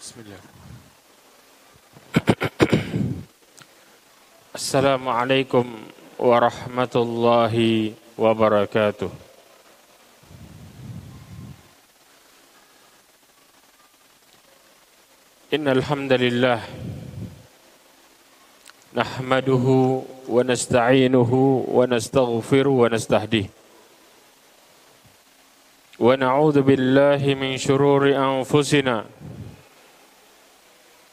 بسم 0.00 0.16
الله 0.20 0.40
السلام 4.54 5.08
عليكم 5.08 5.66
ورحمة 6.18 6.94
الله 6.96 7.54
وبركاته 8.18 9.10
إن 15.54 15.68
الحمد 15.68 16.12
لله 16.12 16.60
نحمده 18.94 19.66
ونستعينه 20.28 21.32
ونستغفره 21.68 22.68
ونستهديه 22.82 23.46
ونعوذ 26.09 26.61
بالله 26.61 27.21
من 27.41 27.57
شرور 27.57 28.03
أنفسنا 28.09 29.05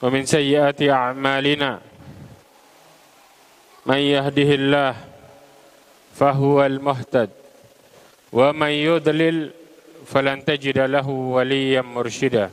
ومن 0.03 0.23
سيئات 0.25 0.81
أعمالنا 0.83 1.71
من 3.87 4.01
يهده 4.15 4.51
الله 4.61 4.95
فهو 6.17 6.67
المهتد 6.67 7.31
ومن 8.33 8.73
يضلل 8.89 9.51
فلن 10.07 10.45
تجد 10.45 10.79
له 10.79 11.09
وليا 11.09 11.81
مرشدا 11.83 12.51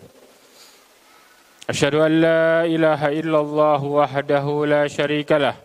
أشهد 1.70 1.96
أن 1.96 2.12
لا 2.22 2.66
إله 2.66 3.02
إلا 3.20 3.40
الله 3.40 3.82
وحده 3.84 4.46
لا 4.66 4.84
شريك 4.88 5.32
له 5.32 5.56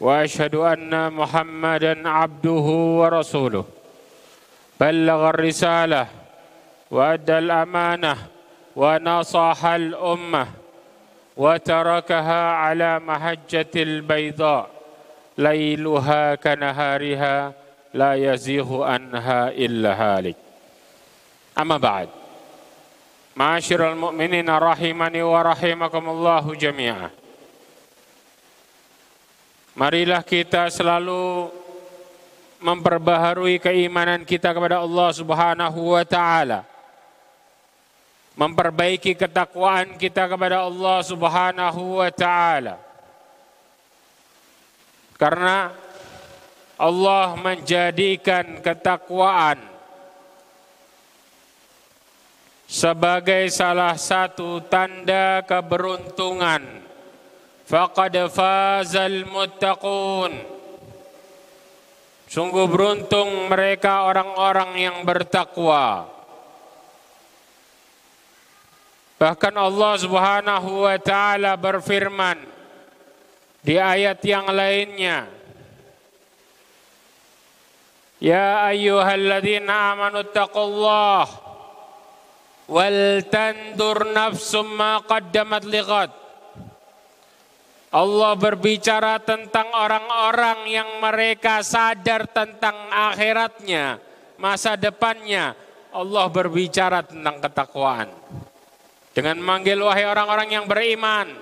وأشهد 0.00 0.54
أن 0.54 1.12
محمدا 1.12 2.08
عبده 2.08 2.66
ورسوله 3.00 3.64
بلغ 4.80 5.20
الرسالة 5.30 6.06
وأدى 6.90 7.38
الأمانة 7.38 8.16
ونصح 8.76 9.64
الأمة 9.64 10.44
وتركها 11.36 12.42
على 12.50 12.98
محجة 12.98 13.74
البيضاء 13.76 14.70
ليلها 15.38 16.34
كنهارها 16.34 17.52
لا 17.94 18.12
يزيغ 18.14 18.68
عنها 18.84 19.48
إلا 19.48 19.92
هالك. 19.92 20.36
أما 21.58 21.76
بعد 21.76 22.08
معاشر 23.36 23.92
المؤمنين 23.92 24.48
رحمني 24.50 25.22
ورحمكم 25.22 26.04
الله 26.08 26.44
جميعا. 26.54 27.10
Marilah 29.76 30.24
kita 30.24 30.72
selalu 30.72 31.52
memperbaharui 32.66 33.62
keimanan 33.62 34.26
kita 34.26 34.50
kepada 34.50 34.82
Allah 34.82 35.08
Subhanahu 35.14 35.94
wa 35.94 36.02
taala. 36.02 36.66
Memperbaiki 38.34 39.14
ketakwaan 39.14 39.94
kita 39.94 40.26
kepada 40.26 40.66
Allah 40.66 40.98
Subhanahu 41.06 42.02
wa 42.02 42.10
taala. 42.10 42.74
Karena 45.14 45.70
Allah 46.76 47.38
menjadikan 47.38 48.58
ketakwaan 48.60 49.56
sebagai 52.66 53.46
salah 53.48 53.94
satu 53.94 54.58
tanda 54.66 55.40
keberuntungan. 55.46 56.82
Faqad 57.64 58.26
fazal 58.28 59.24
muttaqun. 59.24 60.55
Sungguh 62.36 62.68
beruntung 62.68 63.48
mereka 63.48 64.04
orang-orang 64.04 64.76
yang 64.76 64.96
bertakwa. 65.08 66.04
Bahkan 69.16 69.56
Allah 69.56 69.92
Subhanahu 69.96 70.84
wa 70.84 71.00
taala 71.00 71.56
berfirman 71.56 72.36
di 73.64 73.80
ayat 73.80 74.20
yang 74.20 74.52
lainnya 74.52 75.32
Ya 78.20 78.68
ayyuhalladzina 78.68 79.96
amanu 79.96 80.20
taqullaha 80.28 81.40
wal 82.68 83.24
tandur 83.32 84.12
nafsum 84.12 84.76
ma 84.76 85.00
qaddamat 85.00 85.64
lighad 85.64 86.25
Allah 87.96 88.36
berbicara 88.36 89.16
tentang 89.24 89.72
orang-orang 89.72 90.68
yang 90.68 91.00
mereka 91.00 91.64
sadar 91.64 92.28
tentang 92.28 92.76
akhiratnya, 92.92 93.96
masa 94.36 94.76
depannya. 94.76 95.56
Allah 95.96 96.28
berbicara 96.28 97.00
tentang 97.00 97.40
ketakwaan. 97.40 98.12
Dengan 99.16 99.40
manggil 99.40 99.80
wahai 99.80 100.04
orang-orang 100.04 100.60
yang 100.60 100.68
beriman, 100.68 101.32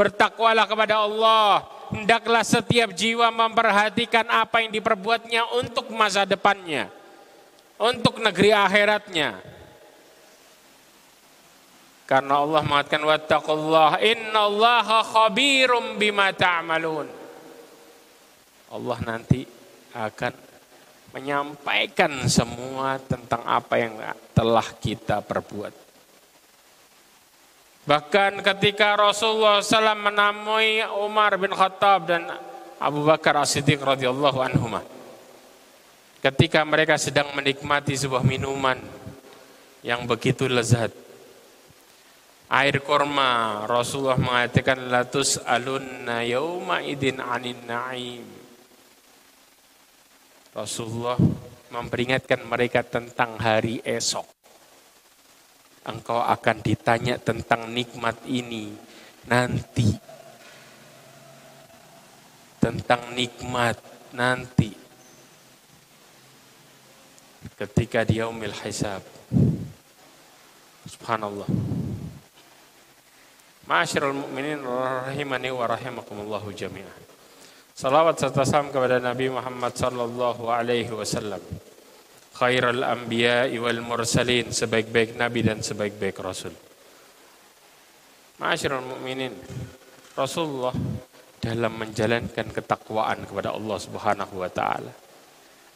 bertakwalah 0.00 0.64
kepada 0.64 1.04
Allah. 1.04 1.68
Hendaklah 1.92 2.40
setiap 2.40 2.96
jiwa 2.96 3.28
memperhatikan 3.28 4.24
apa 4.32 4.64
yang 4.64 4.72
diperbuatnya 4.72 5.44
untuk 5.60 5.92
masa 5.92 6.24
depannya. 6.24 6.88
Untuk 7.76 8.16
negeri 8.16 8.56
akhiratnya. 8.56 9.57
Karena 12.08 12.40
Allah 12.40 12.64
mengatakan 12.64 13.04
wattaqullah 13.04 14.00
innallaha 14.00 15.04
khabirum 15.04 16.00
bima 16.00 16.32
ta'malun. 16.32 17.04
Allah 18.72 18.98
nanti 19.04 19.44
akan 19.92 20.32
menyampaikan 21.12 22.24
semua 22.24 22.96
tentang 22.96 23.44
apa 23.44 23.74
yang 23.76 23.92
telah 24.32 24.64
kita 24.80 25.20
perbuat. 25.20 25.72
Bahkan 27.84 28.40
ketika 28.40 28.96
Rasulullah 28.96 29.60
SAW 29.60 29.96
menemui 29.96 30.84
Umar 31.04 31.36
bin 31.36 31.52
Khattab 31.52 32.08
dan 32.08 32.24
Abu 32.80 33.04
Bakar 33.04 33.36
As-Siddiq 33.36 33.84
radhiyallahu 33.84 34.40
anhuma. 34.40 34.80
Ketika 36.24 36.64
mereka 36.64 36.96
sedang 36.96 37.36
menikmati 37.36 37.92
sebuah 37.96 38.24
minuman 38.24 38.80
yang 39.84 40.08
begitu 40.08 40.48
lezat 40.48 41.07
air 42.48 42.80
korma 42.80 43.64
Rasulullah 43.68 44.16
mengatakan 44.16 44.88
latus 44.88 45.36
alunna 45.44 46.24
yauma 46.24 46.80
idin 46.80 47.20
anin 47.20 47.60
naim. 47.68 48.24
Rasulullah 50.56 51.20
memperingatkan 51.68 52.40
mereka 52.48 52.80
tentang 52.80 53.36
hari 53.36 53.84
esok. 53.84 54.24
Engkau 55.84 56.20
akan 56.20 56.56
ditanya 56.64 57.20
tentang 57.20 57.68
nikmat 57.68 58.16
ini 58.24 58.72
nanti. 59.28 59.88
Tentang 62.58 63.12
nikmat 63.12 63.76
nanti. 64.16 64.72
Ketika 67.54 68.02
dia 68.02 68.26
umil 68.26 68.52
hisab. 68.52 69.04
Subhanallah 70.88 71.77
Ma'asyiral 73.68 74.16
mu'minin 74.16 74.64
rahimani 74.64 75.52
wa 75.52 75.68
rahimakumullahu 75.68 76.56
jami'ah. 76.56 76.96
Salawat 77.76 78.16
serta 78.16 78.48
salam 78.48 78.72
kepada 78.72 78.96
Nabi 78.96 79.28
Muhammad 79.28 79.76
sallallahu 79.76 80.48
alaihi 80.48 80.88
wasallam. 80.88 81.36
Khairul 82.32 82.80
anbiya 82.80 83.44
wal 83.60 83.84
mursalin, 83.84 84.48
sebaik-baik 84.56 85.20
nabi 85.20 85.44
dan 85.44 85.60
sebaik-baik 85.60 86.16
rasul. 86.16 86.56
Ma'asyiral 88.40 88.88
mu'minin, 88.88 89.36
Rasulullah 90.16 90.72
dalam 91.36 91.76
menjalankan 91.76 92.48
ketakwaan 92.48 93.28
kepada 93.28 93.52
Allah 93.52 93.78
Subhanahu 93.84 94.48
wa 94.48 94.48
taala 94.48 94.96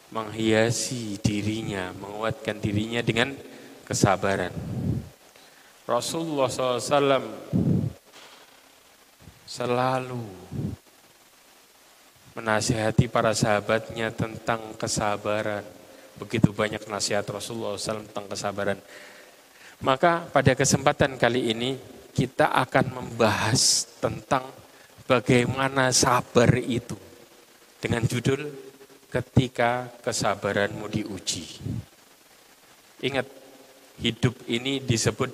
menghiasi 0.09 1.21
dirinya, 1.21 1.93
menguatkan 1.93 2.57
dirinya 2.57 3.05
dengan 3.05 3.37
kesabaran. 3.85 4.53
Rasulullah 5.85 6.49
SAW 6.49 7.82
selalu 9.53 10.25
menasihati 12.33 13.05
para 13.05 13.37
sahabatnya 13.37 14.09
tentang 14.09 14.73
kesabaran. 14.81 15.61
Begitu 16.17 16.49
banyak 16.49 16.81
nasihat 16.89 17.21
Rasulullah 17.29 17.77
SAW 17.77 18.09
tentang 18.09 18.25
kesabaran. 18.25 18.79
Maka 19.85 20.25
pada 20.33 20.57
kesempatan 20.57 21.21
kali 21.21 21.53
ini 21.53 21.77
kita 22.09 22.49
akan 22.49 22.97
membahas 22.97 23.85
tentang 24.01 24.49
bagaimana 25.05 25.93
sabar 25.93 26.49
itu. 26.57 26.97
Dengan 27.77 28.09
judul 28.09 28.49
ketika 29.13 29.91
kesabaranmu 30.01 30.89
diuji. 30.89 31.45
Ingat, 33.05 33.27
hidup 34.01 34.33
ini 34.49 34.81
disebut 34.81 35.29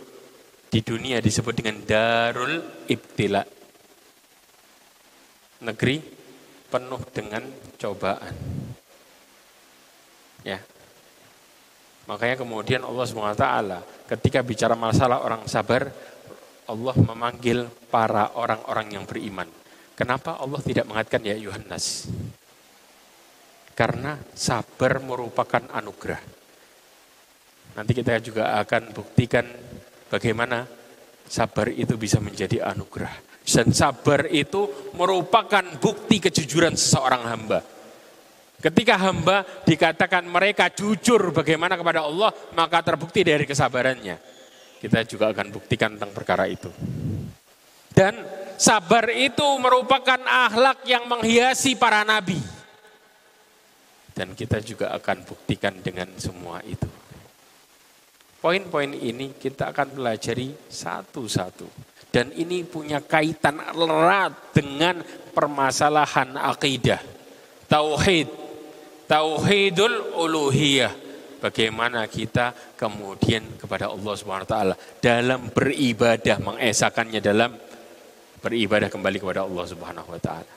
di 0.67 0.83
dunia 0.83 1.23
disebut 1.23 1.53
dengan 1.55 1.77
darul 1.85 2.59
ibtila 2.89 3.58
negeri 5.59 5.99
penuh 6.69 7.01
dengan 7.11 7.43
cobaan. 7.75 8.35
Ya. 10.45 10.59
Makanya 12.07 12.41
kemudian 12.41 12.81
Allah 12.81 13.05
SWT 13.05 13.45
ketika 14.09 14.39
bicara 14.41 14.73
masalah 14.73 15.21
orang 15.21 15.45
sabar, 15.45 15.93
Allah 16.69 16.95
memanggil 16.97 17.69
para 17.89 18.33
orang-orang 18.33 18.97
yang 18.97 19.05
beriman. 19.05 19.49
Kenapa 19.93 20.39
Allah 20.39 20.61
tidak 20.63 20.87
mengatakan 20.87 21.21
ya 21.27 21.35
Yohanes? 21.35 22.07
Karena 23.75 24.17
sabar 24.33 24.97
merupakan 25.03 25.63
anugerah. 25.75 26.21
Nanti 27.77 27.91
kita 27.93 28.17
juga 28.23 28.57
akan 28.59 28.91
buktikan 28.95 29.45
bagaimana 30.09 30.65
sabar 31.29 31.69
itu 31.69 31.93
bisa 31.95 32.17
menjadi 32.17 32.65
anugerah. 32.73 33.28
Dan 33.43 33.73
sabar 33.73 34.29
itu 34.29 34.91
merupakan 34.93 35.63
bukti 35.81 36.21
kejujuran 36.21 36.77
seseorang 36.77 37.23
hamba. 37.25 37.59
Ketika 38.59 38.99
hamba 38.99 39.47
dikatakan 39.63 40.27
mereka 40.27 40.67
jujur 40.67 41.31
bagaimana 41.31 41.79
kepada 41.79 42.03
Allah, 42.03 42.35
maka 42.53 42.83
terbukti 42.83 43.23
dari 43.23 43.47
kesabarannya. 43.47 44.19
Kita 44.79 45.03
juga 45.07 45.31
akan 45.31 45.47
buktikan 45.51 45.95
tentang 45.95 46.11
perkara 46.11 46.43
itu. 46.47 46.67
Dan 47.95 48.19
sabar 48.59 49.11
itu 49.15 49.43
merupakan 49.59 50.19
akhlak 50.23 50.83
yang 50.87 51.07
menghiasi 51.07 51.79
para 51.79 52.03
nabi. 52.03 52.39
Dan 54.11 54.35
kita 54.35 54.59
juga 54.59 54.91
akan 54.91 55.23
buktikan 55.23 55.79
dengan 55.79 56.11
semua 56.19 56.59
itu. 56.67 56.87
Poin-poin 58.39 58.91
ini 58.91 59.35
kita 59.35 59.71
akan 59.71 59.99
pelajari 59.99 60.51
satu-satu. 60.67 61.88
Dan 62.09 62.33
ini 62.33 62.65
punya 62.65 63.05
kaitan 63.05 63.61
erat 63.61 64.33
dengan 64.49 64.97
permasalahan 65.29 66.33
akidah, 66.41 66.97
tauhid, 67.69 68.27
tauhidul 69.05 70.17
uluhiyah. 70.17 71.07
Bagaimana 71.39 72.03
kita 72.09 72.51
kemudian 72.75 73.55
kepada 73.55 73.87
Allah 73.87 74.43
taala 74.43 74.75
dalam 74.99 75.47
beribadah 75.53 76.35
mengesakannya 76.43 77.23
dalam 77.23 77.55
beribadah 78.43 78.91
kembali 78.91 79.17
kepada 79.23 79.47
Allah 79.47 79.65
Subhanahu 79.69 80.09
wa 80.11 80.19
taala. 80.19 80.51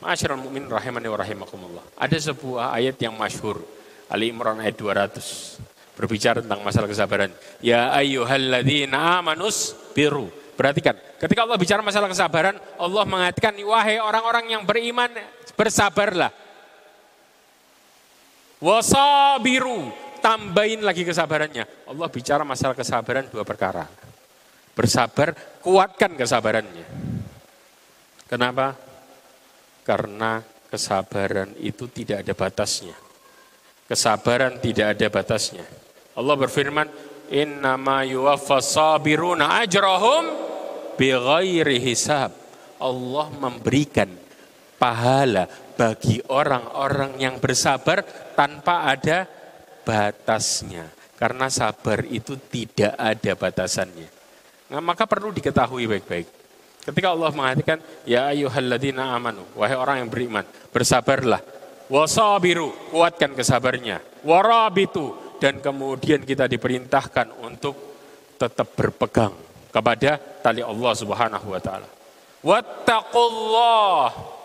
Masyarul 0.00 0.40
mukmin 0.40 0.64
rahimani 0.68 1.08
wa 1.08 1.18
rahimakumullah. 1.20 1.84
Ada 2.00 2.32
sebuah 2.32 2.72
ayat 2.72 2.96
yang 3.00 3.12
masyhur 3.16 3.60
Ali 4.06 4.30
Imran 4.30 4.62
ayat 4.62 4.78
200 4.78 5.96
berbicara 5.96 6.44
tentang 6.44 6.60
masalah 6.60 6.86
kesabaran. 6.86 7.32
Ya 7.64 7.90
ayyuhalladzina 7.96 9.20
amanus 9.20 9.72
biru. 9.96 10.28
Perhatikan, 10.56 10.96
ketika 11.20 11.44
Allah 11.44 11.60
bicara 11.60 11.84
masalah 11.84 12.08
kesabaran, 12.08 12.56
Allah 12.80 13.04
mengatakan, 13.04 13.52
wahai 13.60 14.00
orang-orang 14.00 14.56
yang 14.56 14.64
beriman, 14.64 15.12
bersabarlah. 15.52 16.32
Wasabiru, 18.56 19.92
tambahin 20.24 20.80
lagi 20.80 21.04
kesabarannya. 21.04 21.68
Allah 21.84 22.08
bicara 22.08 22.40
masalah 22.40 22.72
kesabaran 22.72 23.28
dua 23.28 23.44
perkara. 23.44 23.84
Bersabar, 24.72 25.36
kuatkan 25.60 26.16
kesabarannya. 26.16 26.88
Kenapa? 28.24 28.72
Karena 29.84 30.40
kesabaran 30.72 31.52
itu 31.60 31.84
tidak 31.92 32.24
ada 32.24 32.32
batasnya. 32.32 32.96
Kesabaran 33.86 34.56
tidak 34.58 34.96
ada 34.96 35.06
batasnya. 35.12 35.64
Allah 36.16 36.34
berfirman, 36.34 36.88
Innama 37.30 38.06
yuwaffas 38.06 38.76
sabiruna 38.76 39.62
ajrahum 39.62 40.24
bighairi 40.94 41.82
hisab. 41.82 42.30
Allah 42.76 43.26
memberikan 43.34 44.10
pahala 44.76 45.48
bagi 45.76 46.20
orang-orang 46.28 47.16
yang 47.20 47.36
bersabar 47.40 48.04
tanpa 48.36 48.88
ada 48.88 49.24
batasnya. 49.84 50.92
Karena 51.16 51.48
sabar 51.48 52.04
itu 52.04 52.36
tidak 52.52 52.92
ada 53.00 53.32
batasannya. 53.32 54.08
Nah, 54.68 54.84
maka 54.84 55.08
perlu 55.08 55.32
diketahui 55.32 55.88
baik-baik. 55.88 56.28
Ketika 56.86 57.16
Allah 57.16 57.32
mengatakan, 57.32 57.80
Ya 58.04 58.28
ayuhalladzina 58.30 59.16
amanu, 59.16 59.42
wahai 59.56 59.74
orang 59.74 60.04
yang 60.04 60.10
beriman, 60.12 60.44
bersabarlah. 60.70 61.40
Wasabiru, 61.86 62.70
kuatkan 62.92 63.32
kesabarnya. 63.32 64.02
Warabitu, 64.26 65.14
dan 65.36 65.60
kemudian 65.60 66.24
kita 66.24 66.48
diperintahkan 66.48 67.42
untuk 67.44 67.74
tetap 68.36 68.72
berpegang 68.76 69.32
kepada 69.72 70.16
tali 70.40 70.60
Allah 70.64 70.92
subhanahu 70.96 71.52
wa 71.52 71.60
ta'ala. 71.60 71.88
Wattaqullah, 72.40 74.36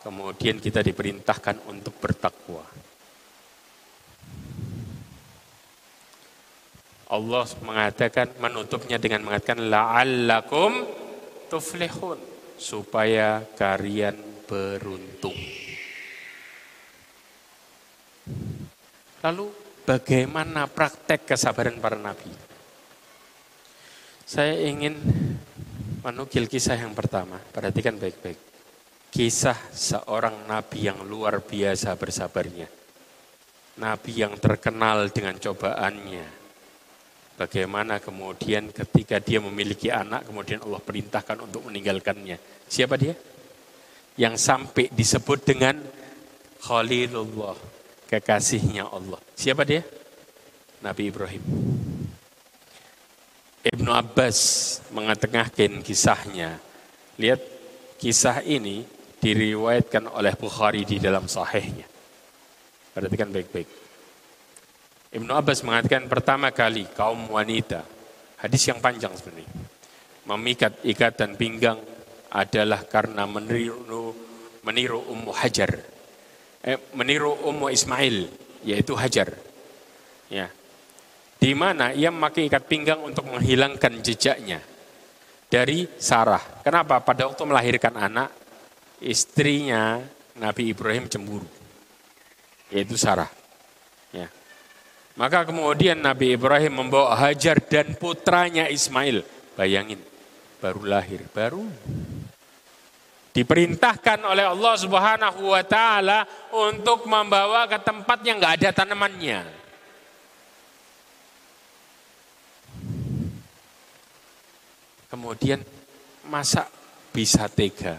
Kemudian 0.00 0.56
kita 0.56 0.80
diperintahkan 0.80 1.68
untuk 1.68 1.92
bertakwa. 2.00 2.64
Allah 7.10 7.44
mengatakan 7.60 8.32
menutupnya 8.40 8.96
dengan 8.96 9.28
mengatakan 9.28 9.68
la'allakum 9.68 10.88
tuflihun 11.52 12.16
supaya 12.56 13.44
kalian 13.60 14.16
beruntung. 14.48 15.36
Lalu 19.20 19.52
bagaimana 19.86 20.66
praktek 20.66 21.28
kesabaran 21.28 21.78
para 21.80 21.96
nabi? 21.96 22.30
Saya 24.24 24.54
ingin 24.62 24.94
menukil 26.00 26.46
kisah 26.46 26.78
yang 26.78 26.94
pertama, 26.94 27.36
perhatikan 27.50 27.98
baik-baik 27.98 28.50
kisah 29.10 29.58
seorang 29.74 30.46
nabi 30.46 30.86
yang 30.86 31.02
luar 31.02 31.42
biasa 31.42 31.98
bersabarnya. 31.98 32.70
Nabi 33.82 34.12
yang 34.22 34.38
terkenal 34.38 35.10
dengan 35.10 35.34
cobaannya. 35.36 36.38
Bagaimana 37.34 37.98
kemudian 37.98 38.70
ketika 38.70 39.18
dia 39.18 39.40
memiliki 39.40 39.88
anak, 39.88 40.28
kemudian 40.28 40.60
Allah 40.62 40.78
perintahkan 40.78 41.40
untuk 41.40 41.66
meninggalkannya. 41.66 42.36
Siapa 42.68 42.94
dia? 43.00 43.16
Yang 44.20 44.44
sampai 44.44 44.92
disebut 44.92 45.48
dengan 45.48 45.80
Khalilullah, 46.60 47.56
kekasihnya 48.10 48.90
Allah. 48.90 49.22
Siapa 49.38 49.62
dia? 49.62 49.86
Nabi 50.82 51.14
Ibrahim. 51.14 51.44
Ibnu 53.62 53.90
Abbas 53.92 54.38
mengetengahkan 54.90 55.84
kisahnya. 55.86 56.58
Lihat 57.20 57.40
kisah 58.00 58.42
ini 58.42 58.82
diriwayatkan 59.20 60.10
oleh 60.10 60.34
Bukhari 60.34 60.82
di 60.82 60.98
dalam 60.98 61.30
sahihnya. 61.30 61.86
Perhatikan 62.90 63.30
baik-baik. 63.30 63.68
Ibnu 65.14 65.30
Abbas 65.30 65.60
mengatakan 65.62 66.08
pertama 66.08 66.50
kali 66.50 66.88
kaum 66.96 67.30
wanita, 67.30 67.84
hadis 68.40 68.62
yang 68.64 68.80
panjang 68.80 69.12
sebenarnya, 69.12 69.50
memikat 70.24 70.80
ikatan 70.86 71.34
pinggang 71.34 71.78
adalah 72.30 72.86
karena 72.86 73.26
meniru, 73.26 74.14
meniru 74.62 75.02
Ummu 75.02 75.34
Hajar, 75.34 75.82
eh, 76.64 76.78
meniru 76.92 77.32
Ummu 77.44 77.72
Ismail, 77.72 78.28
yaitu 78.64 78.92
Hajar. 78.96 79.32
Ya, 80.30 80.46
di 81.40 81.56
mana 81.56 81.96
ia 81.96 82.12
memakai 82.12 82.46
ikat 82.46 82.68
pinggang 82.68 83.00
untuk 83.00 83.24
menghilangkan 83.24 84.04
jejaknya 84.04 84.60
dari 85.48 85.88
Sarah. 85.96 86.60
Kenapa? 86.60 87.00
Pada 87.00 87.26
waktu 87.26 87.42
melahirkan 87.48 87.96
anak, 87.96 88.28
istrinya 89.00 90.04
Nabi 90.36 90.70
Ibrahim 90.70 91.08
cemburu, 91.08 91.48
yaitu 92.68 93.00
Sarah. 93.00 93.32
Ya. 94.12 94.28
Maka 95.16 95.48
kemudian 95.48 95.98
Nabi 95.98 96.36
Ibrahim 96.36 96.86
membawa 96.86 97.16
Hajar 97.16 97.56
dan 97.56 97.96
putranya 97.96 98.68
Ismail. 98.68 99.24
Bayangin, 99.56 99.98
baru 100.60 100.84
lahir, 100.84 101.24
baru 101.32 101.66
diperintahkan 103.30 104.26
oleh 104.26 104.44
Allah 104.46 104.74
Subhanahu 104.74 105.54
wa 105.54 105.62
taala 105.62 106.26
untuk 106.50 107.06
membawa 107.06 107.70
ke 107.70 107.78
tempat 107.78 108.18
yang 108.26 108.42
nggak 108.42 108.54
ada 108.62 108.70
tanamannya. 108.82 109.40
Kemudian 115.10 115.58
masa 116.30 116.70
bisa 117.10 117.50
tega? 117.50 117.98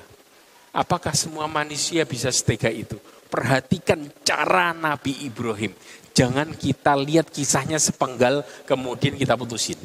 Apakah 0.72 1.12
semua 1.12 1.52
manusia 1.52 2.08
bisa 2.08 2.32
setega 2.32 2.72
itu? 2.72 2.96
Perhatikan 3.28 4.08
cara 4.24 4.72
Nabi 4.72 5.28
Ibrahim. 5.28 5.76
Jangan 6.16 6.56
kita 6.56 6.96
lihat 6.96 7.28
kisahnya 7.28 7.80
sepenggal 7.80 8.44
kemudian 8.64 9.20
kita 9.20 9.36
putusin. 9.36 9.80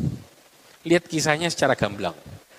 Lihat 0.86 1.10
kisahnya 1.10 1.50
secara 1.50 1.74
gamblang. 1.74 2.14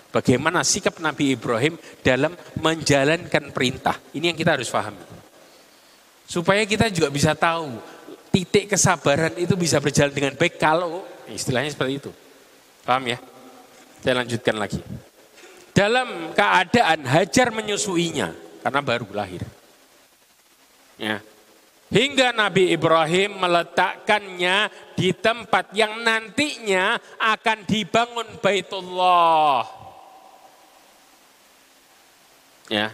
Bagaimana 0.07 0.63
sikap 0.63 0.97
Nabi 1.03 1.35
Ibrahim 1.35 1.75
dalam 1.99 2.33
menjalankan 2.63 3.51
perintah. 3.51 3.99
Ini 4.15 4.31
yang 4.33 4.37
kita 4.39 4.55
harus 4.55 4.71
pahami. 4.71 5.03
Supaya 6.27 6.63
kita 6.63 6.87
juga 6.91 7.11
bisa 7.11 7.35
tahu 7.35 7.75
titik 8.31 8.71
kesabaran 8.71 9.35
itu 9.35 9.55
bisa 9.59 9.79
berjalan 9.79 10.11
dengan 10.11 10.33
baik 10.35 10.55
kalau 10.59 11.03
istilahnya 11.27 11.71
seperti 11.71 11.93
itu. 11.99 12.11
Paham 12.87 13.03
ya? 13.11 13.19
Saya 13.99 14.23
lanjutkan 14.23 14.55
lagi 14.55 14.79
dalam 15.77 16.33
keadaan 16.33 17.05
Hajar 17.05 17.53
menyusuinya 17.53 18.33
karena 18.65 18.81
baru 18.81 19.05
lahir. 19.13 19.45
Ya. 20.97 21.21
Hingga 21.87 22.33
Nabi 22.33 22.73
Ibrahim 22.73 23.37
meletakkannya 23.37 24.73
di 24.97 25.13
tempat 25.13 25.71
yang 25.77 26.01
nantinya 26.01 26.97
akan 27.21 27.63
dibangun 27.69 28.41
Baitullah. 28.41 29.76
Ya, 32.67 32.91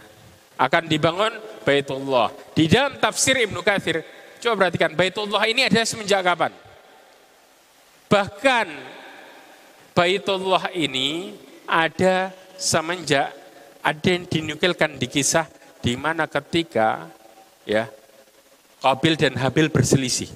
akan 0.54 0.86
dibangun 0.86 1.34
Baitullah. 1.66 2.30
Di 2.54 2.70
dalam 2.70 2.94
tafsir 3.00 3.34
Ibnu 3.42 3.58
Katsir, 3.64 4.06
coba 4.38 4.66
perhatikan 4.66 4.94
Baitullah 4.94 5.42
ini 5.50 5.66
ada 5.66 5.82
semenjak 5.82 6.22
kapan? 6.22 6.52
Bahkan 8.06 8.66
Baitullah 9.94 10.70
ini 10.74 11.34
ada 11.66 12.30
semenjak 12.54 13.34
ada 13.84 14.08
yang 14.08 14.24
dinukilkan 14.24 14.96
di 14.96 15.06
kisah 15.10 15.44
di 15.84 15.98
mana 15.98 16.24
ketika 16.24 17.12
ya 17.68 17.88
Qabil 18.80 19.16
dan 19.16 19.34
Habil 19.40 19.72
berselisih. 19.72 20.28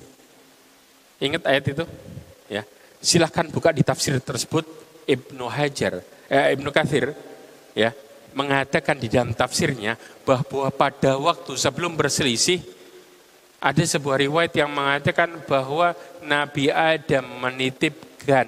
Ingat 1.20 1.44
ayat 1.44 1.64
itu? 1.68 1.84
Ya. 2.48 2.64
Silahkan 2.98 3.44
buka 3.52 3.72
di 3.72 3.84
tafsir 3.84 4.16
tersebut 4.24 4.64
Ibnu 5.04 5.44
Hajar, 5.48 6.00
eh, 6.32 6.56
Ibnu 6.56 6.72
Kathir, 6.72 7.12
ya, 7.76 7.92
mengatakan 8.36 8.96
di 9.00 9.08
dalam 9.08 9.32
tafsirnya 9.32 9.96
bahwa 10.24 10.68
pada 10.72 11.16
waktu 11.16 11.56
sebelum 11.56 11.96
berselisih 11.96 12.60
ada 13.58 13.82
sebuah 13.82 14.22
riwayat 14.22 14.54
yang 14.54 14.70
mengatakan 14.70 15.42
bahwa 15.46 15.94
Nabi 16.22 16.70
Adam 16.70 17.26
menitipkan 17.42 18.46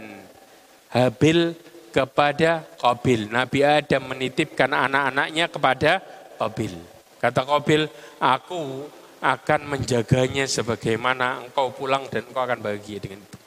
Habil 0.90 1.54
kepada 1.90 2.66
Qabil. 2.78 3.30
Nabi 3.30 3.62
Adam 3.62 4.10
menitipkan 4.10 4.70
anak-anaknya 4.70 5.46
kepada 5.50 6.02
Qabil. 6.38 6.74
Kata 7.18 7.42
Qabil, 7.46 7.90
aku 8.22 8.86
akan 9.20 9.60
menjaganya 9.68 10.48
sebagaimana 10.48 11.44
engkau 11.44 11.70
pulang 11.74 12.08
dan 12.08 12.24
engkau 12.24 12.42
akan 12.42 12.58
bahagia 12.64 12.98
dengan 13.02 13.20
itu. 13.20 13.38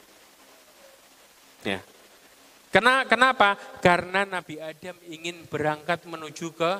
Ya. 1.64 1.80
Kenapa? 2.74 3.54
Karena 3.78 4.26
Nabi 4.26 4.58
Adam 4.58 4.98
ingin 5.06 5.46
berangkat 5.46 6.02
menuju 6.10 6.50
ke 6.58 6.72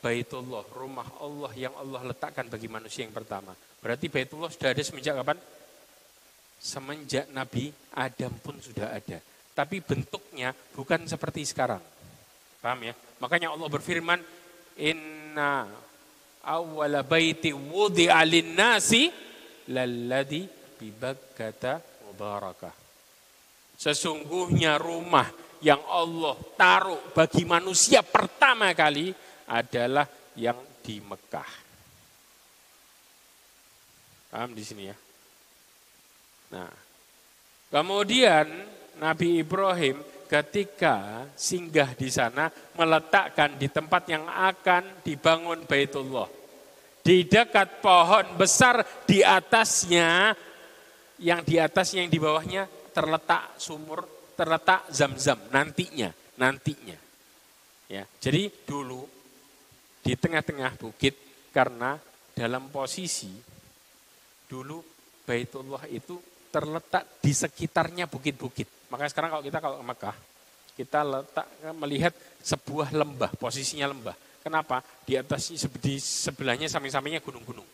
Baitullah, 0.00 0.64
rumah 0.72 1.06
Allah 1.20 1.52
yang 1.54 1.76
Allah 1.76 2.00
letakkan 2.10 2.48
bagi 2.48 2.66
manusia 2.66 3.04
yang 3.04 3.12
pertama. 3.12 3.52
Berarti 3.84 4.08
Baitullah 4.08 4.48
sudah 4.48 4.72
ada 4.72 4.82
semenjak 4.82 5.14
kapan? 5.14 5.38
Semenjak 6.58 7.28
Nabi 7.30 7.70
Adam 7.94 8.32
pun 8.40 8.56
sudah 8.58 8.88
ada. 8.88 9.20
Tapi 9.52 9.84
bentuknya 9.84 10.56
bukan 10.72 11.06
seperti 11.06 11.46
sekarang. 11.46 11.84
Paham 12.58 12.80
ya? 12.88 12.96
Makanya 13.20 13.54
Allah 13.54 13.68
berfirman, 13.68 14.18
Inna 14.80 15.68
awwala 16.42 17.06
baiti 17.06 17.54
wudi 17.54 18.10
alin 18.10 18.58
nasi 18.58 19.12
lalladhi 19.70 20.48
bibakkata 20.80 21.78
mubarakah. 22.08 22.81
Sesungguhnya 23.82 24.78
rumah 24.78 25.26
yang 25.58 25.82
Allah 25.90 26.38
taruh 26.54 27.02
bagi 27.10 27.42
manusia 27.42 27.98
pertama 28.06 28.70
kali 28.78 29.10
adalah 29.50 30.06
yang 30.38 30.54
di 30.86 31.02
Mekah. 31.02 31.50
Paham 34.30 34.54
di 34.54 34.62
sini 34.62 34.86
ya? 34.86 34.94
Nah, 36.54 36.70
kemudian 37.74 38.46
Nabi 39.02 39.42
Ibrahim 39.42 39.98
ketika 40.30 41.26
singgah 41.34 41.90
di 41.98 42.06
sana 42.06 42.54
meletakkan 42.78 43.58
di 43.58 43.66
tempat 43.66 44.06
yang 44.06 44.30
akan 44.30 45.02
dibangun 45.02 45.66
Baitullah. 45.66 46.30
Di 47.02 47.26
dekat 47.26 47.82
pohon 47.82 48.38
besar 48.38 48.86
di 49.10 49.26
atasnya, 49.26 50.38
yang 51.18 51.42
di 51.42 51.58
atasnya 51.58 52.06
yang 52.06 52.12
di 52.14 52.22
bawahnya 52.22 52.81
terletak 52.92 53.56
sumur, 53.56 54.04
terletak 54.36 54.86
zam-zam 54.92 55.40
nantinya, 55.50 56.12
nantinya. 56.38 56.96
Ya, 57.88 58.08
jadi 58.20 58.48
dulu 58.64 59.04
di 60.00 60.16
tengah-tengah 60.16 60.80
bukit 60.80 61.16
karena 61.52 62.00
dalam 62.32 62.72
posisi 62.72 63.28
dulu 64.48 64.80
Baitullah 65.22 65.86
itu 65.88 66.18
terletak 66.52 67.22
di 67.24 67.32
sekitarnya 67.32 68.10
bukit-bukit. 68.10 68.92
Makanya 68.92 69.10
sekarang 69.12 69.30
kalau 69.32 69.44
kita 69.44 69.58
kalau 69.62 69.76
ke 69.80 69.86
Mekah, 69.86 70.16
kita 70.76 71.00
letak 71.00 71.46
melihat 71.78 72.12
sebuah 72.44 72.92
lembah, 72.92 73.32
posisinya 73.38 73.88
lembah. 73.88 74.16
Kenapa? 74.42 74.82
Di 75.06 75.14
atas 75.16 75.54
di 75.78 75.96
sebelahnya 76.02 76.66
samping-sampingnya 76.66 77.22
gunung-gunung. 77.22 77.64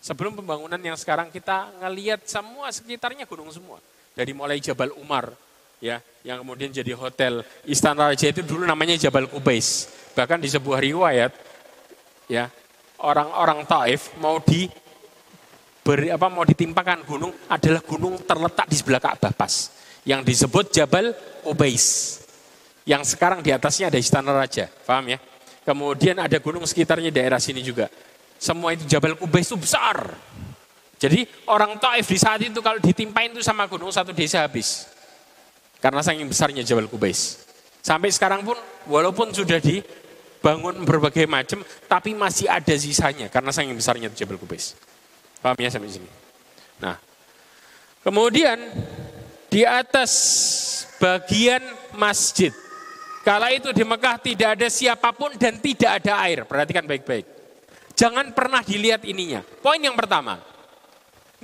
Sebelum 0.00 0.38
pembangunan 0.38 0.80
yang 0.80 0.96
sekarang 0.96 1.28
kita 1.28 1.70
ngelihat 1.82 2.24
semua 2.24 2.72
sekitarnya 2.72 3.28
gunung 3.28 3.52
semua. 3.52 3.78
Dari 4.16 4.32
mulai 4.32 4.56
Jabal 4.64 4.96
Umar, 4.96 5.28
ya, 5.76 6.00
yang 6.24 6.40
kemudian 6.40 6.72
jadi 6.72 6.96
hotel 6.96 7.44
Istana 7.68 8.08
Raja 8.08 8.32
itu 8.32 8.40
dulu 8.40 8.64
namanya 8.64 8.96
Jabal 8.96 9.28
Kubais. 9.28 9.92
Bahkan 10.16 10.40
di 10.40 10.48
sebuah 10.48 10.80
riwayat, 10.80 11.36
ya, 12.24 12.48
orang-orang 13.04 13.68
Taif 13.68 14.16
mau 14.16 14.40
di 14.40 14.72
beri, 15.84 16.08
apa 16.08 16.32
mau 16.32 16.48
ditimpakan 16.48 17.04
gunung 17.04 17.32
adalah 17.52 17.84
gunung 17.84 18.16
terletak 18.24 18.66
di 18.66 18.76
sebelah 18.80 19.04
Ka'bah 19.04 19.36
pas 19.36 19.68
yang 20.08 20.24
disebut 20.24 20.72
Jabal 20.72 21.12
Ubais. 21.44 22.18
Yang 22.86 23.18
sekarang 23.18 23.44
di 23.44 23.50
atasnya 23.52 23.90
ada 23.90 23.98
istana 23.98 24.32
raja, 24.32 24.70
paham 24.86 25.12
ya? 25.12 25.18
Kemudian 25.66 26.16
ada 26.22 26.38
gunung 26.38 26.62
sekitarnya 26.62 27.10
daerah 27.10 27.42
sini 27.42 27.58
juga. 27.60 27.90
Semua 28.38 28.72
itu 28.72 28.86
Jabal 28.86 29.18
Ubais 29.18 29.44
itu 29.44 29.58
besar. 29.58 30.14
Jadi 31.06 31.22
orang 31.46 31.78
Taif 31.78 32.10
di 32.10 32.18
saat 32.18 32.42
itu 32.42 32.58
kalau 32.58 32.82
ditimpain 32.82 33.30
itu 33.30 33.38
sama 33.38 33.70
gunung 33.70 33.94
satu 33.94 34.10
desa 34.10 34.42
habis. 34.42 34.90
Karena 35.78 36.02
saking 36.02 36.26
besarnya 36.26 36.66
Jabal 36.66 36.90
Kubais. 36.90 37.46
Sampai 37.78 38.10
sekarang 38.10 38.42
pun 38.42 38.58
walaupun 38.90 39.30
sudah 39.30 39.62
dibangun 39.62 40.82
berbagai 40.82 41.30
macam, 41.30 41.62
tapi 41.86 42.10
masih 42.10 42.50
ada 42.50 42.74
sisanya 42.74 43.30
karena 43.30 43.54
saking 43.54 43.78
besarnya 43.78 44.10
Jabal 44.10 44.34
Kubais. 44.34 44.74
Paham 45.38 45.54
ya 45.62 45.70
sampai 45.70 45.94
sini? 45.94 46.10
Nah, 46.82 46.98
kemudian 48.02 48.58
di 49.46 49.62
atas 49.62 50.10
bagian 50.98 51.62
masjid. 51.94 52.50
Kala 53.22 53.54
itu 53.54 53.70
di 53.70 53.86
Mekah 53.86 54.18
tidak 54.18 54.58
ada 54.58 54.66
siapa 54.66 55.14
pun 55.14 55.30
dan 55.38 55.62
tidak 55.62 56.02
ada 56.02 56.18
air. 56.26 56.42
Perhatikan 56.50 56.82
baik-baik. 56.82 57.26
Jangan 57.94 58.34
pernah 58.34 58.66
dilihat 58.66 59.06
ininya. 59.06 59.46
Poin 59.62 59.78
yang 59.78 59.94
pertama. 59.94 60.55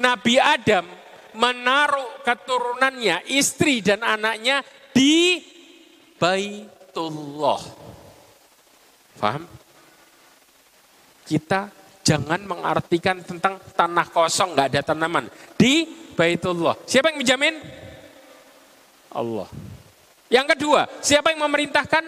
Nabi 0.01 0.41
Adam 0.41 0.89
menaruh 1.37 2.25
keturunannya, 2.25 3.29
istri 3.29 3.81
dan 3.81 4.05
anaknya 4.05 4.61
di 4.93 5.41
Baitullah. 6.17 7.61
Paham? 9.17 9.45
Kita 11.23 11.73
jangan 12.05 12.41
mengartikan 12.45 13.23
tentang 13.25 13.57
tanah 13.73 14.07
kosong, 14.13 14.53
nggak 14.53 14.69
ada 14.77 14.81
tanaman. 14.93 15.27
Di 15.57 15.89
Baitullah. 16.13 16.77
Siapa 16.85 17.13
yang 17.13 17.21
menjamin? 17.25 17.55
Allah. 19.13 19.49
Yang 20.33 20.47
kedua, 20.57 20.89
siapa 21.05 21.33
yang 21.33 21.45
memerintahkan? 21.45 22.05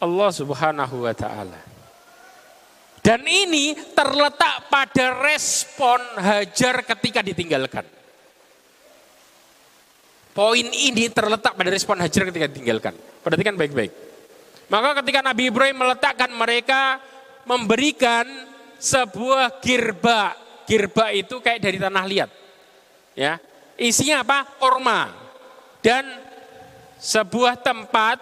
Allah 0.00 0.30
Subhanahu 0.32 1.04
wa 1.04 1.14
taala. 1.16 1.69
Dan 3.00 3.24
ini 3.24 3.72
terletak 3.96 4.68
pada 4.68 5.06
respon 5.24 6.00
Hajar 6.20 6.84
ketika 6.84 7.24
ditinggalkan. 7.24 7.84
Poin 10.36 10.66
ini 10.68 11.08
terletak 11.08 11.56
pada 11.56 11.70
respon 11.72 11.96
Hajar 11.96 12.28
ketika 12.28 12.46
ditinggalkan. 12.46 12.94
Perhatikan 13.24 13.56
baik-baik. 13.56 13.92
Maka 14.68 15.00
ketika 15.02 15.24
Nabi 15.24 15.48
Ibrahim 15.48 15.80
meletakkan 15.80 16.30
mereka 16.30 17.00
memberikan 17.48 18.28
sebuah 18.76 19.58
girba. 19.64 20.36
Girba 20.68 21.10
itu 21.10 21.42
kayak 21.42 21.60
dari 21.60 21.78
tanah 21.80 22.04
liat. 22.06 22.30
Ya. 23.18 23.42
Isinya 23.80 24.22
apa? 24.22 24.44
Korma 24.60 25.10
dan 25.80 26.04
sebuah 27.00 27.56
tempat 27.64 28.20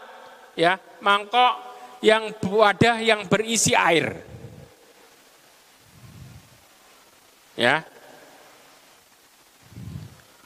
ya 0.55 0.79
mangkok 1.03 1.59
yang 1.99 2.31
wadah 2.39 3.03
yang 3.03 3.27
berisi 3.27 3.75
air. 3.75 4.28
Ya. 7.59 7.83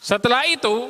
Setelah 0.00 0.48
itu 0.48 0.88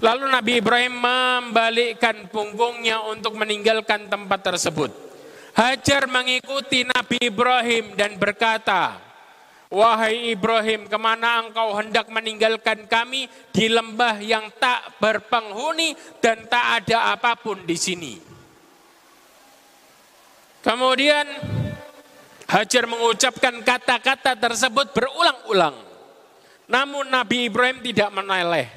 lalu 0.00 0.24
Nabi 0.32 0.64
Ibrahim 0.64 0.96
membalikkan 0.96 2.32
punggungnya 2.32 3.04
untuk 3.04 3.36
meninggalkan 3.36 4.08
tempat 4.08 4.40
tersebut. 4.40 4.88
Hajar 5.52 6.08
mengikuti 6.08 6.88
Nabi 6.88 7.28
Ibrahim 7.28 7.92
dan 7.92 8.16
berkata, 8.16 8.96
Wahai 9.72 10.32
Ibrahim, 10.32 10.84
ke 10.84 10.98
mana 11.00 11.44
engkau 11.44 11.72
hendak 11.76 12.08
meninggalkan 12.12 12.84
kami 12.88 13.24
di 13.52 13.72
lembah 13.72 14.20
yang 14.20 14.48
tak 14.60 15.00
berpenghuni 15.00 15.96
dan 16.20 16.44
tak 16.44 16.84
ada 16.84 17.12
apa 17.16 17.36
pun 17.40 17.64
di 17.64 17.76
sini. 17.76 18.14
Kemudian 20.60 21.24
Hajar 22.52 22.84
mengucapkan 22.84 23.64
kata-kata 23.64 24.36
tersebut 24.36 24.92
berulang-ulang. 24.92 25.72
Namun 26.68 27.08
Nabi 27.08 27.48
Ibrahim 27.48 27.80
tidak 27.80 28.12
menoleh. 28.12 28.68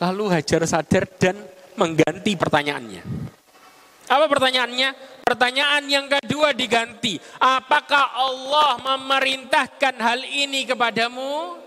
Lalu 0.00 0.24
Hajar 0.32 0.64
sadar 0.64 1.04
dan 1.20 1.36
mengganti 1.76 2.32
pertanyaannya. 2.40 3.02
Apa 4.08 4.24
pertanyaannya? 4.32 5.20
Pertanyaan 5.20 5.84
yang 5.92 6.08
kedua 6.08 6.56
diganti. 6.56 7.20
Apakah 7.36 8.16
Allah 8.16 8.80
memerintahkan 8.80 9.94
hal 10.00 10.24
ini 10.24 10.64
kepadamu? 10.64 11.60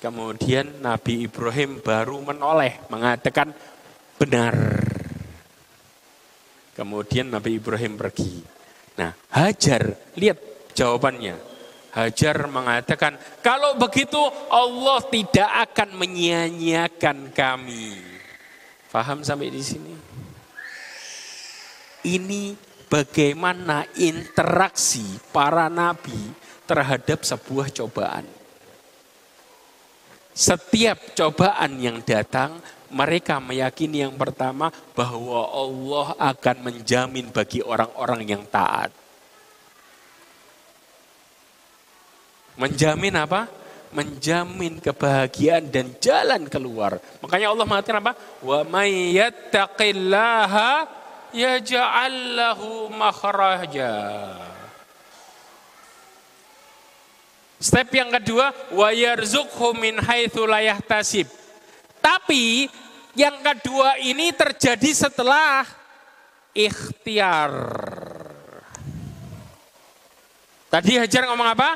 Kemudian 0.00 0.80
Nabi 0.80 1.28
Ibrahim 1.28 1.84
baru 1.84 2.24
menoleh 2.24 2.80
mengatakan 2.88 3.52
benar. 4.16 4.85
Kemudian 6.76 7.32
Nabi 7.32 7.56
Ibrahim 7.56 7.96
pergi. 7.96 8.44
Nah, 9.00 9.16
Hajar, 9.32 9.96
lihat 10.12 10.38
jawabannya. 10.76 11.36
Hajar 11.96 12.44
mengatakan, 12.52 13.16
kalau 13.40 13.80
begitu 13.80 14.20
Allah 14.52 15.00
tidak 15.08 15.72
akan 15.72 15.96
menyia-nyiakan 15.96 17.32
kami. 17.32 17.96
Faham 18.92 19.24
sampai 19.24 19.48
di 19.48 19.64
sini? 19.64 19.94
Ini 22.04 22.52
bagaimana 22.92 23.88
interaksi 23.96 25.04
para 25.32 25.72
nabi 25.72 26.16
terhadap 26.68 27.24
sebuah 27.24 27.72
cobaan. 27.72 28.28
Setiap 30.36 31.16
cobaan 31.16 31.80
yang 31.80 32.04
datang, 32.04 32.60
mereka 32.90 33.42
meyakini 33.42 34.02
yang 34.06 34.14
pertama 34.14 34.70
bahwa 34.94 35.50
Allah 35.50 36.06
akan 36.18 36.56
menjamin 36.70 37.30
bagi 37.34 37.62
orang-orang 37.62 38.22
yang 38.26 38.42
taat. 38.46 38.90
Menjamin 42.56 43.14
apa? 43.20 43.48
Menjamin 43.92 44.80
kebahagiaan 44.80 45.68
dan 45.68 45.92
jalan 46.00 46.48
keluar. 46.48 46.98
Makanya 47.20 47.52
Allah 47.52 47.66
mengatakan 47.68 48.00
apa? 48.00 48.12
Wa 48.40 48.64
may 48.64 49.12
yattaqillaha 49.14 50.88
yaj'al 51.36 52.16
lahu 52.34 52.88
makhraja. 52.92 53.94
Step 57.56 57.88
yang 57.96 58.12
kedua, 58.12 58.52
wa 58.72 58.92
yarzuqhu 58.92 59.72
min 59.80 59.96
haitsu 59.96 60.44
la 60.44 60.60
yahtasib. 60.60 61.24
Tapi 62.06 62.70
yang 63.18 63.42
kedua 63.42 63.98
ini 63.98 64.30
terjadi 64.30 64.94
setelah 64.94 65.66
ikhtiar. 66.54 67.50
Tadi 70.70 71.02
Hajar 71.02 71.26
ngomong 71.26 71.50
apa? 71.50 71.70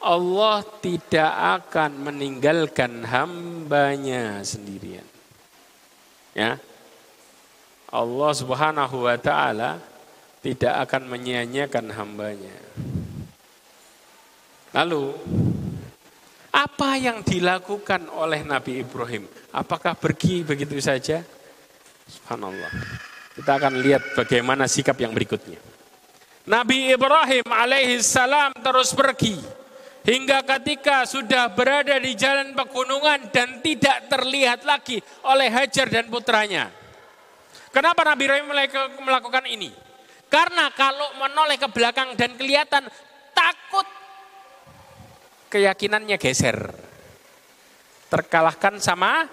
Allah 0.00 0.64
tidak 0.80 1.32
akan 1.60 2.00
meninggalkan 2.00 3.04
hambanya 3.04 4.40
sendirian. 4.40 5.04
Ya. 6.32 6.56
Allah 7.92 8.32
Subhanahu 8.32 9.04
wa 9.04 9.20
taala 9.20 9.76
tidak 10.40 10.88
akan 10.88 11.12
menyia-nyiakan 11.12 11.92
hambanya. 11.92 12.56
Lalu 14.72 15.12
apa 16.60 17.00
yang 17.00 17.24
dilakukan 17.24 18.08
oleh 18.12 18.44
Nabi 18.44 18.84
Ibrahim? 18.84 19.24
Apakah 19.52 19.96
pergi 19.96 20.44
begitu 20.44 20.76
saja? 20.76 21.24
Subhanallah. 22.04 22.68
Kita 23.32 23.56
akan 23.56 23.80
lihat 23.80 24.12
bagaimana 24.12 24.68
sikap 24.68 24.98
yang 25.00 25.16
berikutnya. 25.16 25.56
Nabi 26.44 26.92
Ibrahim 26.92 27.46
alaihissalam 27.48 28.60
terus 28.60 28.92
pergi. 28.92 29.40
Hingga 30.00 30.48
ketika 30.48 31.04
sudah 31.04 31.52
berada 31.52 31.92
di 32.00 32.16
jalan 32.16 32.56
pegunungan 32.56 33.28
dan 33.28 33.60
tidak 33.60 34.08
terlihat 34.08 34.64
lagi 34.64 34.96
oleh 35.28 35.52
Hajar 35.52 35.92
dan 35.92 36.08
putranya. 36.08 36.72
Kenapa 37.68 38.00
Nabi 38.08 38.24
Ibrahim 38.24 38.48
melakukan 39.04 39.44
ini? 39.44 39.68
Karena 40.32 40.72
kalau 40.72 41.20
menoleh 41.20 41.60
ke 41.60 41.68
belakang 41.68 42.16
dan 42.16 42.32
kelihatan 42.40 42.88
takut 43.36 43.99
keyakinannya 45.50 46.16
geser. 46.16 46.70
Terkalahkan 48.06 48.78
sama 48.78 49.26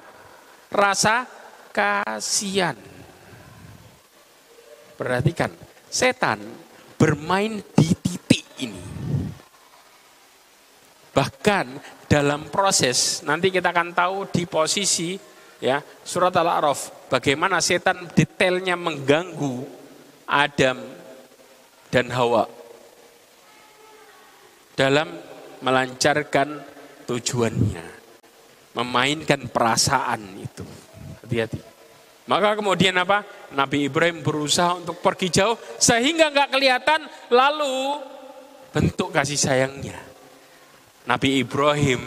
rasa 0.74 1.30
kasihan. 1.70 2.76
Perhatikan, 4.98 5.54
setan 5.94 6.42
bermain 6.98 7.62
di 7.78 7.90
titik 8.02 8.46
ini. 8.66 8.82
Bahkan 11.14 11.66
dalam 12.10 12.50
proses, 12.50 13.22
nanti 13.22 13.54
kita 13.54 13.70
akan 13.70 13.94
tahu 13.94 14.18
di 14.34 14.50
posisi 14.50 15.18
ya 15.58 15.82
surat 15.82 16.34
Al-A'raf 16.34 17.10
bagaimana 17.10 17.58
setan 17.62 18.10
detailnya 18.14 18.78
mengganggu 18.78 19.66
Adam 20.30 20.78
dan 21.90 22.06
Hawa 22.14 22.46
dalam 24.78 25.10
melancarkan 25.62 26.62
tujuannya. 27.08 27.88
Memainkan 28.78 29.50
perasaan 29.50 30.38
itu. 30.38 30.62
Hati-hati. 31.26 31.60
Maka 32.28 32.60
kemudian 32.60 32.94
apa? 33.00 33.24
Nabi 33.56 33.88
Ibrahim 33.88 34.20
berusaha 34.20 34.76
untuk 34.78 35.00
pergi 35.00 35.32
jauh 35.32 35.56
sehingga 35.80 36.28
nggak 36.28 36.52
kelihatan 36.52 37.08
lalu 37.32 38.04
bentuk 38.76 39.16
kasih 39.16 39.40
sayangnya. 39.40 39.96
Nabi 41.08 41.40
Ibrahim 41.40 42.04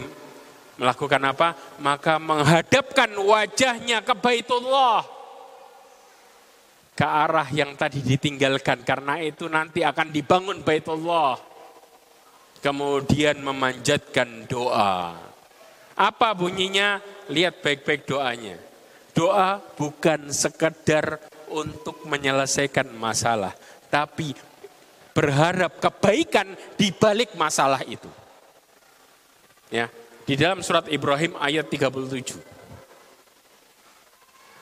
melakukan 0.77 1.21
apa? 1.25 1.57
Maka 1.81 2.21
menghadapkan 2.21 3.09
wajahnya 3.17 4.05
ke 4.05 4.13
Baitullah. 4.13 5.01
Ke 6.93 7.07
arah 7.07 7.49
yang 7.49 7.73
tadi 7.73 8.05
ditinggalkan 8.05 8.85
karena 8.85 9.17
itu 9.17 9.49
nanti 9.49 9.81
akan 9.81 10.13
dibangun 10.13 10.61
Baitullah 10.61 11.50
kemudian 12.61 13.41
memanjatkan 13.41 14.45
doa. 14.45 15.17
Apa 15.97 16.33
bunyinya? 16.37 17.01
Lihat 17.27 17.59
baik-baik 17.59 18.07
doanya. 18.07 18.57
Doa 19.11 19.59
bukan 19.75 20.31
sekedar 20.31 21.19
untuk 21.51 22.07
menyelesaikan 22.07 22.87
masalah, 22.95 23.51
tapi 23.91 24.31
berharap 25.11 25.83
kebaikan 25.83 26.55
di 26.79 26.95
balik 26.95 27.35
masalah 27.35 27.83
itu. 27.83 28.07
Ya, 29.67 29.91
di 30.23 30.39
dalam 30.39 30.63
surat 30.63 30.87
Ibrahim 30.87 31.35
ayat 31.35 31.67
37. 31.67 32.39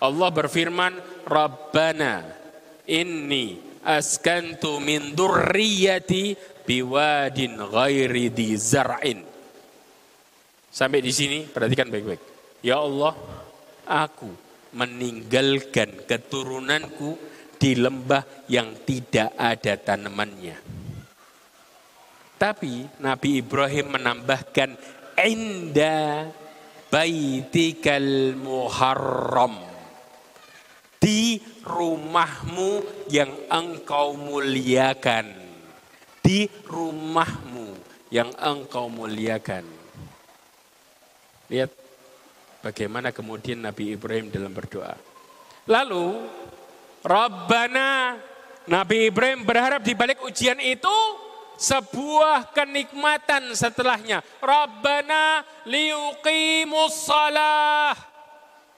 Allah 0.02 0.30
berfirman, 0.34 0.98
Rabbana 1.30 2.26
inni 2.90 3.62
askantu 3.86 4.82
min 4.82 5.14
durriyati 5.14 6.34
biwadin 6.70 7.58
ghairi 7.58 8.30
di 8.30 8.54
zar'in. 8.54 9.26
Sampai 10.70 11.02
di 11.02 11.10
sini 11.10 11.50
perhatikan 11.50 11.90
baik-baik. 11.90 12.22
Ya 12.62 12.78
Allah, 12.78 13.18
aku 13.90 14.30
meninggalkan 14.78 16.06
keturunanku 16.06 17.18
di 17.58 17.74
lembah 17.74 18.46
yang 18.46 18.86
tidak 18.86 19.34
ada 19.34 19.74
tanamannya. 19.82 20.62
Tapi 22.38 23.02
Nabi 23.02 23.42
Ibrahim 23.42 23.98
menambahkan 23.98 24.70
inda 25.26 26.30
baitikal 26.94 28.38
muharram 28.38 29.58
di 31.02 31.42
rumahmu 31.66 32.86
yang 33.12 33.34
engkau 33.52 34.16
muliakan 34.16 35.49
di 36.20 36.46
rumahmu 36.68 37.76
yang 38.10 38.34
engkau 38.38 38.90
muliakan. 38.90 39.66
Lihat 41.50 41.72
bagaimana 42.62 43.10
kemudian 43.10 43.62
Nabi 43.62 43.98
Ibrahim 43.98 44.30
dalam 44.30 44.54
berdoa. 44.54 44.94
Lalu 45.70 46.26
Rabbana 47.06 48.18
Nabi 48.70 49.10
Ibrahim 49.10 49.46
berharap 49.46 49.82
di 49.82 49.98
balik 49.98 50.22
ujian 50.22 50.62
itu 50.62 50.98
sebuah 51.58 52.54
kenikmatan 52.54 53.52
setelahnya. 53.58 54.22
Rabbana 54.42 55.42
liuqimus 55.66 57.10
salah. 57.10 57.98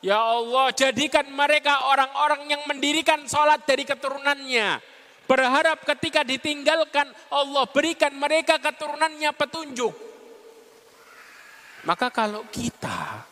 Ya 0.02 0.18
Allah 0.18 0.74
jadikan 0.74 1.30
mereka 1.30 1.92
orang-orang 1.94 2.50
yang 2.50 2.66
mendirikan 2.66 3.22
sholat 3.30 3.62
dari 3.70 3.86
keturunannya 3.86 4.82
Berharap 5.30 5.86
ketika 5.88 6.28
ditinggalkan 6.28 7.08
Allah 7.32 7.66
berikan 7.72 8.12
mereka 8.18 8.60
keturunannya 8.60 9.32
petunjuk. 9.32 9.94
Maka 11.88 12.14
kalau 12.14 12.46
kita 12.52 13.26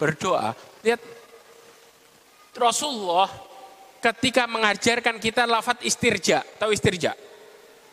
berdoa, 0.00 0.56
lihat 0.80 1.02
Rasulullah 2.56 3.28
ketika 4.00 4.48
mengajarkan 4.48 5.16
kita 5.20 5.44
lafat 5.44 5.84
istirja. 5.84 6.42
Tahu 6.58 6.72
istirja? 6.72 7.12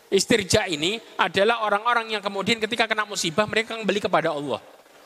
Istirja 0.10 0.66
ini 0.66 0.98
adalah 1.22 1.62
orang-orang 1.62 2.18
yang 2.18 2.24
kemudian 2.24 2.58
ketika 2.58 2.90
kena 2.90 3.06
musibah 3.06 3.46
mereka 3.46 3.78
kembali 3.78 4.02
kepada 4.02 4.34
Allah. 4.34 4.58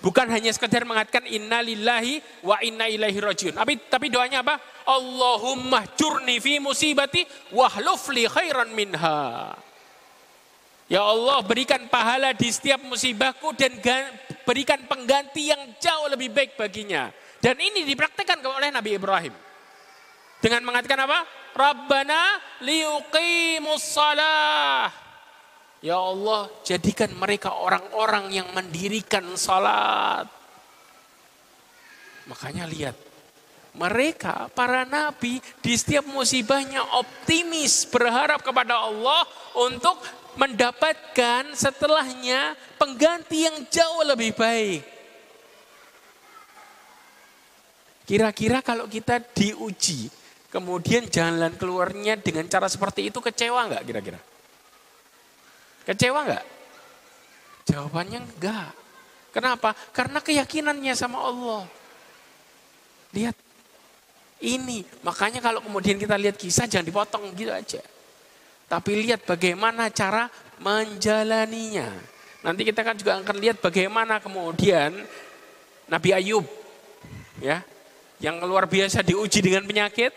Bukan 0.04 0.28
hanya 0.28 0.52
sekedar 0.52 0.84
mengatakan 0.84 1.24
inna 1.32 1.64
lillahi 1.64 2.20
wa 2.44 2.60
inna 2.60 2.92
ilaihi 2.92 3.24
rajiun. 3.24 3.56
Tapi, 3.56 3.88
tapi 3.88 4.12
doanya 4.12 4.44
apa? 4.44 4.60
Allahumma 4.84 5.88
jurni 5.96 6.44
fi 6.44 6.60
musibati 6.60 7.24
wahluf 7.56 8.12
li 8.12 8.28
khairan 8.28 8.76
minha. 8.76 9.56
Ya 10.92 11.08
Allah 11.08 11.40
berikan 11.48 11.88
pahala 11.88 12.36
di 12.36 12.52
setiap 12.52 12.84
musibahku 12.84 13.56
dan 13.56 13.80
berikan 14.44 14.84
pengganti 14.92 15.56
yang 15.56 15.72
jauh 15.80 16.12
lebih 16.12 16.36
baik 16.36 16.60
baginya. 16.60 17.08
Dan 17.40 17.56
ini 17.64 17.88
dipraktekkan 17.88 18.44
oleh 18.44 18.76
Nabi 18.76 19.00
Ibrahim. 19.00 19.32
Dengan 20.44 20.68
mengatakan 20.68 21.00
apa? 21.08 21.24
Rabbana 21.56 22.44
liuqimus 22.60 23.88
salah. 23.88 25.03
Ya 25.84 26.00
Allah, 26.00 26.48
jadikan 26.64 27.12
mereka 27.20 27.52
orang-orang 27.60 28.32
yang 28.32 28.48
mendirikan 28.56 29.28
salat. 29.36 30.32
Makanya 32.24 32.64
lihat, 32.64 32.96
mereka 33.76 34.48
para 34.56 34.88
nabi 34.88 35.44
di 35.60 35.74
setiap 35.76 36.08
musibahnya 36.08 36.80
optimis 37.04 37.84
berharap 37.92 38.40
kepada 38.40 38.80
Allah 38.80 39.28
untuk 39.60 40.00
mendapatkan 40.40 41.52
setelahnya 41.52 42.56
pengganti 42.80 43.44
yang 43.44 43.68
jauh 43.68 44.08
lebih 44.08 44.32
baik. 44.40 44.88
Kira-kira 48.08 48.64
kalau 48.64 48.88
kita 48.88 49.20
diuji 49.20 50.24
Kemudian 50.54 51.10
jalan 51.10 51.58
keluarnya 51.58 52.14
dengan 52.14 52.46
cara 52.46 52.70
seperti 52.70 53.10
itu 53.10 53.18
kecewa 53.18 53.74
nggak 53.74 53.84
kira-kira? 53.90 54.22
Kecewa 55.84 56.20
nggak? 56.24 56.46
Jawabannya 57.68 58.20
enggak. 58.24 58.72
Kenapa? 59.34 59.76
Karena 59.92 60.20
keyakinannya 60.22 60.94
sama 60.94 61.24
Allah. 61.24 61.64
Lihat, 63.14 63.36
ini 64.44 64.86
makanya 65.02 65.40
kalau 65.42 65.62
kemudian 65.62 65.98
kita 65.98 66.18
lihat 66.18 66.38
kisah 66.38 66.70
jangan 66.70 66.88
dipotong 66.88 67.34
gitu 67.34 67.52
aja. 67.52 67.82
Tapi 68.68 68.92
lihat 69.06 69.26
bagaimana 69.28 69.90
cara 69.94 70.30
menjalaninya. 70.62 71.90
Nanti 72.44 72.62
kita 72.68 72.84
kan 72.84 72.96
juga 73.00 73.20
akan 73.22 73.38
lihat 73.40 73.64
bagaimana 73.64 74.20
kemudian 74.20 74.92
Nabi 75.88 76.10
Ayub 76.12 76.44
ya 77.40 77.64
yang 78.20 78.44
luar 78.44 78.68
biasa 78.68 79.00
diuji 79.00 79.40
dengan 79.40 79.64
penyakit 79.64 80.12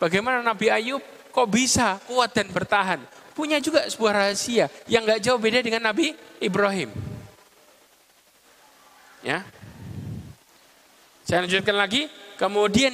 Bagaimana 0.00 0.40
Nabi 0.40 0.72
Ayub 0.72 1.04
kok 1.28 1.48
bisa 1.52 2.00
kuat 2.08 2.32
dan 2.32 2.48
bertahan? 2.48 3.04
Punya 3.40 3.56
juga 3.56 3.88
sebuah 3.88 4.12
rahasia 4.20 4.68
yang 4.84 5.08
gak 5.08 5.24
jauh 5.24 5.40
beda 5.40 5.64
dengan 5.64 5.88
Nabi 5.88 6.12
Ibrahim. 6.44 6.92
Ya. 9.24 9.48
Saya 11.24 11.48
lanjutkan 11.48 11.72
lagi. 11.72 12.04
Kemudian 12.36 12.92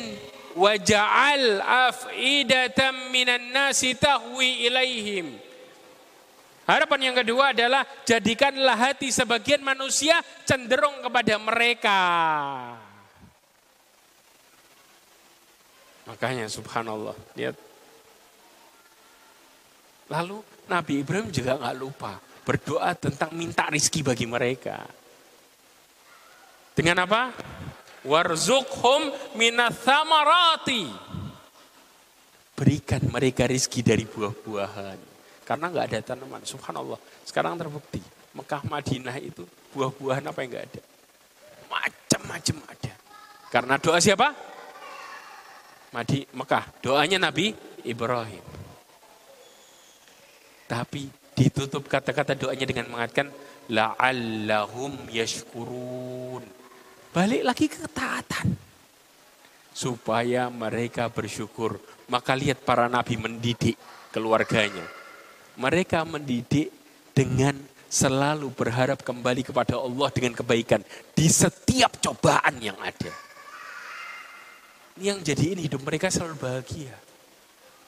waja'al 0.55 1.67
af'idatam 1.91 3.11
minan 3.11 3.51
nasi 3.51 3.99
tahwi 3.99 4.71
ilaihim. 4.71 5.35
Harapan 6.63 7.11
yang 7.11 7.17
kedua 7.19 7.51
adalah 7.51 7.83
jadikanlah 8.07 8.79
hati 8.79 9.11
sebagian 9.11 9.67
manusia 9.67 10.23
cenderung 10.47 11.03
kepada 11.03 11.43
mereka. 11.43 11.99
Makanya 16.07 16.47
subhanallah, 16.47 17.19
lihat. 17.35 17.66
Lalu 20.07 20.39
Nabi 20.71 21.03
Ibrahim 21.03 21.29
juga 21.35 21.59
nggak 21.59 21.77
lupa 21.79 22.15
berdoa 22.47 22.95
tentang 22.95 23.35
minta 23.35 23.67
rizki 23.67 24.07
bagi 24.07 24.23
mereka. 24.23 24.87
Dengan 26.71 27.03
apa? 27.03 27.35
Warzuqhum 28.07 29.35
minathamarati. 29.35 30.87
Berikan 32.55 33.03
mereka 33.11 33.51
rizki 33.51 33.83
dari 33.83 34.07
buah-buahan. 34.07 34.99
Karena 35.43 35.67
nggak 35.67 35.87
ada 35.91 35.99
tanaman. 36.15 36.47
Subhanallah. 36.47 36.97
Sekarang 37.27 37.59
terbukti. 37.59 37.99
Mekah 38.37 38.63
Madinah 38.69 39.17
itu 39.19 39.43
buah-buahan 39.75 40.23
apa 40.31 40.39
yang 40.45 40.51
nggak 40.55 40.67
ada? 40.71 40.83
Macam-macam 41.67 42.57
ada. 42.71 42.93
Karena 43.51 43.75
doa 43.81 43.99
siapa? 43.99 44.29
Madi 45.91 46.23
Mekah. 46.31 46.65
Doanya 46.79 47.19
Nabi 47.19 47.57
Ibrahim. 47.83 48.56
Tapi 50.67 51.07
ditutup 51.39 51.87
kata-kata 51.87 52.35
doanya 52.35 52.67
dengan 52.67 52.87
mengatakan 52.91 53.31
la'allahum 53.71 55.11
yashkurun. 55.11 56.43
Balik 57.15 57.43
lagi 57.47 57.67
ke 57.71 57.79
ketaatan. 57.81 58.59
Supaya 59.73 60.51
mereka 60.51 61.07
bersyukur. 61.09 61.79
Maka 62.11 62.35
lihat 62.35 62.63
para 62.67 62.91
nabi 62.91 63.19
mendidik 63.19 63.79
keluarganya. 64.11 64.85
Mereka 65.57 66.05
mendidik 66.05 66.71
dengan 67.17 67.57
selalu 67.87 68.53
berharap 68.53 69.01
kembali 69.01 69.47
kepada 69.47 69.79
Allah 69.79 70.09
dengan 70.13 70.35
kebaikan 70.35 70.83
di 71.15 71.31
setiap 71.31 71.97
cobaan 72.03 72.59
yang 72.61 72.77
ada 72.83 73.27
yang 74.97 75.21
jadiin 75.21 75.61
hidup 75.61 75.85
mereka 75.85 76.09
selalu 76.09 76.41
bahagia. 76.41 76.93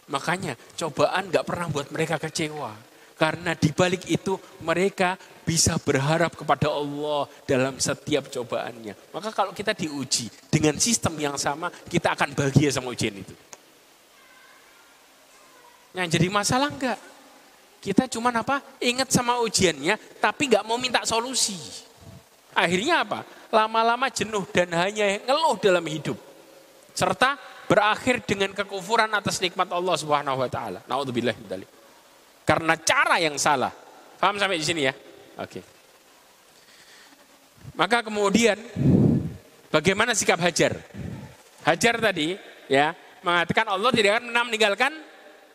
Makanya 0.08 0.56
cobaan 0.76 1.28
gak 1.28 1.44
pernah 1.44 1.68
buat 1.68 1.88
mereka 1.92 2.16
kecewa. 2.16 2.72
Karena 3.18 3.50
di 3.58 3.74
balik 3.74 4.06
itu 4.06 4.38
mereka 4.62 5.18
bisa 5.42 5.74
berharap 5.82 6.38
kepada 6.38 6.70
Allah 6.70 7.26
dalam 7.42 7.74
setiap 7.82 8.30
cobaannya. 8.30 8.94
Maka 9.10 9.34
kalau 9.34 9.50
kita 9.50 9.74
diuji 9.74 10.30
dengan 10.46 10.78
sistem 10.78 11.18
yang 11.18 11.34
sama, 11.34 11.66
kita 11.90 12.14
akan 12.14 12.30
bahagia 12.38 12.70
sama 12.70 12.94
ujian 12.94 13.18
itu. 13.18 13.34
Yang 15.98 16.14
jadi 16.14 16.26
masalah 16.30 16.70
enggak? 16.70 16.98
Kita 17.82 18.06
cuma 18.06 18.30
apa? 18.30 18.62
Ingat 18.78 19.10
sama 19.10 19.42
ujiannya, 19.42 19.98
tapi 20.22 20.46
nggak 20.46 20.62
mau 20.62 20.78
minta 20.78 21.02
solusi. 21.02 21.58
Akhirnya 22.54 23.02
apa? 23.02 23.26
Lama-lama 23.50 24.06
jenuh 24.14 24.46
dan 24.54 24.70
hanya 24.78 25.18
ngeluh 25.26 25.58
dalam 25.58 25.82
hidup 25.90 26.28
serta 26.98 27.38
berakhir 27.68 28.24
dengan 28.24 28.56
kekufuran 28.56 29.12
atas 29.12 29.38
nikmat 29.44 29.68
Allah 29.68 29.94
Subhanahu 30.00 30.40
wa 30.40 30.48
taala. 30.48 30.80
Nauzubillah 30.88 31.36
Karena 32.48 32.74
cara 32.80 33.20
yang 33.20 33.36
salah. 33.36 33.70
Paham 34.16 34.40
sampai 34.40 34.56
di 34.56 34.66
sini 34.66 34.88
ya? 34.88 34.96
Oke. 35.38 35.60
Maka 37.76 38.02
kemudian 38.02 38.58
bagaimana 39.70 40.16
sikap 40.16 40.40
Hajar? 40.40 40.74
Hajar 41.62 41.94
tadi 42.00 42.34
ya 42.66 42.96
mengatakan 43.20 43.68
Allah 43.68 43.92
tidak 43.92 44.18
akan 44.18 44.32
meninggalkan 44.48 44.92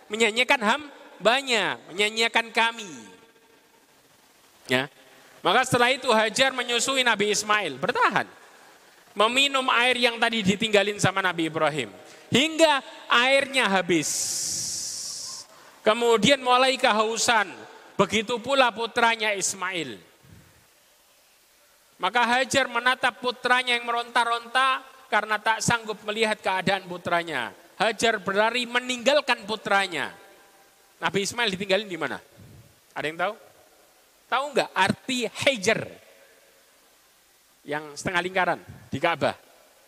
menyanyikan 0.08 0.62
hambanya, 0.62 1.82
menyanyikan 1.90 2.54
kami. 2.54 2.88
Ya. 4.70 4.88
Maka 5.44 5.68
setelah 5.68 5.92
itu 5.92 6.08
Hajar 6.14 6.56
menyusui 6.56 7.04
Nabi 7.04 7.34
Ismail, 7.36 7.76
bertahan 7.76 8.30
meminum 9.14 9.66
air 9.70 9.98
yang 9.98 10.18
tadi 10.18 10.42
ditinggalin 10.42 10.98
sama 10.98 11.22
Nabi 11.22 11.48
Ibrahim. 11.48 11.90
Hingga 12.34 12.82
airnya 13.14 13.70
habis. 13.70 14.10
Kemudian 15.86 16.42
mulai 16.42 16.82
kehausan. 16.82 17.46
Begitu 17.94 18.42
pula 18.42 18.74
putranya 18.74 19.38
Ismail. 19.38 20.02
Maka 22.02 22.26
Hajar 22.26 22.66
menatap 22.68 23.22
putranya 23.22 23.78
yang 23.78 23.86
meronta-ronta 23.86 24.82
karena 25.14 25.38
tak 25.38 25.62
sanggup 25.62 26.02
melihat 26.10 26.42
keadaan 26.42 26.90
putranya. 26.90 27.54
Hajar 27.78 28.18
berlari 28.18 28.66
meninggalkan 28.66 29.46
putranya. 29.46 30.10
Nabi 30.98 31.20
Ismail 31.22 31.54
ditinggalin 31.54 31.86
di 31.86 32.00
mana? 32.00 32.18
Ada 32.98 33.06
yang 33.06 33.20
tahu? 33.22 33.34
Tahu 34.26 34.46
nggak 34.58 34.72
arti 34.74 35.30
Hajar? 35.30 35.82
Yang 37.64 37.84
setengah 38.02 38.22
lingkaran 38.26 38.60
di 38.90 38.98
Ka'bah. 38.98 39.38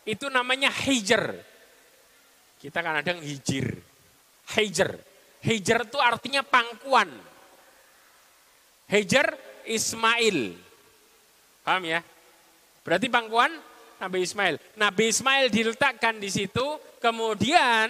Itu 0.05 0.29
namanya 0.29 0.69
hijr. 0.69 1.54
Kita 2.59 2.79
kan 2.81 3.01
ada 3.01 3.13
hijir. 3.19 3.75
Hijr. 4.55 4.89
Hijr 5.45 5.79
itu 5.85 5.99
artinya 6.01 6.41
pangkuan. 6.41 7.09
Hijr 8.89 9.27
Ismail. 9.65 10.57
Paham 11.65 11.83
ya? 11.85 12.01
Berarti 12.85 13.09
pangkuan 13.09 13.51
Nabi 13.97 14.21
Ismail. 14.21 14.55
Nabi 14.77 15.09
Ismail 15.09 15.49
diletakkan 15.49 16.21
di 16.21 16.29
situ, 16.29 16.77
kemudian 17.01 17.89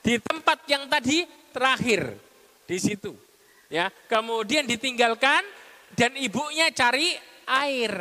di 0.00 0.16
tempat 0.20 0.64
yang 0.68 0.88
tadi 0.88 1.28
terakhir 1.52 2.16
di 2.64 2.78
situ. 2.80 3.12
Ya, 3.68 3.88
kemudian 4.08 4.68
ditinggalkan 4.68 5.42
dan 5.96 6.14
ibunya 6.16 6.70
cari 6.72 7.16
air. 7.48 7.94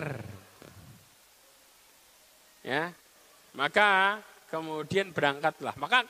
Ya. 2.64 2.96
Maka 3.54 4.20
kemudian 4.54 5.10
berangkatlah. 5.10 5.74
Maka 5.82 6.06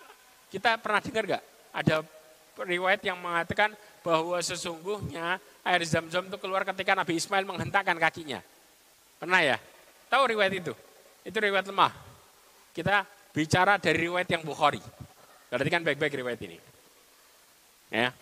Kita 0.54 0.78
pernah 0.78 1.02
dengar 1.02 1.24
gak? 1.26 1.44
Ada 1.74 2.06
riwayat 2.62 3.02
yang 3.02 3.18
mengatakan 3.18 3.74
bahwa 4.06 4.38
sesungguhnya 4.38 5.42
air 5.66 5.82
zam-zam 5.82 6.30
itu 6.30 6.38
keluar 6.38 6.62
ketika 6.62 6.94
Nabi 6.94 7.18
Ismail 7.18 7.42
menghentakkan 7.42 7.98
kakinya. 7.98 8.38
Pernah 9.18 9.42
ya? 9.42 9.58
Tahu 10.14 10.30
riwayat 10.30 10.54
itu? 10.54 10.78
Itu 11.26 11.38
riwayat 11.42 11.66
lemah. 11.66 11.90
Kita 12.70 13.02
bicara 13.34 13.82
dari 13.82 14.06
riwayat 14.06 14.30
yang 14.30 14.46
Bukhari. 14.46 14.78
Perhatikan 15.50 15.82
baik-baik 15.82 16.22
riwayat 16.22 16.42
ini. 16.46 16.62
Ya. 17.90 18.14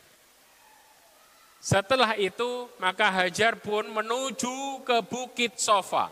Setelah 1.59 2.15
itu 2.15 2.71
maka 2.79 3.11
Hajar 3.11 3.59
pun 3.59 3.91
menuju 3.91 4.87
ke 4.87 5.03
Bukit 5.03 5.59
Sofa. 5.59 6.07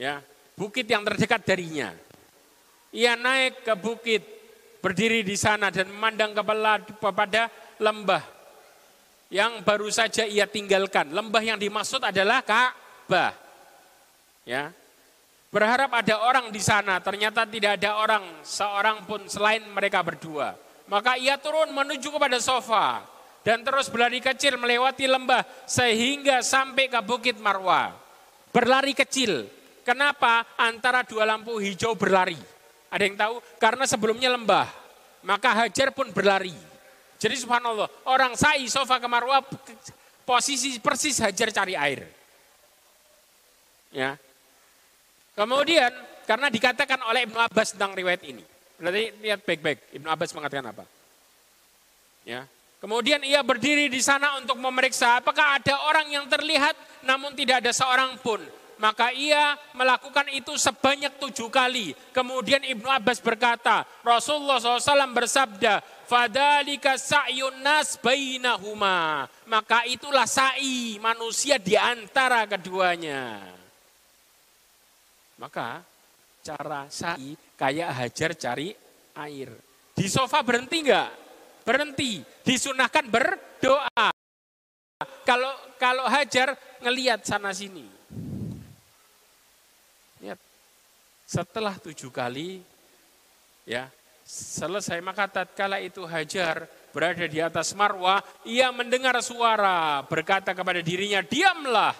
Ya, 0.00 0.24
bukit 0.58 0.88
yang 0.90 1.06
terdekat 1.06 1.46
darinya. 1.46 1.94
Ia 2.94 3.18
naik 3.18 3.66
ke 3.66 3.74
bukit, 3.74 4.22
berdiri 4.78 5.26
di 5.26 5.34
sana 5.34 5.74
dan 5.74 5.90
memandang 5.90 6.30
kepada 6.30 7.50
lembah 7.82 8.22
yang 9.34 9.66
baru 9.66 9.90
saja 9.90 10.22
ia 10.22 10.46
tinggalkan. 10.46 11.10
Lembah 11.10 11.42
yang 11.42 11.58
dimaksud 11.58 11.98
adalah 12.06 12.46
Ka'bah. 12.46 13.34
Ya. 14.46 14.70
Berharap 15.50 15.90
ada 15.90 16.22
orang 16.22 16.54
di 16.54 16.62
sana, 16.62 17.02
ternyata 17.02 17.42
tidak 17.46 17.82
ada 17.82 17.98
orang 17.98 18.22
seorang 18.46 19.06
pun 19.06 19.26
selain 19.26 19.62
mereka 19.70 20.02
berdua. 20.02 20.54
Maka 20.86 21.18
ia 21.18 21.34
turun 21.38 21.74
menuju 21.74 22.14
kepada 22.14 22.38
sofa 22.38 23.02
dan 23.42 23.62
terus 23.66 23.90
berlari 23.90 24.22
kecil 24.22 24.54
melewati 24.54 25.10
lembah 25.10 25.42
sehingga 25.66 26.42
sampai 26.42 26.90
ke 26.90 27.00
Bukit 27.02 27.38
Marwa. 27.42 27.90
Berlari 28.54 28.94
kecil. 28.94 29.50
Kenapa 29.82 30.46
antara 30.56 31.02
dua 31.02 31.26
lampu 31.26 31.58
hijau 31.60 31.92
berlari? 31.98 32.53
Ada 32.94 33.02
yang 33.02 33.18
tahu? 33.18 33.34
Karena 33.58 33.84
sebelumnya 33.90 34.30
lembah. 34.30 34.70
Maka 35.26 35.66
Hajar 35.66 35.90
pun 35.90 36.14
berlari. 36.14 36.54
Jadi 37.18 37.34
subhanallah, 37.34 37.90
orang 38.06 38.38
sa'i 38.38 38.70
sofa 38.70 39.02
ke 39.02 39.08
Marwa 39.10 39.42
posisi 40.22 40.78
persis 40.78 41.18
Hajar 41.18 41.50
cari 41.50 41.74
air. 41.74 42.06
Ya, 43.94 44.14
Kemudian 45.34 45.90
karena 46.24 46.46
dikatakan 46.46 47.02
oleh 47.10 47.26
Ibnu 47.26 47.38
Abbas 47.42 47.74
tentang 47.74 47.92
riwayat 47.92 48.22
ini. 48.22 48.42
Berarti 48.78 49.04
lihat 49.18 49.40
baik-baik 49.42 49.78
Ibnu 49.98 50.08
Abbas 50.08 50.30
mengatakan 50.30 50.70
apa. 50.70 50.84
Ya. 52.22 52.46
Kemudian 52.78 53.20
ia 53.26 53.42
berdiri 53.42 53.90
di 53.90 53.98
sana 53.98 54.38
untuk 54.38 54.60
memeriksa 54.60 55.18
apakah 55.18 55.58
ada 55.58 55.74
orang 55.90 56.06
yang 56.12 56.24
terlihat 56.30 56.76
namun 57.02 57.34
tidak 57.34 57.66
ada 57.66 57.74
seorang 57.74 58.14
pun. 58.22 58.38
Maka 58.84 59.16
ia 59.16 59.56
melakukan 59.72 60.28
itu 60.28 60.52
sebanyak 60.60 61.16
tujuh 61.16 61.48
kali. 61.48 61.96
Kemudian 62.12 62.60
Ibnu 62.60 62.84
Abbas 62.84 63.16
berkata, 63.16 63.88
Rasulullah 64.04 64.60
SAW 64.60 65.08
bersabda, 65.16 65.80
Fadalika 66.04 67.00
sa'yun 67.00 67.64
nas 67.64 67.96
bainahuma. 67.96 69.24
Maka 69.48 69.88
itulah 69.88 70.28
sa'i 70.28 71.00
manusia 71.00 71.56
di 71.56 71.80
antara 71.80 72.44
keduanya. 72.44 73.40
Maka 75.40 75.80
cara 76.44 76.84
sa'i 76.92 77.32
kayak 77.56 77.88
hajar 77.88 78.36
cari 78.36 78.68
air. 79.16 79.48
Di 79.96 80.12
sofa 80.12 80.44
berhenti 80.44 80.84
enggak? 80.84 81.10
Berhenti. 81.64 82.20
Disunahkan 82.44 83.08
berdoa. 83.08 84.12
Kalau 85.24 85.52
kalau 85.80 86.04
hajar 86.04 86.52
ngelihat 86.84 87.24
sana 87.24 87.56
sini. 87.56 87.94
Lihat. 90.24 90.40
Setelah 91.34 91.74
tujuh 91.82 92.14
kali 92.14 92.62
ya 93.66 93.90
selesai 94.22 95.02
maka 95.02 95.26
tatkala 95.26 95.82
itu 95.82 96.06
hajar 96.06 96.70
berada 96.94 97.26
di 97.26 97.42
atas 97.42 97.74
marwah, 97.74 98.22
ia 98.46 98.70
mendengar 98.70 99.18
suara 99.18 100.06
berkata 100.06 100.54
kepada 100.54 100.78
dirinya, 100.78 101.26
diamlah. 101.26 101.90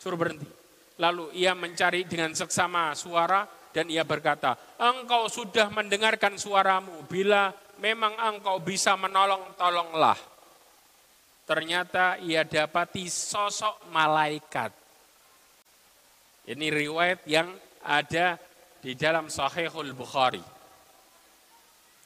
Suruh 0.00 0.16
berhenti. 0.16 0.48
Lalu 0.96 1.36
ia 1.36 1.52
mencari 1.52 2.08
dengan 2.08 2.32
seksama 2.32 2.96
suara 2.96 3.44
dan 3.44 3.92
ia 3.92 4.08
berkata, 4.08 4.56
engkau 4.80 5.28
sudah 5.28 5.68
mendengarkan 5.68 6.40
suaramu, 6.40 7.04
bila 7.04 7.52
memang 7.76 8.16
engkau 8.16 8.56
bisa 8.64 8.96
menolong, 8.96 9.52
tolonglah. 9.60 10.16
Ternyata 11.44 12.16
ia 12.24 12.48
dapati 12.48 13.04
sosok 13.04 13.92
malaikat. 13.92 14.72
Ini 16.48 16.66
riwayat 16.72 17.20
yang 17.28 17.52
ada 17.84 18.40
di 18.86 18.94
dalam 18.94 19.26
Sahihul 19.26 19.90
Bukhari. 19.98 20.38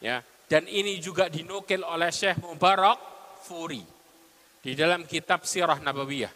Ya, 0.01 0.25
dan 0.49 0.65
ini 0.65 0.97
juga 0.97 1.29
dinukil 1.29 1.85
oleh 1.85 2.09
Syekh 2.09 2.41
Mubarak 2.41 2.97
Furi 3.45 3.85
di 4.65 4.73
dalam 4.73 5.05
kitab 5.05 5.45
Sirah 5.45 5.77
Nabawiyah. 5.77 6.33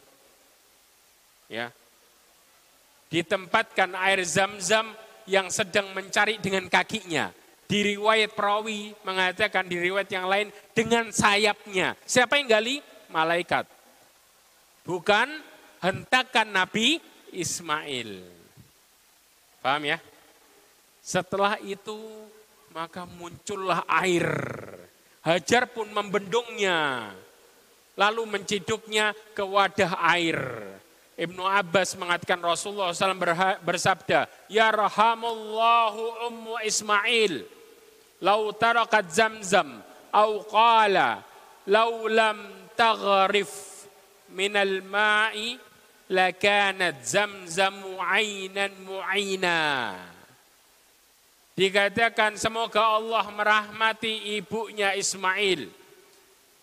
Ya, 1.48 1.72
ditempatkan 3.08 3.96
air 3.96 4.20
zam-zam 4.28 4.92
yang 5.24 5.48
sedang 5.48 5.96
mencari 5.96 6.36
dengan 6.36 6.68
kakinya. 6.68 7.32
Di 7.64 7.96
riwayat 7.96 8.36
perawi 8.36 8.92
mengatakan 9.08 9.64
di 9.64 9.80
riwayat 9.80 10.12
yang 10.12 10.28
lain 10.28 10.52
dengan 10.76 11.08
sayapnya. 11.08 11.96
Siapa 12.04 12.36
yang 12.36 12.52
gali? 12.52 12.84
Malaikat. 13.08 13.64
Bukan 14.84 15.40
hentakan 15.80 16.52
Nabi 16.52 17.00
Ismail. 17.32 18.20
Paham 19.64 19.88
ya? 19.88 19.96
Setelah 21.04 21.60
itu 21.60 22.00
maka 22.72 23.04
muncullah 23.04 23.84
air. 24.00 24.24
Hajar 25.20 25.68
pun 25.68 25.92
membendungnya. 25.92 27.12
Lalu 28.00 28.24
menciduknya 28.24 29.12
ke 29.36 29.44
wadah 29.44 30.00
air. 30.16 30.40
Ibnu 31.14 31.44
Abbas 31.46 31.94
mengatakan 31.94 32.42
Rasulullah 32.42 32.90
SAW 32.90 33.62
bersabda, 33.62 34.26
Ya 34.50 34.72
rahamullahu 34.74 36.26
ummu 36.26 36.58
Ismail, 36.66 37.46
lau 38.18 38.50
tarakat 38.50 39.06
zamzam, 39.14 39.78
au 40.10 40.42
qala, 40.42 41.22
lau 41.70 42.10
lam 42.10 42.66
taghrif 42.74 43.86
minal 44.34 44.82
ma'i, 44.82 45.54
lakanat 46.10 47.06
zamzamu 47.06 47.94
ainan 48.02 48.74
mu'ina. 48.82 49.62
Dikatakan 51.54 52.34
semoga 52.34 52.98
Allah 52.98 53.22
merahmati 53.30 54.34
ibunya 54.42 54.90
Ismail. 54.98 55.70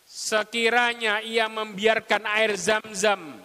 Sekiranya 0.03 1.23
ia 1.23 1.47
membiarkan 1.47 2.27
air 2.27 2.59
zam-zam 2.59 3.39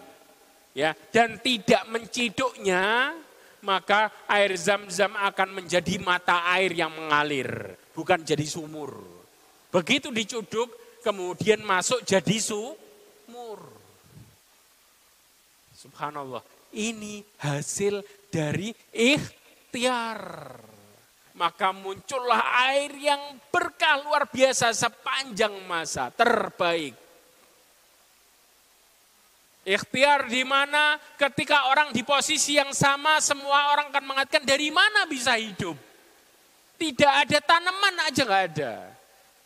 ya 0.75 0.91
dan 1.15 1.39
tidak 1.39 1.87
menciduknya 1.87 3.15
maka 3.63 4.11
air 4.27 4.51
zam-zam 4.59 5.15
akan 5.15 5.63
menjadi 5.63 5.95
mata 6.03 6.43
air 6.51 6.75
yang 6.75 6.91
mengalir 6.91 7.79
bukan 7.95 8.21
jadi 8.27 8.43
sumur. 8.43 8.99
Begitu 9.71 10.11
dicuduk 10.11 10.99
kemudian 10.99 11.63
masuk 11.63 12.03
jadi 12.03 12.37
sumur. 12.43 13.63
Subhanallah. 15.71 16.43
Ini 16.75 17.23
hasil 17.39 18.03
dari 18.27 18.75
ikhtiar 18.91 20.19
maka 21.37 21.69
muncullah 21.69 22.41
air 22.73 22.91
yang 22.97 23.21
berkah 23.53 24.01
luar 24.01 24.25
biasa 24.27 24.73
sepanjang 24.73 25.53
masa 25.69 26.09
terbaik 26.09 27.07
Ikhtiar 29.67 30.31
di 30.31 30.47
mana 30.47 30.95
ketika 31.19 31.67
orang 31.67 31.91
di 31.91 31.99
posisi 31.99 32.55
yang 32.55 32.71
sama 32.71 33.19
semua 33.19 33.75
orang 33.75 33.91
akan 33.91 34.15
mengatakan 34.15 34.47
dari 34.47 34.71
mana 34.71 35.03
bisa 35.03 35.35
hidup. 35.35 35.75
Tidak 36.79 37.13
ada 37.27 37.35
tanaman 37.43 38.07
aja 38.07 38.23
nggak 38.23 38.45
ada. 38.55 38.73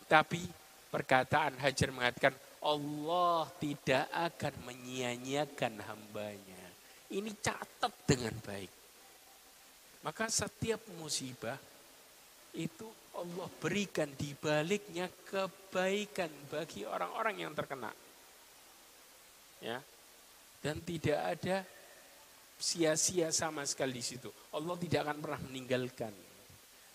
Tapi 0.05 0.45
perkataan 0.93 1.57
Hajar 1.57 1.89
mengatakan 1.89 2.37
Allah 2.61 3.49
tidak 3.57 4.05
akan 4.13 4.53
menyia-nyiakan 4.69 5.89
hambanya. 5.89 6.63
Ini 7.09 7.33
catat 7.41 8.05
dengan 8.05 8.37
baik. 8.45 8.69
Maka 10.05 10.29
setiap 10.29 10.85
musibah 11.01 11.57
itu 12.55 12.87
Allah 13.15 13.47
berikan 13.59 14.07
di 14.15 14.31
baliknya 14.35 15.11
kebaikan 15.27 16.31
bagi 16.47 16.87
orang-orang 16.87 17.43
yang 17.43 17.51
terkena. 17.51 17.91
Ya, 19.61 19.77
dan 20.65 20.81
tidak 20.81 21.19
ada 21.21 21.61
sia-sia 22.57 23.29
sama 23.29 23.65
sekali 23.65 24.01
di 24.01 24.05
situ. 24.05 24.29
Allah 24.53 24.73
tidak 24.77 24.99
akan 25.05 25.17
pernah 25.21 25.41
meninggalkan. 25.49 26.13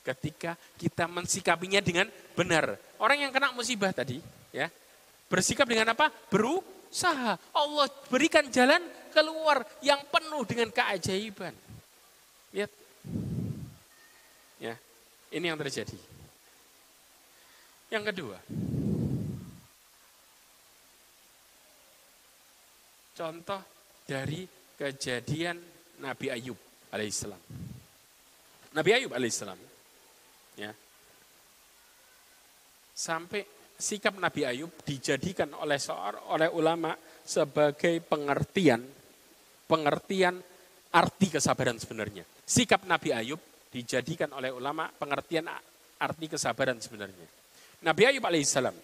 Ketika 0.07 0.55
kita 0.79 1.11
mensikapinya 1.11 1.83
dengan 1.83 2.07
benar. 2.39 2.79
Orang 3.03 3.19
yang 3.19 3.35
kena 3.35 3.51
musibah 3.51 3.91
tadi, 3.91 4.23
ya 4.55 4.71
bersikap 5.27 5.67
dengan 5.67 5.95
apa? 5.95 6.11
Berusaha. 6.31 7.35
Allah 7.51 7.87
berikan 8.07 8.47
jalan 8.51 8.83
keluar 9.11 9.67
yang 9.83 9.99
penuh 10.07 10.43
dengan 10.47 10.71
keajaiban. 10.71 11.55
Lihat. 12.55 12.71
Ya, 14.57 14.75
ini 15.37 15.53
yang 15.53 15.61
terjadi. 15.61 15.99
Yang 17.93 18.05
kedua, 18.11 18.39
contoh 23.15 23.61
dari 24.09 24.49
kejadian 24.75 25.57
Nabi 26.03 26.27
Ayub 26.33 26.59
alaihissalam. 26.91 27.43
Nabi 28.75 28.91
Ayub 28.91 29.13
alaihissalam, 29.15 29.61
ya, 30.59 30.73
sampai 32.97 33.47
sikap 33.79 34.19
Nabi 34.19 34.49
Ayub 34.49 34.73
dijadikan 34.83 35.53
oleh 35.55 35.79
seorang 35.79 36.27
oleh 36.33 36.49
ulama 36.51 36.97
sebagai 37.23 38.03
pengertian 38.03 38.83
pengertian 39.71 40.43
arti 40.91 41.27
kesabaran 41.29 41.79
sebenarnya. 41.79 42.27
Sikap 42.43 42.83
Nabi 42.89 43.15
Ayub 43.15 43.39
dijadikan 43.71 44.31
oleh 44.33 44.51
ulama 44.55 44.89
pengertian 44.95 45.49
arti 46.01 46.27
kesabaran 46.31 46.79
sebenarnya. 46.81 47.27
Nabi 47.85 48.03
Ayub 48.09 48.25
alaihissalam 48.25 48.75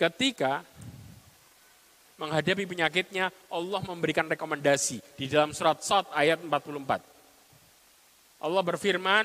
ketika 0.00 0.64
menghadapi 2.20 2.68
penyakitnya, 2.68 3.32
Allah 3.48 3.80
memberikan 3.88 4.28
rekomendasi 4.28 5.00
di 5.16 5.24
dalam 5.24 5.56
surat 5.56 5.80
Sot 5.80 6.12
ayat 6.12 6.44
44. 6.44 7.00
Allah 8.44 8.62
berfirman, 8.64 9.24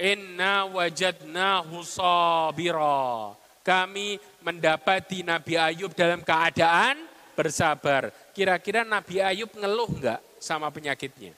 Inna 0.00 0.64
wajadnahu 0.64 1.84
sabira. 1.84 3.36
Kami 3.60 4.16
mendapati 4.40 5.20
Nabi 5.20 5.60
Ayub 5.60 5.92
dalam 5.92 6.24
keadaan 6.24 6.96
bersabar. 7.36 8.08
Kira-kira 8.32 8.88
Nabi 8.88 9.20
Ayub 9.20 9.52
ngeluh 9.52 9.92
enggak 9.92 10.20
sama 10.40 10.72
penyakitnya? 10.72 11.36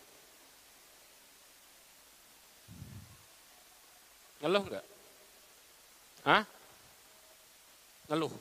Ngeluh 4.42 4.64
enggak? 4.66 4.87
Hah? 6.26 6.42
Ngeluh. 8.11 8.35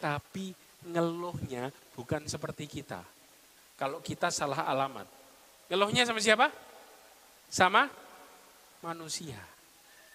Tapi 0.00 0.56
ngeluhnya 0.88 1.68
bukan 1.92 2.24
seperti 2.24 2.64
kita. 2.64 3.04
Kalau 3.76 4.00
kita 4.00 4.32
salah 4.32 4.64
alamat. 4.64 5.04
Ngeluhnya 5.68 6.08
sama 6.08 6.20
siapa? 6.24 6.48
Sama 7.52 7.92
manusia. 8.80 9.38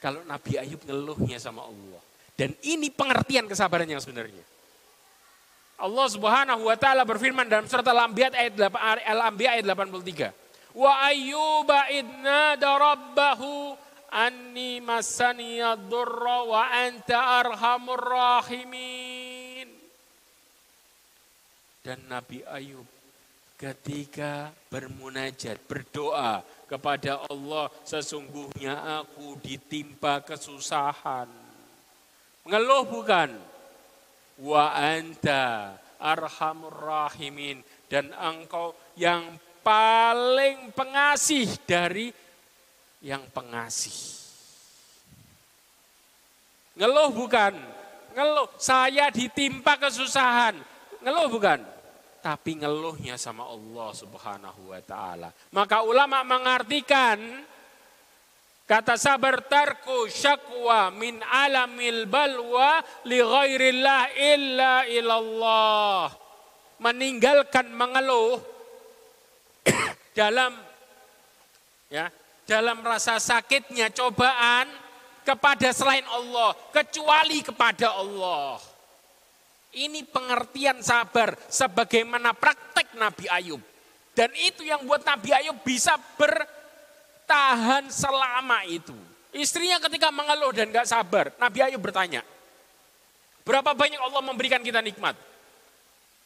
Kalau 0.02 0.26
Nabi 0.26 0.58
Ayub 0.58 0.82
ngeluhnya 0.82 1.38
sama 1.38 1.62
Allah. 1.62 2.02
Dan 2.34 2.58
ini 2.66 2.90
pengertian 2.90 3.46
kesabaran 3.46 3.86
yang 3.86 4.02
sebenarnya. 4.02 4.42
Allah 5.82 6.08
Subhanahu 6.10 6.70
wa 6.70 6.78
taala 6.78 7.06
berfirman 7.06 7.46
dalam 7.46 7.66
surat 7.70 7.86
Al-Anbiya 7.86 8.34
ayat 8.34 8.54
Al-Anbiya 9.06 9.62
ayat 9.62 9.66
83. 9.66 10.74
Wa 10.78 11.10
ayyuba 11.10 11.90
idna 11.94 12.58
darabbahu 12.58 13.78
anni 14.12 14.84
masani 14.84 15.64
durra 15.88 16.44
wa 16.44 16.68
anta 16.68 17.42
arhamur 17.42 18.04
rahimin. 18.04 19.68
Dan 21.82 22.06
Nabi 22.06 22.46
Ayub 22.46 22.86
ketika 23.58 24.54
bermunajat, 24.70 25.58
berdoa 25.66 26.42
kepada 26.66 27.26
Allah, 27.30 27.70
sesungguhnya 27.86 29.02
aku 29.02 29.38
ditimpa 29.38 30.22
kesusahan. 30.26 31.30
Mengeluh 32.46 32.90
bukan? 32.90 33.30
Wa 34.42 34.74
anta 34.78 35.78
arhamur 36.02 36.74
rahimin. 36.74 37.62
Dan 37.86 38.10
engkau 38.18 38.74
yang 38.98 39.38
paling 39.62 40.74
pengasih 40.74 41.46
dari 41.70 42.10
yang 43.02 43.26
pengasih. 43.34 44.22
Ngeluh 46.78 47.12
bukan? 47.12 47.54
Ngeluh, 48.16 48.48
saya 48.56 49.12
ditimpa 49.12 49.76
kesusahan. 49.76 50.56
Ngeluh 51.04 51.28
bukan? 51.28 51.60
tapi 52.22 52.62
ngeluhnya 52.62 53.18
sama 53.18 53.50
Allah 53.50 53.90
Subhanahu 53.98 54.70
wa 54.70 54.82
taala. 54.86 55.34
Maka 55.50 55.82
ulama 55.82 56.22
mengartikan 56.22 57.18
kata 58.70 58.96
sabar 58.96 59.42
tarku 59.50 60.06
syakwa 60.08 60.94
min 60.94 61.18
alamil 61.26 62.06
balwa 62.06 62.80
li 63.10 63.20
ghairillah 63.20 64.02
illa 64.16 64.74
ilallah. 64.86 66.08
Meninggalkan 66.82 67.74
mengeluh 67.74 68.38
dalam 70.18 70.54
ya, 71.90 72.10
dalam 72.52 72.84
rasa 72.84 73.16
sakitnya 73.16 73.88
cobaan 73.96 74.68
kepada 75.24 75.72
selain 75.72 76.04
Allah, 76.12 76.52
kecuali 76.76 77.40
kepada 77.40 77.96
Allah. 77.96 78.60
Ini 79.72 80.04
pengertian 80.04 80.84
sabar 80.84 81.32
sebagaimana 81.48 82.36
praktek 82.36 82.92
Nabi 83.00 83.32
Ayub. 83.32 83.64
Dan 84.12 84.36
itu 84.36 84.68
yang 84.68 84.84
buat 84.84 85.00
Nabi 85.08 85.32
Ayub 85.32 85.56
bisa 85.64 85.96
bertahan 86.20 87.88
selama 87.88 88.68
itu. 88.68 88.92
Istrinya 89.32 89.80
ketika 89.80 90.12
mengeluh 90.12 90.52
dan 90.52 90.76
gak 90.76 90.92
sabar, 90.92 91.32
Nabi 91.40 91.64
Ayub 91.64 91.80
bertanya, 91.80 92.20
berapa 93.48 93.72
banyak 93.72 94.04
Allah 94.04 94.20
memberikan 94.20 94.60
kita 94.60 94.84
nikmat? 94.84 95.16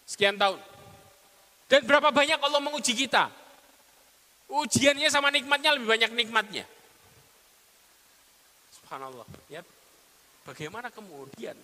Sekian 0.09 0.41
tahun. 0.41 0.57
Dan 1.69 1.85
berapa 1.85 2.09
banyak 2.09 2.41
Allah 2.41 2.61
menguji 2.65 2.97
kita? 2.97 3.29
Ujiannya 4.45 5.09
sama 5.09 5.33
nikmatnya 5.33 5.73
lebih 5.73 5.89
banyak 5.89 6.11
nikmatnya. 6.13 6.65
Subhanallah. 8.69 9.25
Ya, 9.49 9.65
bagaimana 10.45 10.93
kemudian 10.93 11.57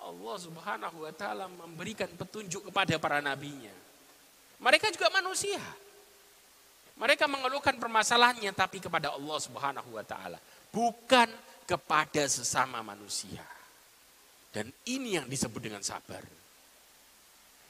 Allah 0.00 0.36
Subhanahu 0.40 1.04
wa 1.04 1.12
taala 1.12 1.46
memberikan 1.46 2.08
petunjuk 2.16 2.72
kepada 2.72 2.96
para 2.96 3.20
nabinya. 3.20 3.70
Mereka 4.58 4.90
juga 4.90 5.12
manusia. 5.12 5.60
Mereka 6.96 7.28
mengeluhkan 7.28 7.76
permasalahannya 7.76 8.52
tapi 8.56 8.80
kepada 8.80 9.12
Allah 9.12 9.38
Subhanahu 9.38 9.90
wa 9.96 10.04
taala, 10.06 10.38
bukan 10.72 11.28
kepada 11.68 12.24
sesama 12.28 12.80
manusia. 12.80 13.44
Dan 14.52 14.68
ini 14.88 15.16
yang 15.16 15.26
disebut 15.28 15.60
dengan 15.60 15.80
sabar. 15.80 16.20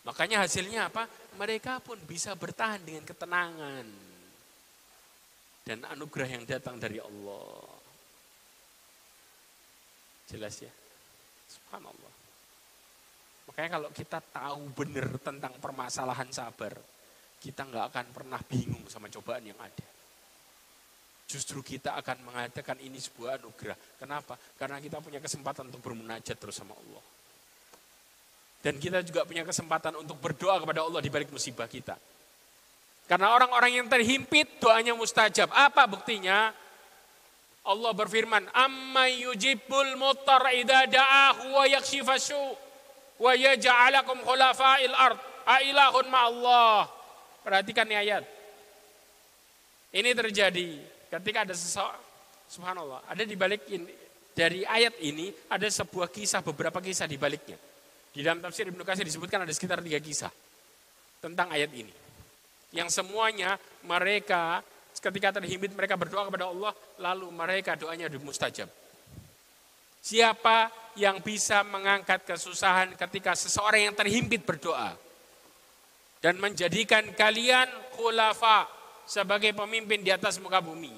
Makanya 0.02 0.42
hasilnya 0.42 0.90
apa? 0.90 1.06
Mereka 1.38 1.78
pun 1.82 1.94
bisa 2.02 2.34
bertahan 2.34 2.82
dengan 2.82 3.06
ketenangan. 3.06 4.11
Dan 5.62 5.86
anugerah 5.86 6.28
yang 6.28 6.44
datang 6.46 6.78
dari 6.78 6.98
Allah. 6.98 7.62
Jelas 10.26 10.54
ya? 10.58 10.72
Subhanallah. 11.46 12.12
Makanya 13.46 13.70
kalau 13.78 13.88
kita 13.94 14.18
tahu 14.32 14.62
benar 14.74 15.08
tentang 15.20 15.52
permasalahan 15.60 16.30
sabar, 16.34 16.72
kita 17.42 17.68
nggak 17.68 17.84
akan 17.94 18.06
pernah 18.10 18.40
bingung 18.42 18.86
sama 18.88 19.10
cobaan 19.12 19.44
yang 19.44 19.58
ada. 19.58 19.86
Justru 21.28 21.64
kita 21.64 21.96
akan 21.96 22.28
mengatakan 22.28 22.76
ini 22.82 23.00
sebuah 23.00 23.40
anugerah. 23.40 23.76
Kenapa? 23.96 24.36
Karena 24.58 24.82
kita 24.82 25.00
punya 25.00 25.22
kesempatan 25.22 25.70
untuk 25.72 25.80
bermunajat 25.80 26.36
terus 26.36 26.58
sama 26.58 26.76
Allah. 26.76 27.04
Dan 28.62 28.78
kita 28.78 29.02
juga 29.02 29.26
punya 29.26 29.42
kesempatan 29.42 29.98
untuk 29.98 30.22
berdoa 30.22 30.62
kepada 30.62 30.86
Allah 30.86 31.02
di 31.02 31.10
balik 31.10 31.34
musibah 31.34 31.66
kita. 31.66 31.98
Karena 33.10 33.34
orang-orang 33.34 33.82
yang 33.82 33.86
terhimpit 33.90 34.48
doanya 34.62 34.96
mustajab. 34.96 35.50
Apa 35.52 35.84
buktinya? 35.90 36.54
Allah 37.62 37.92
berfirman, 37.94 38.48
"Amma 38.50 39.06
yujibul 39.06 39.94
mutar 39.94 40.42
idza 40.50 40.86
da'ahu 40.90 41.54
wa 41.54 41.64
yakshifasyu." 41.68 42.72
wa 43.22 43.32
yaj'alakum 43.38 44.18
khulafa'il 44.26 44.94
ard 44.98 45.18
ailahun 45.46 46.06
Allah. 46.10 46.90
Perhatikan 47.46 47.86
nih 47.86 47.98
ayat. 48.02 48.24
Ini 49.94 50.10
terjadi 50.16 50.68
ketika 51.18 51.46
ada 51.46 51.54
seseorang 51.54 52.02
subhanallah, 52.50 53.06
ada 53.06 53.22
di 53.22 53.36
balik 53.38 53.62
ini 53.70 53.94
dari 54.32 54.64
ayat 54.66 54.98
ini 55.04 55.30
ada 55.52 55.68
sebuah 55.68 56.08
kisah 56.10 56.42
beberapa 56.42 56.82
kisah 56.82 57.06
di 57.06 57.20
baliknya. 57.20 57.58
Di 58.12 58.20
dalam 58.24 58.40
tafsir 58.40 58.68
Ibnu 58.68 58.82
Katsir 58.84 59.06
disebutkan 59.06 59.44
ada 59.44 59.52
sekitar 59.52 59.84
tiga 59.84 60.00
kisah 60.02 60.32
tentang 61.22 61.52
ayat 61.52 61.70
ini. 61.72 61.92
Yang 62.72 62.88
semuanya 63.00 63.60
mereka 63.84 64.64
ketika 64.96 65.40
terhimpit 65.40 65.72
mereka 65.76 65.98
berdoa 65.98 66.28
kepada 66.28 66.48
Allah 66.48 66.72
lalu 67.00 67.28
mereka 67.32 67.76
doanya 67.76 68.08
mustajab. 68.16 68.70
Siapa 70.02 70.72
yang 70.98 71.22
bisa 71.22 71.62
mengangkat 71.62 72.26
kesusahan 72.26 72.98
ketika 72.98 73.38
seseorang 73.38 73.92
yang 73.92 73.96
terhimpit 73.96 74.42
berdoa. 74.42 74.98
Dan 76.22 76.38
menjadikan 76.38 77.02
kalian 77.18 77.66
khulafa 77.98 78.70
sebagai 79.06 79.50
pemimpin 79.58 80.06
di 80.06 80.14
atas 80.14 80.38
muka 80.38 80.62
bumi. 80.62 80.94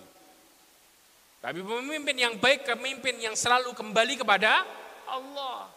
Tapi 1.41 1.61
pemimpin 1.61 2.17
yang 2.17 2.35
baik, 2.37 2.65
pemimpin 2.65 3.21
yang 3.21 3.37
selalu 3.37 3.73
kembali 3.73 4.21
kepada 4.21 4.65
Allah. 5.09 5.69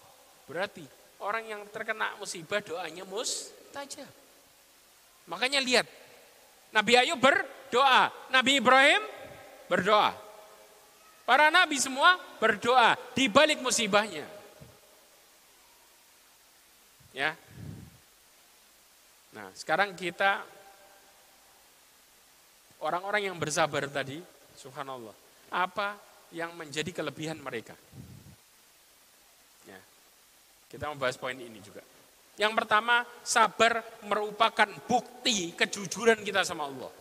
Berarti 0.47 0.83
orang 1.23 1.43
yang 1.47 1.61
terkena 1.71 2.15
musibah 2.19 2.59
doanya 2.63 3.03
mustajab. 3.03 4.26
Makanya 5.27 5.59
lihat, 5.59 5.85
Nabi 6.71 6.95
Ayub 6.95 7.19
berdoa, 7.19 8.11
Nabi 8.31 8.63
Ibrahim 8.63 9.03
berdoa. 9.67 10.15
Para 11.27 11.51
nabi 11.51 11.75
semua 11.75 12.15
berdoa 12.39 12.95
di 13.11 13.27
balik 13.27 13.59
musibahnya. 13.59 14.23
Ya. 17.11 17.35
Nah, 19.35 19.51
sekarang 19.51 19.91
kita 19.91 20.47
orang-orang 22.79 23.27
yang 23.27 23.35
bersabar 23.35 23.83
tadi, 23.91 24.23
subhanallah. 24.55 25.11
Apa 25.51 25.99
yang 26.31 26.55
menjadi 26.55 26.95
kelebihan 26.95 27.43
mereka? 27.43 27.75
Ya. 29.67 29.79
Kita 30.71 30.87
membahas 30.87 31.19
poin 31.19 31.35
ini 31.35 31.59
juga. 31.59 31.83
Yang 32.37 32.53
pertama, 32.53 33.01
sabar 33.25 33.81
merupakan 34.05 34.69
bukti 34.85 35.57
kejujuran 35.57 36.21
kita 36.21 36.45
sama 36.45 36.69
Allah. 36.69 36.91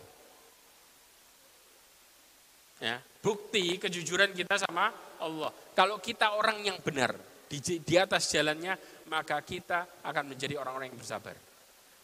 Ya, 2.81 2.97
bukti 3.21 3.77
kejujuran 3.77 4.33
kita 4.33 4.57
sama 4.65 4.93
Allah. 5.21 5.53
Kalau 5.77 6.01
kita 6.01 6.37
orang 6.37 6.65
yang 6.65 6.81
benar 6.81 7.13
di, 7.49 7.61
di 7.61 7.95
atas 8.01 8.33
jalannya, 8.33 8.77
maka 9.13 9.41
kita 9.45 10.01
akan 10.05 10.25
menjadi 10.33 10.57
orang-orang 10.57 10.93
yang 10.93 11.01
bersabar. 11.01 11.37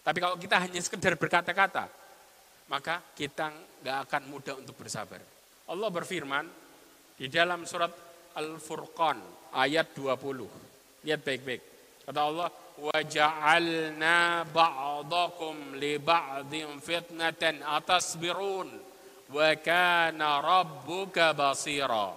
Tapi 0.03 0.18
kalau 0.20 0.37
kita 0.37 0.61
hanya 0.61 0.80
sekedar 0.85 1.16
berkata-kata, 1.16 1.89
maka 2.68 3.01
kita 3.16 3.53
nggak 3.80 3.99
akan 4.09 4.22
mudah 4.28 4.55
untuk 4.61 4.76
bersabar. 4.76 5.20
Allah 5.72 5.89
berfirman 5.89 6.45
di 7.16 7.33
dalam 7.33 7.64
surat 7.64 7.93
Al-Furqan 8.37 9.18
ayat 9.57 9.93
20. 9.97 11.05
Lihat 11.05 11.20
baik-baik. 11.20 11.62
Kata 12.09 12.20
Allah, 12.20 12.49
وَجَعَلْنَا 12.78 14.18
بَعْضَكُمْ 14.53 15.55
لِبَعْضٍ 15.82 16.53
فِتْنَةً 16.78 17.43
أَتَصْبِرُونَ 17.66 18.70
wa 19.32 19.51
kana 19.60 20.39
rabbuka 20.39 21.36
basira. 21.36 22.16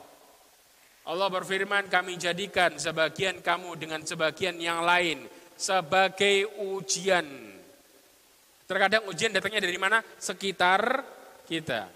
Allah 1.10 1.28
berfirman, 1.32 1.90
kami 1.90 2.14
jadikan 2.20 2.76
sebagian 2.78 3.42
kamu 3.42 3.74
dengan 3.74 4.00
sebagian 4.04 4.54
yang 4.60 4.84
lain 4.86 5.26
sebagai 5.58 6.46
ujian. 6.60 7.26
Terkadang 8.68 9.10
ujian 9.10 9.34
datangnya 9.34 9.66
dari 9.66 9.80
mana? 9.80 9.98
Sekitar 10.20 11.02
kita. 11.50 11.90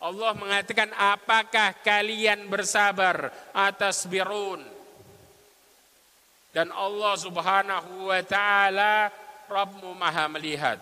Allah 0.00 0.32
mengatakan, 0.38 0.94
apakah 0.94 1.74
kalian 1.82 2.46
bersabar 2.46 3.34
atas 3.50 4.06
birun? 4.06 4.62
dan 6.55 6.71
Allah 6.71 7.19
subhanahu 7.19 8.07
wa 8.07 8.21
ta'ala 8.23 9.11
Rabbmu 9.51 9.91
maha 9.91 10.31
melihat. 10.31 10.79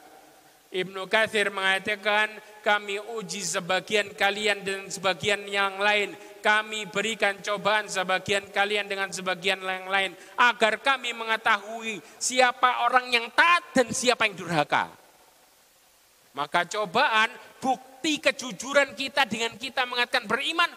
Ibnu 0.69 1.09
Kathir 1.09 1.49
mengatakan, 1.49 2.29
kami 2.61 3.01
uji 3.17 3.41
sebagian 3.41 4.13
kalian 4.13 4.61
dan 4.61 4.85
sebagian 4.85 5.41
yang 5.49 5.81
lain. 5.81 6.13
Kami 6.45 6.85
berikan 6.93 7.41
cobaan 7.41 7.89
sebagian 7.89 8.53
kalian 8.53 8.85
dengan 8.85 9.09
sebagian 9.09 9.65
yang 9.65 9.89
lain. 9.89 10.13
Agar 10.37 10.77
kami 10.77 11.09
mengetahui 11.17 11.97
siapa 12.21 12.85
orang 12.85 13.09
yang 13.09 13.25
taat 13.33 13.73
dan 13.73 13.89
siapa 13.89 14.29
yang 14.29 14.37
durhaka. 14.37 14.93
Maka 16.37 16.69
cobaan 16.69 17.33
bukti 17.57 18.21
kejujuran 18.21 18.93
kita 18.93 19.25
dengan 19.25 19.57
kita 19.57 19.89
mengatakan 19.89 20.29
beriman. 20.29 20.69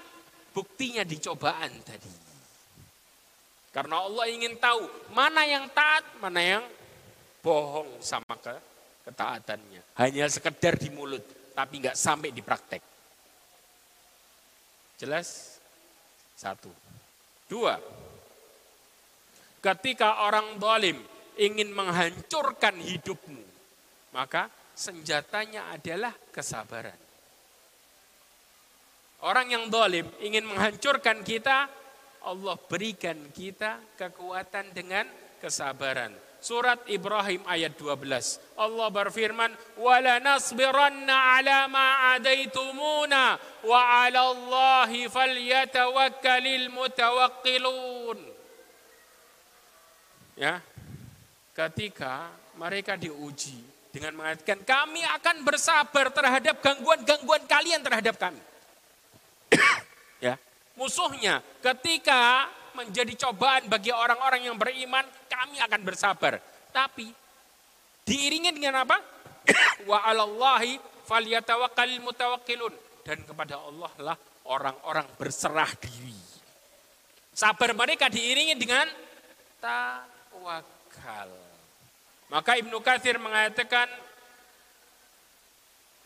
Buktinya 0.57 1.05
di 1.05 1.21
cobaan 1.21 1.73
tadi. 1.85 2.16
Karena 3.77 4.09
Allah 4.09 4.25
ingin 4.33 4.57
tahu 4.57 4.89
mana 5.13 5.45
yang 5.45 5.69
taat, 5.69 6.01
mana 6.17 6.41
yang 6.41 6.65
bohong 7.45 8.01
sama 8.01 8.33
ke 8.41 8.57
ketaatannya. 9.05 9.85
Hanya 10.01 10.25
sekedar 10.33 10.81
di 10.81 10.89
mulut 10.89 11.21
tapi 11.53 11.85
nggak 11.85 11.93
sampai 11.93 12.33
di 12.33 12.41
praktek. 12.41 12.81
Jelas? 14.97 15.61
Satu. 16.33 16.73
Dua. 17.45 17.77
Ketika 19.61 20.25
orang 20.25 20.57
dolim 20.57 20.97
ingin 21.37 21.69
menghancurkan 21.69 22.81
hidupmu, 22.81 23.45
maka 24.17 24.49
senjatanya 24.73 25.69
adalah 25.77 26.17
kesabaran. 26.33 26.97
Orang 29.21 29.53
yang 29.53 29.69
dolim 29.69 30.09
ingin 30.25 30.49
menghancurkan 30.49 31.21
kita, 31.21 31.69
Allah 32.27 32.59
berikan 32.59 33.15
kita 33.31 33.79
kekuatan 33.95 34.75
dengan 34.75 35.07
kesabaran. 35.39 36.11
Surat 36.43 36.83
Ibrahim 36.87 37.43
ayat 37.47 37.75
12. 37.75 38.39
Allah 38.55 38.89
berfirman, 38.91 39.51
"Wala 39.79 40.23
nasbiranna 40.23 41.39
ala 41.39 41.67
ma 41.67 42.15
adaitumuna 42.15 43.35
wa 43.67 43.81
'ala 43.83 44.21
Allahi 44.31 45.11
falyatawakkalil 45.11 46.71
mutawakkilun." 46.71 48.19
Ya. 50.39 50.63
Ketika 51.57 52.31
mereka 52.61 52.95
diuji 53.01 53.57
dengan 53.91 54.23
mengatakan, 54.23 54.61
"Kami 54.63 55.03
akan 55.19 55.37
bersabar 55.43 56.13
terhadap 56.13 56.63
gangguan-gangguan 56.63 57.43
kalian 57.49 57.81
terhadap 57.83 58.15
kami." 58.21 58.43
ya. 60.31 60.39
Musuhnya 60.77 61.41
ketika 61.65 62.53
menjadi 62.77 63.27
cobaan 63.27 63.73
bagi 63.73 63.89
orang-orang 63.89 64.45
yang 64.45 64.57
beriman, 64.61 65.05
kami 65.25 65.57
akan 65.57 65.81
bersabar. 65.81 66.37
Tapi 66.69 67.09
diiringi 68.05 68.53
dengan 68.53 68.85
apa? 68.85 69.01
Wa 69.89 70.05
'alallahi 70.05 70.77
falyatawakkalul 71.09 72.05
mutawakkilun. 72.05 72.75
Dan 73.01 73.25
kepada 73.25 73.57
Allah 73.57 73.93
lah 74.03 74.17
orang-orang 74.53 75.09
berserah 75.17 75.73
diri. 75.81 76.15
Sabar 77.33 77.73
mereka 77.73 78.13
diiringi 78.13 78.57
dengan 78.57 78.85
tawakal. 79.61 81.31
Maka 82.27 82.59
Ibnu 82.59 82.83
Katsir 82.83 83.17
mengatakan 83.23 83.87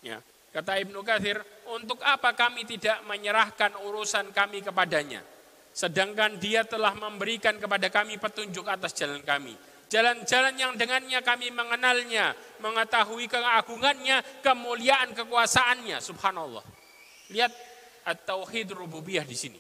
ya, 0.04 0.20
kata 0.50 0.82
Ibnu 0.82 1.00
Katsir, 1.06 1.38
untuk 1.70 2.02
apa 2.02 2.34
kami 2.34 2.66
tidak 2.66 3.02
menyerahkan 3.06 3.78
urusan 3.86 4.34
kami 4.34 4.62
kepadanya? 4.62 5.22
Sedangkan 5.70 6.36
dia 6.42 6.66
telah 6.66 6.92
memberikan 6.98 7.54
kepada 7.56 7.86
kami 7.88 8.18
petunjuk 8.18 8.66
atas 8.66 8.90
jalan 8.94 9.22
kami. 9.22 9.54
Jalan-jalan 9.90 10.54
yang 10.54 10.72
dengannya 10.78 11.18
kami 11.18 11.50
mengenalnya, 11.50 12.30
mengetahui 12.62 13.26
keagungannya, 13.26 14.22
kemuliaan 14.38 15.10
kekuasaannya. 15.18 15.98
Subhanallah. 15.98 16.62
Lihat 17.34 17.50
at-tauhid 18.06 18.70
rububiyah 18.70 19.26
di 19.26 19.34
sini. 19.34 19.58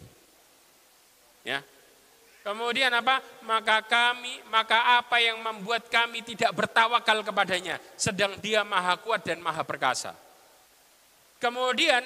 Ya. 1.42 1.62
Kemudian 2.46 2.94
apa? 2.94 3.18
Maka 3.42 3.82
kami, 3.84 4.38
maka 4.54 5.02
apa 5.02 5.18
yang 5.18 5.42
membuat 5.42 5.90
kami 5.90 6.22
tidak 6.22 6.54
bertawakal 6.54 7.26
kepadanya, 7.26 7.82
sedang 7.98 8.38
Dia 8.38 8.62
Maha 8.62 8.96
Kuat 9.02 9.26
dan 9.26 9.42
Maha 9.42 9.66
Perkasa. 9.66 10.14
Kemudian 11.40 12.04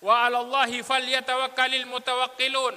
Wa 0.00 0.26
'alallahi 0.26 0.80
falyatawakkalul 0.80 1.86
mutawakkilun. 1.88 2.74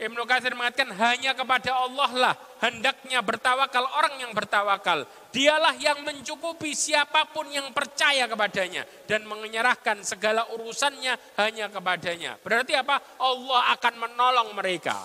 Ibnu 0.00 0.22
Katsir 0.24 0.56
mengatakan 0.56 0.96
hanya 0.96 1.36
kepada 1.36 1.76
Allah 1.76 2.10
lah 2.16 2.34
hendaknya 2.64 3.20
bertawakal 3.20 3.84
orang 3.84 4.16
yang 4.16 4.32
bertawakal. 4.32 5.04
Dialah 5.28 5.76
yang 5.76 6.00
mencukupi 6.00 6.72
siapa 6.72 7.28
pun 7.28 7.44
yang 7.52 7.68
percaya 7.76 8.24
kepadanya 8.24 8.88
dan 9.04 9.28
menyerahkan 9.28 10.00
segala 10.00 10.48
urusannya 10.56 11.36
hanya 11.36 11.68
kepadanya. 11.68 12.40
Berarti 12.40 12.72
apa? 12.80 12.96
Allah 13.20 13.76
akan 13.76 13.94
menolong 14.08 14.48
mereka. 14.56 14.96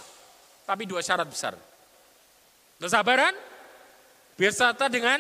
Tapi 0.64 0.88
dua 0.88 1.04
syarat 1.04 1.28
besar. 1.28 1.60
Kesabaran 2.80 3.36
beserta 4.40 4.88
dengan 4.88 5.20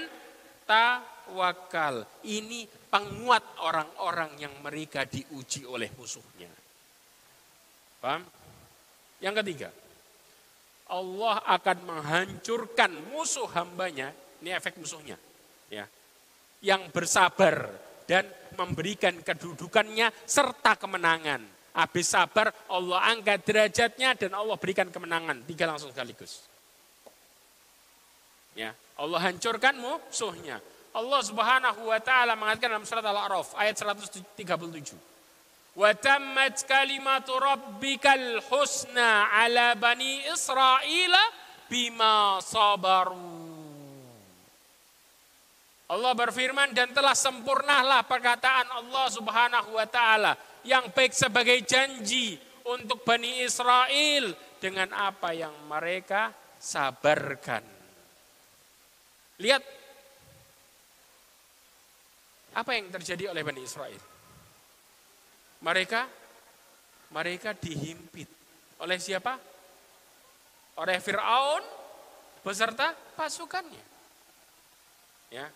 tawakal. 0.63 2.07
Ini 2.23 2.84
penguat 2.95 3.43
orang-orang 3.59 4.39
yang 4.39 4.55
mereka 4.63 5.03
diuji 5.03 5.67
oleh 5.67 5.91
musuhnya. 5.99 6.47
Paham? 7.99 8.23
Yang 9.19 9.35
ketiga, 9.43 9.69
Allah 10.95 11.43
akan 11.43 11.77
menghancurkan 11.83 13.11
musuh 13.11 13.51
hambanya, 13.51 14.15
ini 14.39 14.55
efek 14.55 14.79
musuhnya, 14.79 15.19
ya, 15.67 15.83
yang 16.63 16.87
bersabar 16.95 17.67
dan 18.07 18.31
memberikan 18.55 19.19
kedudukannya 19.19 20.15
serta 20.23 20.79
kemenangan. 20.79 21.43
Habis 21.75 22.15
sabar, 22.15 22.55
Allah 22.71 23.11
angkat 23.11 23.43
derajatnya 23.43 24.15
dan 24.15 24.31
Allah 24.39 24.55
berikan 24.55 24.87
kemenangan. 24.87 25.43
Tiga 25.43 25.67
langsung 25.67 25.91
sekaligus. 25.91 26.47
Ya, 28.55 28.71
Allah 28.95 29.19
hancurkan 29.19 29.75
musuhnya. 29.75 30.63
Allah 30.95 31.19
Subhanahu 31.19 31.91
wa 31.91 31.99
taala 31.99 32.39
mengatakan 32.39 32.71
dalam 32.71 32.87
surat 32.87 33.03
Al-A'raf 33.03 33.51
ayat 33.59 33.75
137. 33.75 35.75
Wa 35.75 35.91
tammat 35.91 36.63
kalimatu 36.63 37.35
rabbikal 37.35 38.39
husna 38.47 39.27
ala 39.27 39.75
bani 39.75 40.23
Israel 40.31 41.13
bima 41.67 42.39
sabaru. 42.39 43.43
Allah 45.85 46.13
berfirman 46.17 46.71
dan 46.71 46.95
telah 46.95 47.13
sempurnalah 47.13 48.07
perkataan 48.07 48.71
Allah 48.73 49.05
Subhanahu 49.11 49.75
wa 49.75 49.85
taala 49.85 50.33
yang 50.65 50.89
baik 50.95 51.13
sebagai 51.13 51.61
janji 51.61 52.39
untuk 52.65 53.05
Bani 53.05 53.45
Israel 53.45 54.33
dengan 54.57 54.89
apa 54.97 55.29
yang 55.29 55.53
mereka 55.69 56.33
sabarkan. 56.57 57.61
Lihat 59.37 59.61
apa 62.55 62.71
yang 62.71 62.87
terjadi 62.87 63.35
oleh 63.35 63.43
Bani 63.43 63.61
Israel. 63.61 63.99
Mereka 65.59 66.01
mereka 67.11 67.51
dihimpit 67.55 68.27
oleh 68.79 68.97
siapa? 68.99 69.35
Oleh 70.79 70.99
Firaun 70.99 71.63
beserta 72.43 72.95
pasukannya. 73.15 73.83
Ya. 75.31 75.47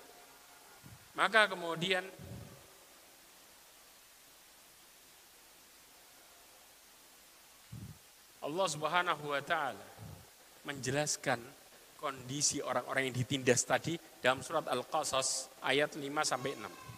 Maka 1.16 1.52
kemudian 1.52 2.04
Allah 8.40 8.68
Subhanahu 8.72 9.36
wa 9.36 9.42
taala 9.44 9.88
menjelaskan 10.64 11.44
kondisi 12.00 12.64
orang-orang 12.64 13.12
yang 13.12 13.16
ditindas 13.20 13.68
tadi 13.68 14.00
dalam 14.24 14.40
surat 14.40 14.64
Al-Qasas 14.72 15.52
ayat 15.60 16.00
5 16.00 16.08
sampai 16.24 16.56
6. 16.56 16.89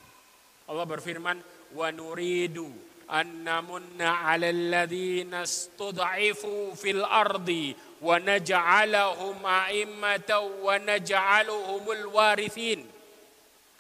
Allah 0.68 0.86
berfirman, 0.86 1.38
"Wa 1.74 1.90
nuridu 1.90 2.68
an 3.10 3.46
namunna 3.46 4.28
'alal 4.28 4.72
ladzina 4.72 5.48
istud'ifu 5.48 6.78
fil 6.78 7.02
ardi 7.06 7.74
wa 8.02 8.18
naj'alahum 8.18 9.42
a'immatan 9.42 10.62
wa 10.62 10.76
naj'aluhumul 10.78 12.06
warithin." 12.14 12.86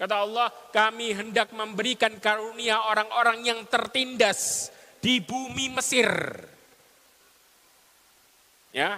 Kata 0.01 0.25
Allah, 0.25 0.49
kami 0.73 1.13
hendak 1.13 1.53
memberikan 1.53 2.17
karunia 2.17 2.81
orang-orang 2.89 3.45
yang 3.45 3.61
tertindas 3.69 4.73
di 4.97 5.21
bumi 5.21 5.69
Mesir. 5.77 6.09
Ya, 8.73 8.97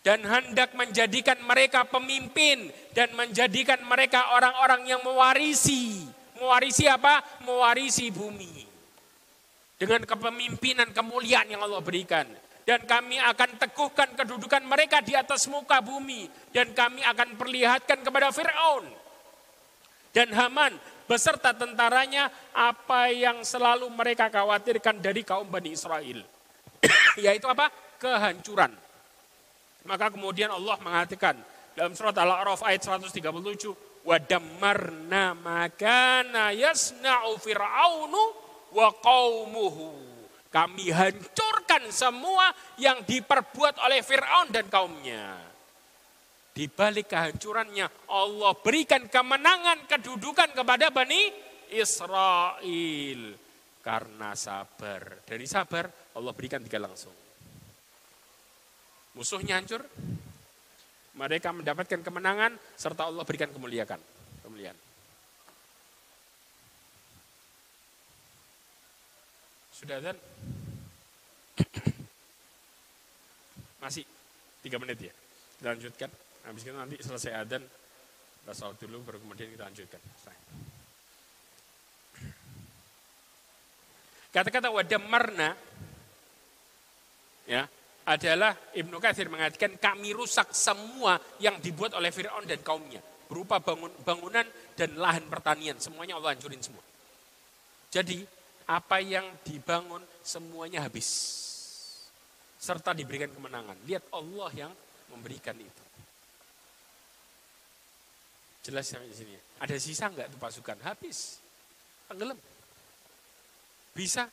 dan 0.00 0.24
hendak 0.24 0.72
menjadikan 0.72 1.36
mereka 1.44 1.84
pemimpin 1.84 2.72
dan 2.96 3.12
menjadikan 3.12 3.84
mereka 3.84 4.32
orang-orang 4.32 4.88
yang 4.88 5.00
mewarisi. 5.04 6.08
Mewarisi 6.40 6.88
apa? 6.88 7.20
Mewarisi 7.44 8.08
bumi. 8.08 8.64
Dengan 9.76 10.04
kepemimpinan 10.04 10.90
kemuliaan 10.90 11.48
yang 11.48 11.62
Allah 11.64 11.80
berikan. 11.84 12.26
Dan 12.64 12.84
kami 12.84 13.16
akan 13.16 13.56
teguhkan 13.56 14.12
kedudukan 14.16 14.64
mereka 14.64 15.04
di 15.04 15.12
atas 15.16 15.48
muka 15.48 15.84
bumi. 15.84 16.28
Dan 16.52 16.72
kami 16.72 17.04
akan 17.04 17.36
perlihatkan 17.36 18.00
kepada 18.00 18.32
Fir'aun. 18.32 18.88
Dan 20.10 20.34
Haman 20.34 20.74
beserta 21.06 21.54
tentaranya 21.54 22.32
apa 22.56 23.12
yang 23.12 23.44
selalu 23.46 23.86
mereka 23.92 24.26
khawatirkan 24.32 24.98
dari 24.98 25.22
kaum 25.22 25.46
Bani 25.46 25.76
Israel. 25.76 26.24
Yaitu 27.24 27.46
apa? 27.46 27.68
Kehancuran 28.00 28.90
maka 29.84 30.12
kemudian 30.12 30.52
Allah 30.52 30.76
mengatakan 30.84 31.36
dalam 31.72 31.96
surat 31.96 32.12
Al-A'raf 32.12 32.60
ayat 32.66 32.84
137, 32.84 33.16
"Wa 34.10 34.18
dammarna 34.18 35.38
yasna'u 36.50 37.38
fir'aunu 37.38 38.22
wa 38.74 38.88
qaumuhu." 38.98 40.10
Kami 40.50 40.90
hancurkan 40.90 41.94
semua 41.94 42.50
yang 42.74 43.06
diperbuat 43.06 43.78
oleh 43.86 44.02
Fir'aun 44.02 44.50
dan 44.50 44.66
kaumnya. 44.66 45.38
Di 46.50 46.66
balik 46.66 47.14
kehancurannya 47.14 48.10
Allah 48.10 48.52
berikan 48.58 49.06
kemenangan 49.06 49.86
kedudukan 49.86 50.50
kepada 50.50 50.90
Bani 50.90 51.30
Israel. 51.70 53.38
Karena 53.78 54.34
sabar. 54.34 55.22
Dari 55.22 55.46
sabar 55.46 55.86
Allah 56.18 56.34
berikan 56.34 56.58
tiga 56.66 56.82
langsung. 56.82 57.14
Musuhnya 59.14 59.62
hancur, 59.62 59.86
mereka 61.20 61.52
mendapatkan 61.52 62.00
kemenangan 62.00 62.56
serta 62.80 63.12
Allah 63.12 63.28
berikan 63.28 63.52
kemuliaan. 63.52 64.00
Kemuliaan. 64.40 64.78
Sudah 69.76 70.00
dan 70.00 70.16
masih 73.84 74.08
tiga 74.64 74.80
menit 74.80 74.96
ya. 74.96 75.12
Kita 75.60 75.76
lanjutkan. 75.76 76.10
Habis 76.40 76.64
itu 76.64 76.72
nanti 76.72 76.96
selesai 77.04 77.36
adan, 77.36 77.60
kita 77.60 78.52
salat 78.56 78.80
dulu 78.80 79.04
baru 79.04 79.20
kemudian 79.20 79.52
kita 79.52 79.68
lanjutkan. 79.68 80.00
Kata-kata 84.30 84.70
marna 85.04 85.52
ya, 87.44 87.68
adalah 88.06 88.56
Ibnu 88.72 88.96
Katsir 88.96 89.28
mengatakan 89.28 89.76
kami 89.76 90.16
rusak 90.16 90.50
semua 90.56 91.20
yang 91.42 91.60
dibuat 91.60 91.92
oleh 91.94 92.08
Firaun 92.08 92.48
dan 92.48 92.60
kaumnya 92.64 93.00
berupa 93.30 93.62
bangun, 93.62 93.94
bangunan 94.02 94.42
dan 94.74 94.90
lahan 94.98 95.22
pertanian 95.30 95.78
semuanya 95.78 96.18
Allah 96.18 96.34
hancurin 96.34 96.58
semua. 96.58 96.82
Jadi 97.94 98.26
apa 98.66 98.98
yang 98.98 99.26
dibangun 99.46 100.02
semuanya 100.22 100.82
habis 100.82 101.06
serta 102.58 102.90
diberikan 102.90 103.30
kemenangan. 103.30 103.78
Lihat 103.86 104.10
Allah 104.10 104.50
yang 104.66 104.72
memberikan 105.14 105.54
itu. 105.54 105.84
Jelas 108.66 108.90
sampai 108.90 109.08
di 109.08 109.16
sini. 109.16 109.34
Ada 109.62 109.80
sisa 109.80 110.10
enggak 110.10 110.28
tuh 110.28 110.38
pasukan? 110.42 110.76
Habis. 110.84 111.40
Tenggelam. 112.10 112.36
Bisa 113.96 114.28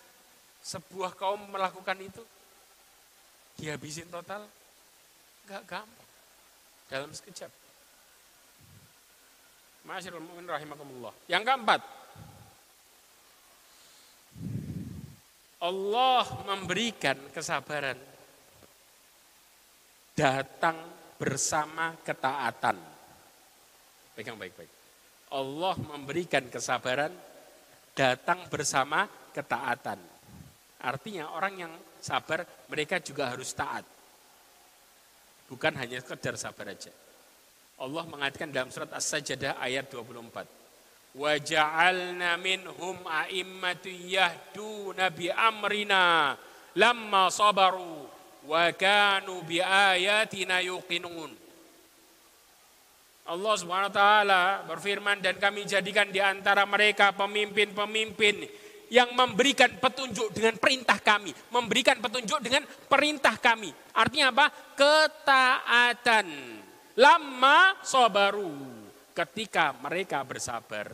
sebuah 0.60 1.16
kaum 1.16 1.40
melakukan 1.48 1.96
itu? 2.04 2.22
Dihabisin 3.58 4.08
total? 4.08 4.46
Enggak 5.46 5.64
gampang. 5.66 6.10
Dalam 6.88 7.12
sekejap. 7.12 7.52
Masyarul 9.84 10.24
mu'min 10.24 10.48
rahimakumullah. 10.48 11.14
Yang 11.28 11.44
keempat. 11.48 11.82
Allah 15.58 16.26
memberikan 16.46 17.18
kesabaran 17.34 17.98
datang 20.14 20.78
bersama 21.18 21.98
ketaatan. 22.06 22.78
Pegang 24.14 24.38
baik-baik. 24.38 24.70
Allah 25.34 25.76
memberikan 25.82 26.46
kesabaran 26.48 27.12
datang 27.98 28.46
bersama 28.48 29.10
ketaatan. 29.34 30.17
Artinya 30.78 31.34
orang 31.34 31.54
yang 31.68 31.74
sabar, 31.98 32.46
mereka 32.70 33.02
juga 33.02 33.34
harus 33.34 33.50
taat. 33.54 33.86
Bukan 35.48 35.74
hanya 35.80 35.98
sekedar 36.04 36.38
sabar 36.38 36.76
aja. 36.76 36.92
Allah 37.78 38.04
mengatakan 38.10 38.50
dalam 38.50 38.70
surat 38.74 38.90
As-Sajdah 38.94 39.58
ayat 39.62 39.90
24. 39.90 41.18
Wa 41.18 41.34
ja'alna 41.42 42.38
minhum 42.38 42.98
a'immatu 43.06 43.90
yahduna 43.90 45.10
bi 45.10 45.34
amrina 45.34 46.36
lamma 46.78 47.34
sabaru 47.34 48.06
wa 48.46 48.64
kanu 48.74 49.42
bi 49.46 49.58
ayatina 49.62 50.62
yuqinun. 50.62 51.34
Allah 53.28 53.54
Subhanahu 53.60 53.92
wa 53.92 53.98
taala 53.98 54.42
berfirman 54.72 55.20
dan 55.20 55.36
kami 55.36 55.68
jadikan 55.68 56.08
di 56.08 56.24
antara 56.24 56.64
mereka 56.64 57.12
pemimpin-pemimpin 57.12 58.48
yang 58.88 59.12
memberikan 59.16 59.72
petunjuk 59.80 60.32
dengan 60.32 60.56
perintah 60.56 61.00
kami, 61.00 61.36
memberikan 61.52 62.00
petunjuk 62.00 62.40
dengan 62.40 62.64
perintah 62.66 63.36
kami. 63.36 63.72
Artinya 63.96 64.32
apa? 64.32 64.46
Ketaatan. 64.76 66.28
Lama 66.98 67.78
sobaru 67.86 68.54
ketika 69.14 69.76
mereka 69.82 70.26
bersabar. 70.26 70.90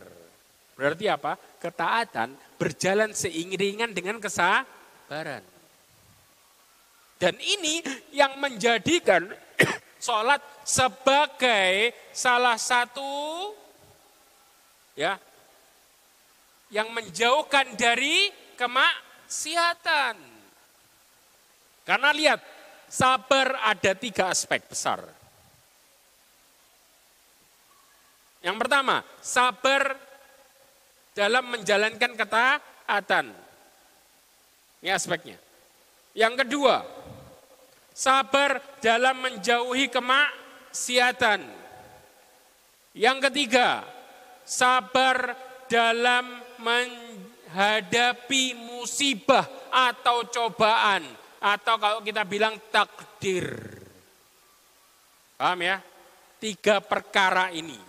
Berarti 0.73 1.05
apa? 1.07 1.37
Ketaatan 1.61 2.33
berjalan 2.57 3.13
seiringan 3.13 3.93
dengan 3.93 4.17
kesabaran. 4.19 5.45
Dan 7.21 7.39
ini 7.39 7.79
yang 8.11 8.35
menjadikan 8.41 9.31
sholat 10.03 10.43
sebagai 10.67 11.95
salah 12.11 12.59
satu 12.59 13.07
ya 14.97 15.15
yang 16.74 16.89
menjauhkan 16.89 17.78
dari 17.78 18.34
kemaksiatan. 18.57 20.17
Karena 21.86 22.09
lihat, 22.09 22.41
sabar 22.89 23.61
ada 23.61 23.93
tiga 23.93 24.34
aspek 24.34 24.65
besar. 24.65 25.05
Yang 28.41 28.57
pertama, 28.57 29.05
sabar 29.21 29.95
dalam 31.13 31.45
menjalankan 31.53 32.11
ketaatan. 32.17 33.26
Ini 34.82 34.89
aspeknya. 34.91 35.38
Yang 36.17 36.43
kedua, 36.43 36.84
sabar 37.93 38.59
dalam 38.82 39.15
menjauhi 39.21 39.88
kemaksiatan. 39.88 41.39
Yang 42.97 43.17
ketiga, 43.30 43.88
sabar 44.43 45.38
dalam 45.71 46.42
menghadapi 46.61 48.53
musibah 48.57 49.45
atau 49.73 50.27
cobaan 50.29 51.03
atau 51.43 51.75
kalau 51.75 51.99
kita 52.05 52.23
bilang 52.23 52.55
takdir. 52.71 53.51
Paham 55.35 55.59
ya? 55.59 55.81
Tiga 56.39 56.79
perkara 56.79 57.51
ini. 57.51 57.79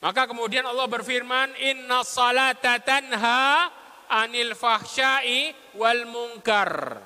Maka 0.00 0.28
kemudian 0.28 0.68
Allah 0.68 0.84
berfirman, 0.84 1.56
Inna 1.56 2.04
salata 2.04 2.76
tanha 2.78 3.72
anil 4.12 4.52
fahsyai 4.52 5.56
wal 5.74 6.04
munkar. 6.04 7.00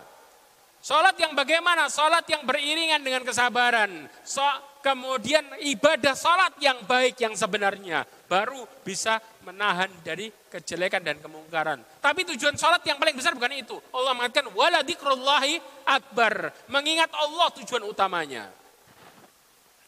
Salat 0.81 1.13
yang 1.21 1.37
bagaimana? 1.37 1.93
Salat 1.93 2.25
yang 2.27 2.43
beriringan 2.49 3.05
dengan 3.05 3.21
kesabaran. 3.21 4.09
So, 4.25 4.41
kemudian 4.81 5.45
ibadah 5.61 6.17
salat 6.17 6.57
yang 6.57 6.81
baik 6.89 7.21
yang 7.21 7.37
sebenarnya 7.37 8.09
baru 8.31 8.63
bisa 8.87 9.19
menahan 9.43 9.91
dari 10.07 10.31
kejelekan 10.31 11.03
dan 11.03 11.19
kemungkaran. 11.19 11.83
Tapi 11.99 12.23
tujuan 12.31 12.55
salat 12.55 12.79
yang 12.87 12.95
paling 12.95 13.19
besar 13.19 13.35
bukan 13.35 13.51
itu. 13.59 13.75
Allah 13.91 14.15
mengatakan 14.15 14.55
wala 14.55 14.87
dzikrullahi 14.87 15.59
akbar. 15.91 16.55
Mengingat 16.71 17.11
Allah 17.11 17.51
tujuan 17.59 17.83
utamanya. 17.83 18.47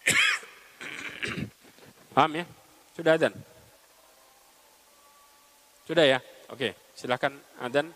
Paham 2.19 2.43
ya? 2.43 2.45
Sudah 2.99 3.15
adzan? 3.15 3.31
Sudah 5.87 6.03
ya? 6.03 6.19
Oke, 6.51 6.75
silahkan 6.99 7.31
adzan. 7.63 7.95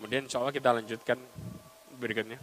Kemudian 0.00 0.24
insya 0.24 0.40
Allah 0.40 0.56
kita 0.56 0.72
lanjutkan 0.72 1.20
berikutnya. 2.00 2.40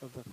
Sıkıldım. 0.00 0.24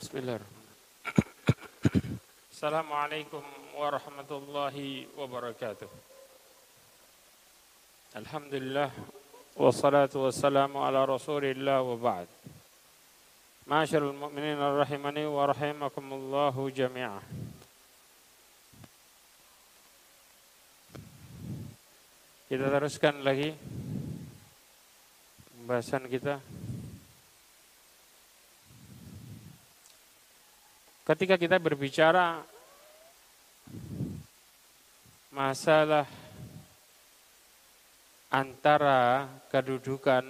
Bismillahirrahmanirrahim. 0.00 0.65
Assalamualaikum 2.56 3.44
warahmatullahi 3.76 5.04
wabarakatuh. 5.12 5.92
Alhamdulillah 8.16 8.88
wassalatu 9.60 10.24
wassalamu 10.24 10.80
ala 10.80 11.04
Rasulillah 11.04 11.84
wa 11.84 12.00
ba'd. 12.00 12.24
Ma'asyiral 13.68 14.16
mu'minin 14.16 14.56
rahimani 14.56 15.28
wa 15.28 15.52
rahimakumullahu 15.52 16.72
jami'ah. 16.72 17.20
Kita 22.48 22.72
teruskan 22.72 23.20
lagi 23.20 23.52
pembahasan 25.60 26.08
kita. 26.08 26.40
Ketika 31.06 31.38
kita 31.38 31.62
berbicara 31.62 32.42
masalah 35.30 36.10
antara 38.32 39.30
kedudukan 39.52 40.24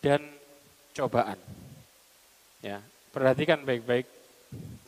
dan 0.00 0.22
cobaan. 0.96 1.36
Ya, 2.64 2.80
perhatikan 3.12 3.60
baik-baik. 3.66 4.08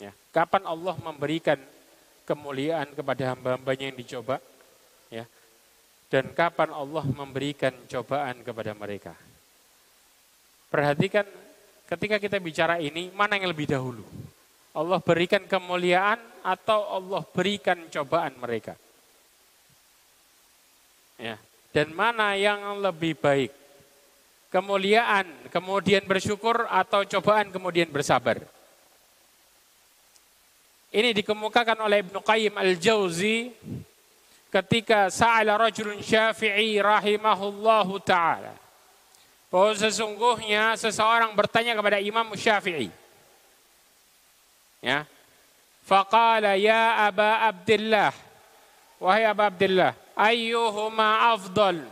Ya, 0.01 0.15
kapan 0.33 0.65
Allah 0.65 0.97
memberikan 0.97 1.61
kemuliaan 2.25 2.89
kepada 2.95 3.35
hamba-hambanya 3.35 3.93
yang 3.93 3.99
dicoba? 3.99 4.41
Ya, 5.13 5.29
dan 6.09 6.33
kapan 6.33 6.73
Allah 6.73 7.05
memberikan 7.05 7.75
cobaan 7.91 8.41
kepada 8.41 8.73
mereka? 8.73 9.13
Perhatikan 10.73 11.27
ketika 11.89 12.17
kita 12.17 12.37
bicara 12.41 12.81
ini, 12.81 13.13
mana 13.13 13.37
yang 13.37 13.51
lebih 13.51 13.69
dahulu? 13.69 14.05
Allah 14.79 15.03
berikan 15.03 15.43
kemuliaan 15.43 16.23
atau 16.47 16.87
Allah 17.03 17.27
berikan 17.35 17.91
cobaan 17.91 18.39
mereka. 18.39 18.79
Ya. 21.19 21.35
Dan 21.75 21.91
mana 21.91 22.39
yang 22.39 22.79
lebih 22.79 23.19
baik? 23.19 23.51
Kemuliaan 24.55 25.51
kemudian 25.51 26.07
bersyukur 26.07 26.71
atau 26.71 27.03
cobaan 27.05 27.51
kemudian 27.51 27.91
bersabar? 27.91 28.39
Ini 30.89 31.13
dikemukakan 31.13 31.85
oleh 31.85 32.01
Ibnu 32.07 32.23
Qayyim 32.25 32.55
Al-Jauzi 32.57 33.53
ketika 34.49 35.13
sa'ala 35.13 35.61
rajulun 35.61 36.01
syafi'i 36.01 36.81
rahimahullahu 36.81 38.01
ta'ala. 38.01 38.57
Bahwa 39.53 39.73
sesungguhnya 39.77 40.79
seseorang 40.81 41.37
bertanya 41.37 41.77
kepada 41.77 42.01
Imam 42.01 42.33
Syafi'i. 42.33 43.08
Ya. 44.79 45.07
Faqala 45.83 46.55
ya 46.55 47.09
Aba 47.09 47.49
Abdullah. 47.49 48.13
Wahai 48.99 49.25
Aba 49.25 49.47
Abdullah, 49.49 49.95
ayyuhuma 50.19 51.33
afdal? 51.33 51.87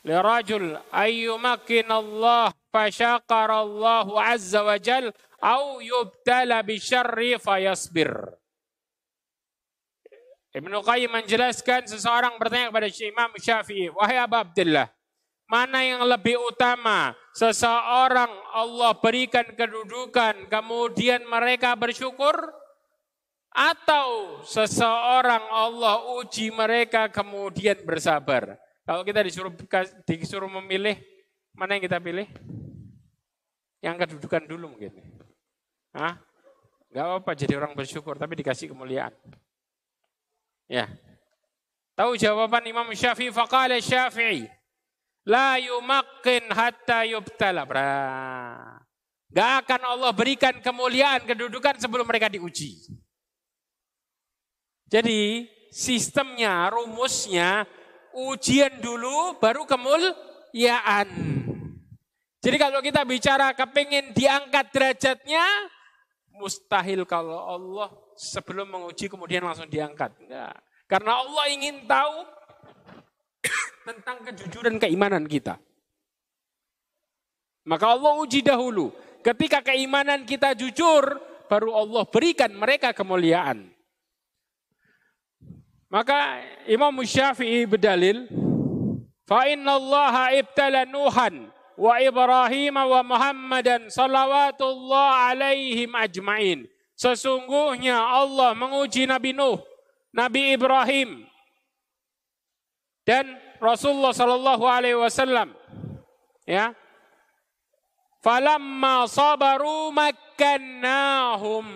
Lirajul 0.00 0.80
ayyumakin 0.88 1.84
Allah 1.92 2.54
Allah 2.72 4.06
azza 4.32 4.64
wa 4.64 4.78
jal 4.80 5.12
au 5.42 5.82
yubtala 5.84 6.64
bisyarri 6.64 7.36
fayasbir. 7.36 8.10
Ibnu 10.56 10.80
Qayyim 10.80 11.12
menjelaskan 11.12 11.84
seseorang 11.84 12.40
bertanya 12.40 12.72
kepada 12.72 12.88
Imam 12.88 13.30
Syafi'i, 13.36 13.92
wahai 13.92 14.16
Abu 14.16 14.40
Abdullah, 14.40 14.88
mana 15.44 15.84
yang 15.84 16.02
lebih 16.08 16.40
utama? 16.40 17.12
Seseorang 17.38 18.34
Allah 18.50 18.98
berikan 18.98 19.46
kedudukan, 19.54 20.50
kemudian 20.50 21.22
mereka 21.22 21.78
bersyukur, 21.78 22.34
atau 23.54 24.42
seseorang 24.42 25.46
Allah 25.46 26.18
uji 26.18 26.50
mereka, 26.50 27.06
kemudian 27.06 27.78
bersabar. 27.86 28.58
Kalau 28.82 29.06
kita 29.06 29.22
disuruh 29.22 29.54
disuruh 30.02 30.50
memilih, 30.58 30.98
mana 31.54 31.78
yang 31.78 31.86
kita 31.86 32.02
pilih? 32.02 32.26
Yang 33.86 33.96
kedudukan 34.02 34.42
dulu 34.50 34.74
mungkin. 34.74 34.98
Hah? 35.94 36.18
Gak 36.90 37.04
apa-apa 37.06 37.38
jadi 37.38 37.54
orang 37.54 37.78
bersyukur, 37.78 38.18
tapi 38.18 38.34
dikasih 38.34 38.74
kemuliaan. 38.74 39.14
Ya. 40.66 40.90
Tahu 41.94 42.18
jawaban 42.18 42.66
Imam 42.66 42.90
Syafi'i? 42.90 43.30
Faqala 43.30 43.78
Syafi'i. 43.78 44.57
La 45.28 45.60
yumakin 45.60 46.48
hatta 46.48 47.04
yubtala. 47.04 47.68
Gak 49.28 49.50
akan 49.64 49.82
Allah 49.84 50.10
berikan 50.16 50.56
kemuliaan, 50.64 51.20
kedudukan 51.28 51.76
sebelum 51.76 52.08
mereka 52.08 52.32
diuji. 52.32 52.80
Jadi 54.88 55.44
sistemnya, 55.68 56.72
rumusnya, 56.72 57.68
ujian 58.16 58.80
dulu 58.80 59.36
baru 59.36 59.68
kemuliaan. 59.68 61.08
Jadi 62.40 62.56
kalau 62.56 62.80
kita 62.80 63.04
bicara 63.04 63.52
kepingin 63.52 64.16
diangkat 64.16 64.72
derajatnya, 64.72 65.44
mustahil 66.32 67.04
kalau 67.04 67.36
Allah 67.36 67.92
sebelum 68.16 68.64
menguji 68.64 69.12
kemudian 69.12 69.44
langsung 69.44 69.68
diangkat. 69.68 70.08
Enggak. 70.24 70.56
Karena 70.88 71.20
Allah 71.20 71.44
ingin 71.52 71.84
tahu 71.84 72.37
tentang 73.88 74.20
kejujuran 74.20 74.76
keimanan 74.76 75.24
kita. 75.24 75.56
Maka 77.64 77.96
Allah 77.96 78.20
uji 78.20 78.44
dahulu. 78.44 78.92
Ketika 79.24 79.64
keimanan 79.64 80.28
kita 80.28 80.52
jujur, 80.52 81.16
baru 81.48 81.72
Allah 81.72 82.04
berikan 82.04 82.52
mereka 82.52 82.92
kemuliaan. 82.92 83.72
Maka 85.88 86.44
Imam 86.68 86.92
Syafi'i 87.00 87.64
berdalil, 87.64 88.28
inna 89.48 89.72
Allah 89.80 90.36
ibtala 90.36 90.84
Nuhan 90.84 91.48
wa 91.80 91.96
Ibrahim 91.96 92.76
wa 92.76 93.00
alaihim 95.32 95.96
ajmain. 95.96 96.68
Sesungguhnya 96.92 97.96
Allah 97.96 98.52
menguji 98.52 99.08
Nabi 99.08 99.32
Nuh, 99.32 99.64
Nabi 100.12 100.52
Ibrahim, 100.52 101.24
dan 103.08 103.40
Rasulullah 103.58 104.14
Shallallahu 104.14 104.64
Alaihi 104.66 104.98
Wasallam. 104.98 105.54
Ya. 106.48 106.72
Falamma 108.22 109.06
sabaru 109.06 109.94
makkannahum. 109.94 111.66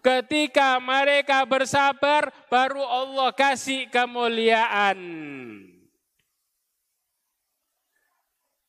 Ketika 0.00 0.80
mereka 0.80 1.44
bersabar, 1.44 2.32
baru 2.48 2.80
Allah 2.80 3.36
kasih 3.36 3.84
kemuliaan. 3.92 4.96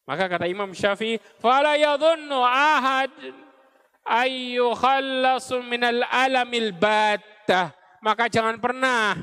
Maka 0.03 0.27
kata 0.27 0.43
Imam 0.51 0.75
Syafi'i, 0.75 1.23
"Fala 1.39 1.79
yadhunnu 1.79 2.35
ahad 2.43 3.15
ayyu 4.03 4.75
khallasu 4.75 5.63
minal 5.63 6.03
alamil 6.11 6.75
battah." 6.75 7.71
Maka 8.03 8.27
jangan 8.27 8.59
pernah 8.59 9.15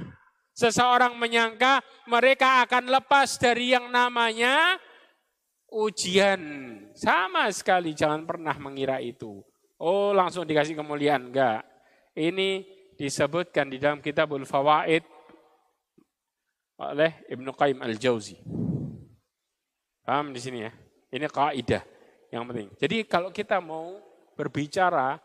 Seseorang 0.58 1.14
menyangka 1.14 1.78
mereka 2.10 2.66
akan 2.66 2.90
lepas 2.90 3.38
dari 3.38 3.70
yang 3.70 3.94
namanya 3.94 4.74
ujian. 5.70 6.42
Sama 6.98 7.46
sekali 7.54 7.94
jangan 7.94 8.26
pernah 8.26 8.58
mengira 8.58 8.98
itu. 8.98 9.38
Oh 9.78 10.10
langsung 10.10 10.42
dikasih 10.42 10.74
kemuliaan. 10.74 11.30
Enggak. 11.30 11.62
Ini 12.18 12.66
disebutkan 12.98 13.70
di 13.70 13.78
dalam 13.78 14.02
kitabul 14.02 14.42
fawaid 14.42 15.06
oleh 16.82 17.22
Ibnu 17.30 17.54
Qayyim 17.54 17.78
al-Jauzi. 17.78 18.42
Paham 20.02 20.34
di 20.34 20.42
sini 20.42 20.66
ya? 20.66 20.74
Ini 21.14 21.30
kaidah 21.30 21.86
yang 22.34 22.42
penting. 22.50 22.74
Jadi 22.74 23.06
kalau 23.06 23.30
kita 23.30 23.62
mau 23.62 23.94
berbicara 24.34 25.22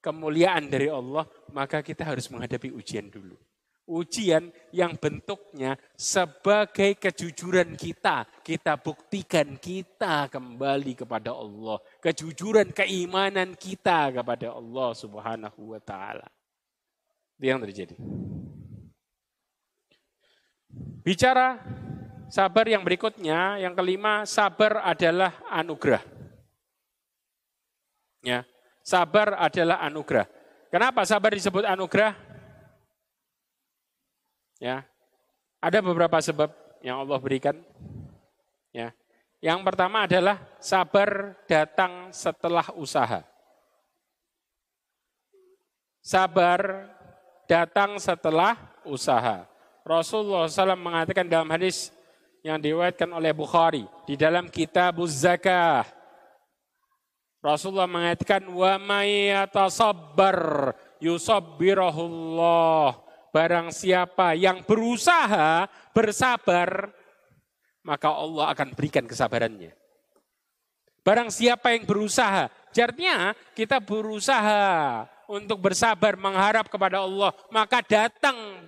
kemuliaan 0.00 0.72
dari 0.72 0.88
Allah, 0.88 1.28
maka 1.52 1.84
kita 1.84 2.08
harus 2.08 2.32
menghadapi 2.32 2.72
ujian 2.72 3.12
dulu 3.12 3.36
ujian 3.84 4.48
yang 4.72 4.96
bentuknya 4.96 5.76
sebagai 5.96 6.96
kejujuran 6.96 7.76
kita. 7.76 8.24
Kita 8.40 8.80
buktikan 8.80 9.56
kita 9.60 10.28
kembali 10.32 10.92
kepada 10.96 11.36
Allah. 11.36 11.80
Kejujuran 12.00 12.72
keimanan 12.72 13.52
kita 13.56 14.12
kepada 14.12 14.56
Allah 14.56 14.90
subhanahu 14.96 15.76
wa 15.76 15.80
ta'ala. 15.80 16.28
Itu 17.36 17.44
yang 17.44 17.60
terjadi. 17.60 17.96
Bicara 21.04 21.60
sabar 22.32 22.64
yang 22.64 22.82
berikutnya, 22.82 23.60
yang 23.60 23.76
kelima, 23.76 24.24
sabar 24.24 24.80
adalah 24.82 25.36
anugerah. 25.52 26.02
Ya, 28.24 28.48
sabar 28.80 29.36
adalah 29.36 29.84
anugerah. 29.84 30.24
Kenapa 30.72 31.04
sabar 31.04 31.36
disebut 31.36 31.68
anugerah? 31.68 32.16
Ya, 34.64 34.80
ada 35.60 35.84
beberapa 35.84 36.16
sebab 36.24 36.48
yang 36.80 37.04
Allah 37.04 37.20
berikan. 37.20 37.52
Ya, 38.72 38.96
yang 39.44 39.60
pertama 39.60 40.08
adalah 40.08 40.40
sabar 40.56 41.36
datang 41.44 42.08
setelah 42.16 42.64
usaha. 42.72 43.20
Sabar 46.00 46.88
datang 47.44 48.00
setelah 48.00 48.56
usaha. 48.88 49.44
Rasulullah 49.84 50.48
SAW 50.48 50.80
mengatakan 50.80 51.28
dalam 51.28 51.52
hadis 51.52 51.92
yang 52.40 52.56
diriwayatkan 52.56 53.12
oleh 53.12 53.36
Bukhari 53.36 53.84
di 54.08 54.16
dalam 54.16 54.48
kitab 54.48 54.96
zakah. 55.04 55.84
Rasulullah 57.44 57.84
mengatakan 57.84 58.48
wa 58.48 58.80
may 58.80 59.28
yatasabbar 59.28 60.72
yusabbirahullah. 61.04 63.03
Barang 63.34 63.74
siapa 63.74 64.38
yang 64.38 64.62
berusaha 64.62 65.66
bersabar 65.90 66.94
maka 67.84 68.08
Allah 68.14 68.54
akan 68.54 68.72
berikan 68.72 69.04
kesabarannya. 69.04 69.74
Barang 71.04 71.28
siapa 71.28 71.76
yang 71.76 71.84
berusaha, 71.84 72.48
artinya 72.72 73.36
kita 73.52 73.76
berusaha 73.76 75.04
untuk 75.28 75.60
bersabar 75.60 76.16
mengharap 76.16 76.72
kepada 76.72 77.04
Allah, 77.04 77.28
maka 77.52 77.84
datang 77.84 78.64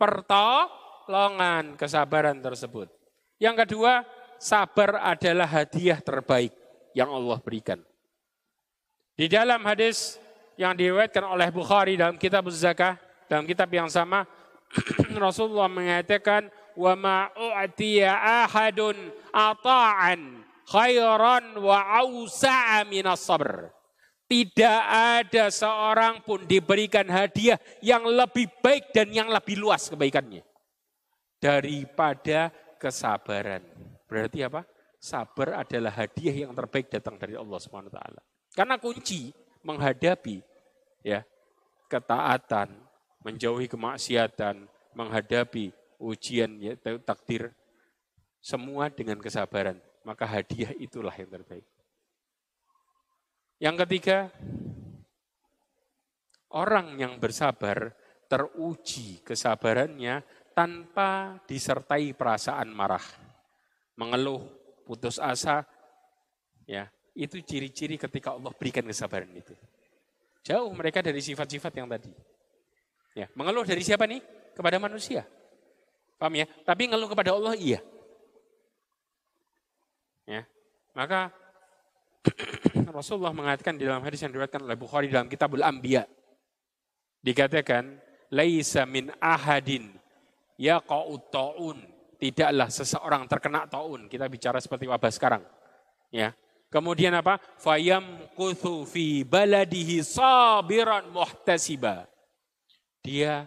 pertolongan 0.00 1.76
kesabaran 1.76 2.40
tersebut. 2.40 2.88
Yang 3.36 3.68
kedua, 3.68 4.00
sabar 4.40 4.96
adalah 5.12 5.44
hadiah 5.44 6.00
terbaik 6.00 6.56
yang 6.96 7.12
Allah 7.12 7.36
berikan. 7.44 7.84
Di 9.12 9.28
dalam 9.28 9.60
hadis 9.68 10.16
yang 10.56 10.72
diriwayatkan 10.72 11.24
oleh 11.28 11.52
Bukhari 11.52 12.00
dalam 12.00 12.16
kitab 12.16 12.48
Zakah, 12.48 12.96
dalam 13.30 13.44
kitab 13.48 13.70
yang 13.72 13.88
sama, 13.88 14.26
Rasulullah 15.24 15.70
mengatakan, 15.70 16.50
wa 16.74 16.92
ma 16.98 17.18
u'tiya 17.34 18.10
ahadun 18.44 18.96
ata'an 19.30 20.42
khairan 20.66 21.60
wa 21.60 21.78
awsa'a 22.00 22.82
minas 22.88 23.22
sabr. 23.22 23.70
Tidak 24.24 24.80
ada 24.88 25.52
seorang 25.52 26.24
pun 26.24 26.48
diberikan 26.48 27.04
hadiah 27.12 27.60
yang 27.84 28.08
lebih 28.08 28.48
baik 28.64 28.90
dan 28.96 29.12
yang 29.12 29.28
lebih 29.28 29.60
luas 29.60 29.86
kebaikannya. 29.92 30.40
Daripada 31.36 32.48
kesabaran. 32.80 33.60
Berarti 34.08 34.40
apa? 34.40 34.64
Sabar 34.96 35.60
adalah 35.60 35.92
hadiah 35.92 36.48
yang 36.48 36.56
terbaik 36.56 36.88
datang 36.88 37.20
dari 37.20 37.36
Allah 37.36 37.60
Subhanahu 37.60 37.92
wa 37.92 37.96
taala. 38.00 38.20
Karena 38.56 38.80
kunci 38.80 39.28
menghadapi 39.60 40.40
ya 41.04 41.20
ketaatan, 41.92 42.72
menjauhi 43.24 43.66
kemaksiatan, 43.66 44.68
menghadapi 44.92 45.72
ujian 45.98 46.60
ya, 46.60 46.76
takdir 47.00 47.50
semua 48.44 48.92
dengan 48.92 49.16
kesabaran. 49.18 49.80
Maka 50.04 50.28
hadiah 50.28 50.70
itulah 50.76 51.16
yang 51.16 51.32
terbaik. 51.32 51.64
Yang 53.56 53.76
ketiga 53.88 54.28
orang 56.52 57.00
yang 57.00 57.16
bersabar 57.16 57.96
teruji 58.28 59.24
kesabarannya 59.24 60.20
tanpa 60.52 61.40
disertai 61.48 62.12
perasaan 62.12 62.68
marah 62.68 63.02
mengeluh 63.96 64.44
putus 64.84 65.16
asa 65.16 65.64
ya 66.68 66.90
itu 67.16 67.40
ciri-ciri 67.40 67.96
ketika 67.96 68.36
Allah 68.36 68.52
berikan 68.52 68.84
kesabaran 68.84 69.32
itu. 69.32 69.56
Jauh 70.44 70.68
mereka 70.76 71.00
dari 71.00 71.24
sifat-sifat 71.24 71.72
yang 71.72 71.88
tadi 71.88 72.12
ya. 73.14 73.30
Mengeluh 73.32 73.64
dari 73.64 73.80
siapa 73.80 74.04
nih? 74.04 74.20
Kepada 74.54 74.76
manusia. 74.82 75.24
Paham 76.18 76.34
ya? 76.38 76.46
Tapi 76.66 76.90
ngeluh 76.90 77.10
kepada 77.10 77.34
Allah 77.34 77.54
iya. 77.58 77.80
Ya. 80.26 80.42
Maka 80.94 81.30
Rasulullah 82.98 83.34
mengatakan 83.34 83.78
di 83.78 83.86
dalam 83.86 84.02
hadis 84.02 84.22
yang 84.22 84.30
diriwayatkan 84.34 84.62
oleh 84.62 84.78
Bukhari 84.78 85.10
dalam 85.10 85.26
Kitabul 85.26 85.62
Anbiya 85.62 86.06
dikatakan 87.24 87.98
laisa 88.30 88.84
min 88.84 89.10
ahadin 89.22 89.90
yaqa'u 90.60 91.12
taun. 91.30 91.78
Tidaklah 92.14 92.70
seseorang 92.70 93.26
terkena 93.28 93.66
taun. 93.68 94.06
Kita 94.06 94.30
bicara 94.30 94.62
seperti 94.62 94.86
wabah 94.88 95.12
sekarang. 95.12 95.42
Ya. 96.08 96.32
Kemudian 96.72 97.12
apa? 97.12 97.36
Fayam 97.60 98.22
fi 98.88 99.22
baladihi 99.26 100.00
sabiran 100.00 101.10
muhtasiba 101.10 102.13
dia 103.04 103.44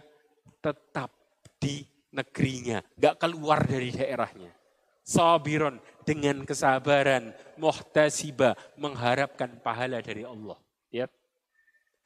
tetap 0.62 1.10
di 1.58 1.82
negerinya, 2.14 2.78
nggak 2.94 3.18
keluar 3.18 3.66
dari 3.66 3.90
daerahnya. 3.90 4.54
Sabiron 5.02 5.82
dengan 6.06 6.46
kesabaran, 6.46 7.34
muhtasiba 7.58 8.54
mengharapkan 8.78 9.58
pahala 9.58 9.98
dari 9.98 10.22
Allah. 10.22 10.56
Ya. 10.94 11.10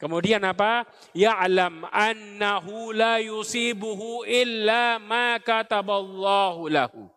Kemudian 0.00 0.42
apa? 0.42 0.88
Ya'lam 1.12 1.86
annahu 1.92 2.94
la 2.96 3.20
yusibuhu 3.20 4.24
illa 4.24 4.96
ma 5.02 5.36
kataballahu 5.42 6.70
lahu. 6.72 7.10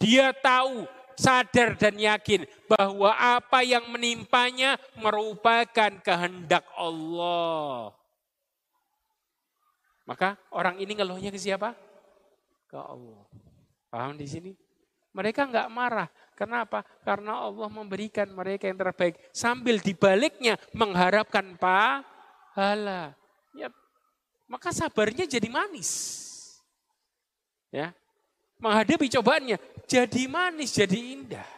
Dia 0.00 0.32
tahu, 0.32 0.88
sadar 1.20 1.76
dan 1.76 2.00
yakin 2.00 2.48
bahwa 2.64 3.12
apa 3.12 3.60
yang 3.60 3.84
menimpanya 3.92 4.80
merupakan 4.96 5.92
kehendak 6.00 6.64
Allah. 6.72 7.99
Maka 10.10 10.34
orang 10.50 10.82
ini 10.82 10.98
ngeluhnya 10.98 11.30
ke 11.30 11.38
siapa? 11.38 11.70
ke 12.70 12.78
Allah. 12.78 13.26
Paham 13.90 14.14
di 14.14 14.26
sini? 14.30 14.52
Mereka 15.10 15.50
nggak 15.50 15.68
marah. 15.74 16.06
Kenapa? 16.38 16.86
Karena 17.02 17.42
Allah 17.42 17.66
memberikan 17.66 18.30
mereka 18.30 18.70
yang 18.70 18.78
terbaik. 18.78 19.18
Sambil 19.34 19.82
dibaliknya 19.82 20.54
mengharapkan 20.70 21.58
pahala. 21.58 23.18
Ya, 23.58 23.68
maka 24.46 24.70
sabarnya 24.70 25.26
jadi 25.26 25.50
manis. 25.50 25.90
Ya, 27.74 27.90
menghadapi 28.62 29.10
cobaannya 29.10 29.58
jadi 29.90 30.22
manis, 30.30 30.70
jadi 30.70 31.18
indah. 31.18 31.50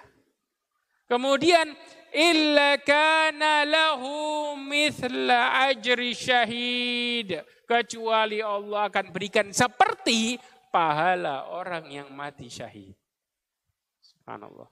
Kemudian 1.06 1.76
illa 2.12 2.76
kana 2.84 3.64
lahu 3.64 4.52
mithla 4.60 5.68
ajri 5.72 6.12
syahid 6.12 7.40
kecuali 7.64 8.44
Allah 8.44 8.92
akan 8.92 9.06
berikan 9.08 9.48
seperti 9.48 10.36
pahala 10.68 11.48
orang 11.52 11.88
yang 11.88 12.08
mati 12.12 12.52
syahid. 12.52 12.92
Subhanallah. 14.00 14.68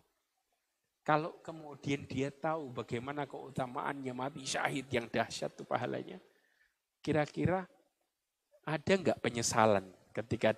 Kalau 1.00 1.40
kemudian 1.40 2.04
dia 2.04 2.28
tahu 2.28 2.70
bagaimana 2.70 3.24
keutamaannya 3.24 4.12
mati 4.12 4.44
syahid 4.44 4.86
yang 4.92 5.08
dahsyat 5.08 5.50
itu 5.56 5.64
pahalanya, 5.64 6.20
kira-kira 7.00 7.64
ada 8.68 8.92
nggak 8.92 9.18
penyesalan 9.18 9.88
ketika 10.12 10.52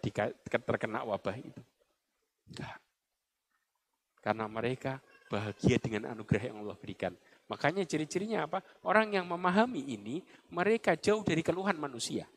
terkena 0.61 1.07
wabah 1.07 1.39
itu? 1.39 1.63
Enggak. 2.51 2.77
Karena 4.23 4.47
mereka 4.51 4.99
bahagia 5.33 5.81
dengan 5.81 6.13
anugerah 6.13 6.53
yang 6.53 6.61
Allah 6.61 6.77
berikan. 6.77 7.17
Makanya 7.49 7.89
ciri-cirinya 7.89 8.45
apa? 8.45 8.61
Orang 8.85 9.17
yang 9.17 9.25
memahami 9.25 9.81
ini, 9.97 10.21
mereka 10.53 10.93
jauh 10.93 11.25
dari 11.25 11.41
keluhan 11.41 11.81
manusia. 11.81 12.29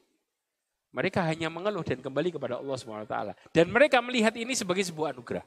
Mereka 0.95 1.19
hanya 1.27 1.51
mengeluh 1.51 1.83
dan 1.83 1.99
kembali 1.99 2.31
kepada 2.39 2.63
Allah 2.63 2.79
SWT. 2.79 3.15
Dan 3.51 3.67
mereka 3.67 3.99
melihat 3.99 4.31
ini 4.39 4.55
sebagai 4.55 4.87
sebuah 4.87 5.11
anugerah. 5.11 5.43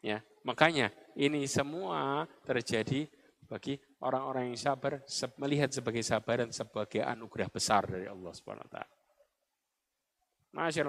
Ya, 0.00 0.24
makanya 0.44 0.88
ini 1.16 1.44
semua 1.48 2.24
terjadi 2.44 3.08
bagi 3.44 3.76
orang-orang 4.00 4.52
yang 4.52 4.60
sabar 4.60 5.04
melihat 5.36 5.68
sebagai 5.72 6.00
sabaran 6.00 6.48
sebagai 6.48 7.04
anugerah 7.04 7.48
besar 7.52 7.84
dari 7.88 8.08
Allah 8.08 8.32
SWT. 8.32 8.76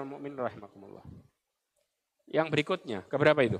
Mu'min 0.04 0.36
rahimakumullah. 0.36 1.04
Yang 2.26 2.48
berikutnya, 2.52 3.06
ke 3.06 3.16
berapa 3.16 3.40
itu? 3.44 3.58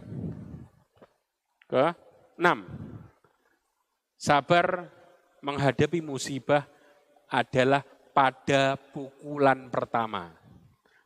Ke 1.66 1.93
enam. 2.38 2.66
Sabar 4.16 4.88
menghadapi 5.44 6.01
musibah 6.01 6.64
adalah 7.28 7.84
pada 8.14 8.78
pukulan 8.78 9.68
pertama. 9.68 10.32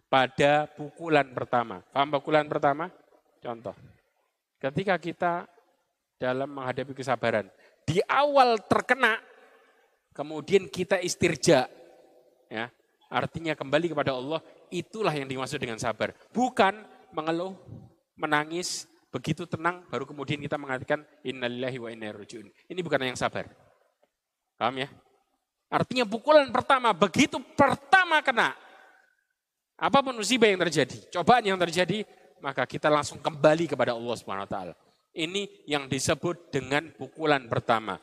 Pada 0.06 0.66
pukulan 0.70 1.26
pertama. 1.32 1.82
Paham 1.90 2.08
pukulan 2.14 2.46
pertama? 2.46 2.90
Contoh. 3.40 3.74
Ketika 4.60 5.00
kita 5.00 5.48
dalam 6.20 6.50
menghadapi 6.52 6.92
kesabaran, 6.92 7.48
di 7.86 8.02
awal 8.04 8.60
terkena, 8.68 9.16
kemudian 10.12 10.68
kita 10.68 11.00
istirja. 11.00 11.70
Ya, 12.50 12.68
artinya 13.08 13.54
kembali 13.54 13.94
kepada 13.94 14.12
Allah, 14.18 14.42
itulah 14.68 15.14
yang 15.14 15.30
dimaksud 15.30 15.62
dengan 15.62 15.78
sabar. 15.78 16.10
Bukan 16.34 16.82
mengeluh, 17.14 17.54
menangis, 18.18 18.89
begitu 19.10 19.44
tenang, 19.44 19.84
baru 19.90 20.06
kemudian 20.06 20.38
kita 20.38 20.54
mengatakan 20.56 21.02
innalillahi 21.26 21.78
wa 21.82 21.88
inna 21.90 22.14
ilaihi 22.14 22.50
Ini 22.70 22.80
bukan 22.80 23.10
yang 23.10 23.18
sabar. 23.18 23.50
Paham 24.54 24.86
ya? 24.86 24.88
Artinya 25.70 26.02
pukulan 26.06 26.50
pertama, 26.50 26.90
begitu 26.90 27.38
pertama 27.54 28.18
kena, 28.22 28.58
apa 29.80 29.98
pun 30.04 30.12
musibah 30.18 30.50
yang 30.50 30.60
terjadi, 30.60 30.98
cobaan 31.08 31.46
yang 31.46 31.56
terjadi, 31.56 32.04
maka 32.44 32.68
kita 32.68 32.92
langsung 32.92 33.16
kembali 33.16 33.64
kepada 33.64 33.96
Allah 33.96 34.16
Subhanahu 34.18 34.44
wa 34.44 34.50
taala. 34.50 34.74
Ini 35.16 35.64
yang 35.64 35.88
disebut 35.88 36.52
dengan 36.52 36.92
pukulan 36.94 37.48
pertama. 37.48 37.96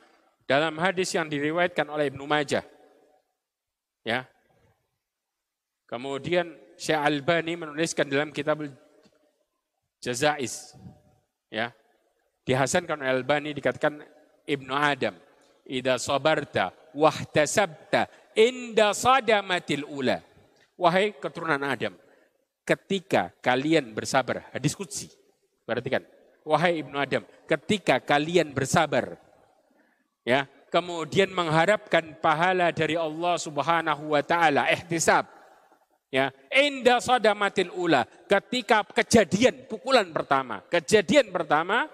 Dalam 0.47 0.79
hadis 0.79 1.11
yang 1.13 1.27
diriwayatkan 1.29 1.85
oleh 1.91 2.09
Ibnu 2.09 2.23
Majah. 2.23 2.63
Ya. 4.01 4.25
Kemudian 5.85 6.55
Syekh 6.79 6.99
Albani 6.99 7.59
menuliskan 7.59 8.07
dalam 8.07 8.31
kitab 8.31 8.63
Jazais. 10.01 10.73
Ya. 11.47 11.71
Dihasankan 12.47 13.03
oleh 13.03 13.11
Albani 13.11 13.51
dikatakan 13.51 14.03
Ibnu 14.47 14.71
Adam. 14.71 15.15
Ida 15.67 15.99
sabarta 15.99 16.71
wahtasabta 16.95 18.07
inda 18.33 18.95
sadamatil 18.95 19.83
ula. 19.83 20.23
Wahai 20.77 21.13
keturunan 21.17 21.59
Adam, 21.65 21.97
ketika 22.61 23.33
kalian 23.41 23.91
bersabar, 23.97 24.45
hadis 24.53 24.77
kudsi. 24.77 25.09
Perhatikan, 25.65 26.05
wahai 26.45 26.85
Ibnu 26.85 26.93
Adam, 26.95 27.25
ketika 27.49 27.97
kalian 27.97 28.53
bersabar, 28.53 29.17
ya, 30.21 30.45
kemudian 30.69 31.33
mengharapkan 31.33 32.13
pahala 32.21 32.69
dari 32.69 32.93
Allah 32.93 33.41
Subhanahu 33.41 34.13
wa 34.13 34.21
taala, 34.21 34.69
ihtisab. 34.69 35.25
Ya, 36.07 36.31
inda 36.55 37.03
sadamatil 37.03 37.67
ula, 37.75 38.07
ketika 38.31 38.79
kejadian 38.95 39.67
pukulan 39.67 40.07
pertama, 40.15 40.63
kejadian 40.71 41.35
pertama, 41.35 41.91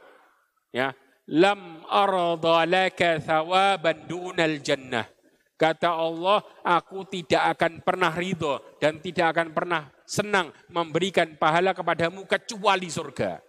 ya, 0.70 0.94
lam 1.34 1.82
arda 1.90 2.62
laka 2.70 3.18
thawaban 3.18 4.06
dunal 4.06 4.62
jannah. 4.62 5.10
Kata 5.58 5.98
Allah, 5.98 6.46
aku 6.62 7.10
tidak 7.10 7.58
akan 7.58 7.82
pernah 7.82 8.14
ridho 8.14 8.62
dan 8.78 9.02
tidak 9.02 9.34
akan 9.34 9.50
pernah 9.50 9.82
senang 10.06 10.54
memberikan 10.70 11.34
pahala 11.34 11.74
kepadamu 11.74 12.30
kecuali 12.30 12.90
surga. 12.94 13.42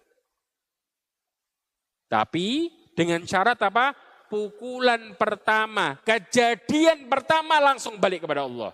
Tapi 2.09 2.71
dengan 2.95 3.21
syarat 3.27 3.59
apa? 3.61 3.93
Pukulan 4.31 5.13
pertama, 5.19 6.01
kejadian 6.07 7.11
pertama 7.11 7.61
langsung 7.61 8.01
balik 8.01 8.25
kepada 8.25 8.47
Allah. 8.47 8.73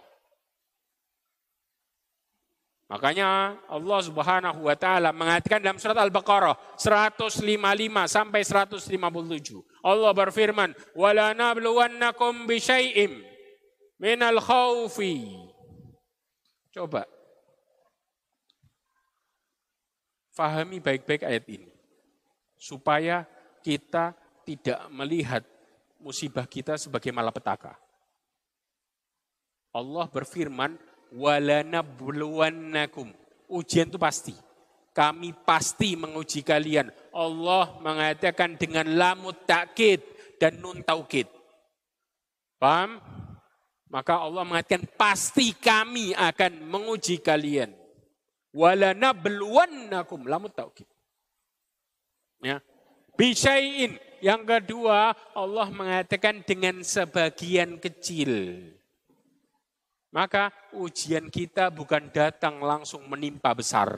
Makanya 2.91 3.55
Allah 3.71 4.01
Subhanahu 4.03 4.67
wa 4.67 4.75
taala 4.75 5.15
mengatakan 5.15 5.63
dalam 5.63 5.79
surat 5.79 5.95
Al-Baqarah 5.95 6.59
155 6.75 7.47
sampai 8.11 8.43
157. 8.43 9.63
Allah 9.87 10.11
berfirman, 10.11 10.75
"Wala 10.99 11.31
nabluwannakum 11.31 12.51
bisyai'im 12.51 13.23
minal 14.03 14.43
khaufi." 14.43 15.39
Coba 16.75 17.07
fahami 20.35 20.83
baik-baik 20.83 21.23
ayat 21.23 21.47
ini 21.47 21.71
supaya 22.59 23.23
kita 23.63 24.19
tidak 24.43 24.83
melihat 24.91 25.47
musibah 26.03 26.43
kita 26.43 26.75
sebagai 26.75 27.15
malapetaka. 27.15 27.79
Allah 29.71 30.11
berfirman, 30.11 30.75
walanabluwannakum. 31.15 33.13
Ujian 33.51 33.91
itu 33.91 33.99
pasti. 33.99 34.35
Kami 34.91 35.35
pasti 35.47 35.95
menguji 35.95 36.43
kalian. 36.43 36.91
Allah 37.15 37.79
mengatakan 37.79 38.59
dengan 38.59 38.87
lamut 38.91 39.47
takkid 39.47 40.03
dan 40.43 40.59
nun 40.59 40.83
taukid. 40.83 41.27
Paham? 42.59 42.99
Maka 43.91 44.23
Allah 44.23 44.47
mengatakan 44.47 44.87
pasti 44.95 45.51
kami 45.55 46.15
akan 46.15 46.63
menguji 46.63 47.19
kalian. 47.19 47.75
Walanabluwannakum 48.55 50.27
lamut 50.27 50.55
taukid. 50.55 50.87
Ya. 52.43 52.63
Bisain. 53.15 53.99
Yang 54.21 54.43
kedua, 54.45 55.17
Allah 55.33 55.69
mengatakan 55.73 56.45
dengan 56.45 56.85
sebagian 56.85 57.81
kecil. 57.81 58.61
Maka 60.11 60.51
ujian 60.75 61.31
kita 61.31 61.71
bukan 61.71 62.11
datang 62.11 62.59
langsung 62.59 63.07
menimpa 63.07 63.55
besar. 63.55 63.91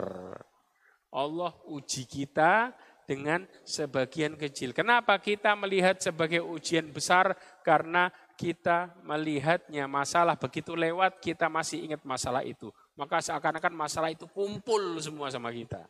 Allah 1.13 1.53
uji 1.69 2.05
kita 2.05 2.73
dengan 3.09 3.45
sebagian 3.65 4.37
kecil. 4.37 4.73
Kenapa 4.77 5.17
kita 5.21 5.53
melihat 5.57 6.01
sebagai 6.01 6.45
ujian 6.45 6.89
besar? 6.93 7.37
Karena 7.65 8.13
kita 8.37 8.93
melihatnya 9.05 9.89
masalah 9.89 10.37
begitu 10.37 10.73
lewat, 10.77 11.21
kita 11.21 11.49
masih 11.49 11.85
ingat 11.85 12.03
masalah 12.05 12.45
itu. 12.45 12.73
Maka 12.97 13.21
seakan-akan 13.25 13.73
masalah 13.73 14.13
itu 14.13 14.29
kumpul 14.29 15.01
semua 15.01 15.33
sama 15.33 15.53
kita. 15.53 15.85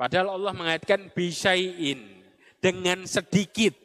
Padahal 0.00 0.40
Allah 0.40 0.56
mengatakan 0.56 1.12
bisain 1.12 2.00
dengan 2.60 3.04
sedikit. 3.04 3.76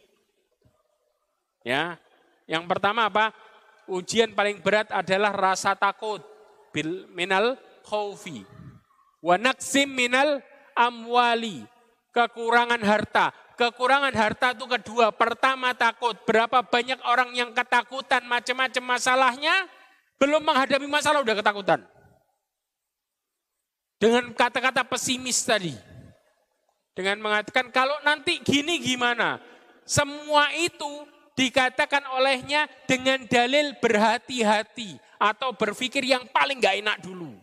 Ya. 1.63 1.99
Yang 2.47 2.63
pertama 2.72 3.09
apa? 3.09 3.35
Ujian 3.91 4.34
paling 4.34 4.62
berat 4.62 4.90
adalah 4.94 5.34
rasa 5.34 5.74
takut. 5.78 6.22
Bil 6.76 7.07
minal 7.16 7.56
khaufi 7.88 8.44
wa 9.26 9.36
naksim 9.41 9.90
minal 9.90 10.44
amwali. 10.78 11.66
Kekurangan 12.14 12.80
harta. 12.80 13.36
Kekurangan 13.60 14.16
harta 14.16 14.56
itu 14.56 14.68
kedua. 14.68 15.12
Pertama 15.12 15.76
takut. 15.76 16.16
Berapa 16.24 16.64
banyak 16.64 16.99
orang 17.03 17.36
yang 17.36 17.52
ketakutan 17.52 18.24
macam-macam 18.24 18.84
masalahnya 18.95 19.68
belum 20.16 20.40
menghadapi 20.44 20.88
masalah 20.88 21.20
udah 21.20 21.36
ketakutan. 21.36 21.84
Dengan 23.99 24.32
kata-kata 24.32 24.88
pesimis 24.88 25.44
tadi. 25.44 25.76
Dengan 26.95 27.20
mengatakan 27.20 27.68
kalau 27.76 27.95
nanti 28.07 28.40
gini 28.40 28.80
gimana? 28.80 29.44
Semua 29.84 30.56
itu 30.56 31.03
dikatakan 31.36 32.03
olehnya 32.16 32.66
dengan 32.88 33.22
dalil 33.28 33.76
berhati-hati 33.84 34.98
atau 35.20 35.52
berpikir 35.52 36.07
yang 36.07 36.24
paling 36.32 36.57
gak 36.64 36.80
enak 36.80 36.98
dulu. 37.03 37.36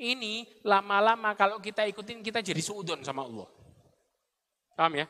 Ini 0.00 0.48
lama-lama 0.64 1.36
kalau 1.36 1.60
kita 1.60 1.84
ikutin 1.84 2.24
kita 2.24 2.40
jadi 2.40 2.62
suudon 2.64 3.04
sama 3.04 3.26
Allah. 3.26 3.50
Paham 4.72 4.96
ya? 4.96 5.06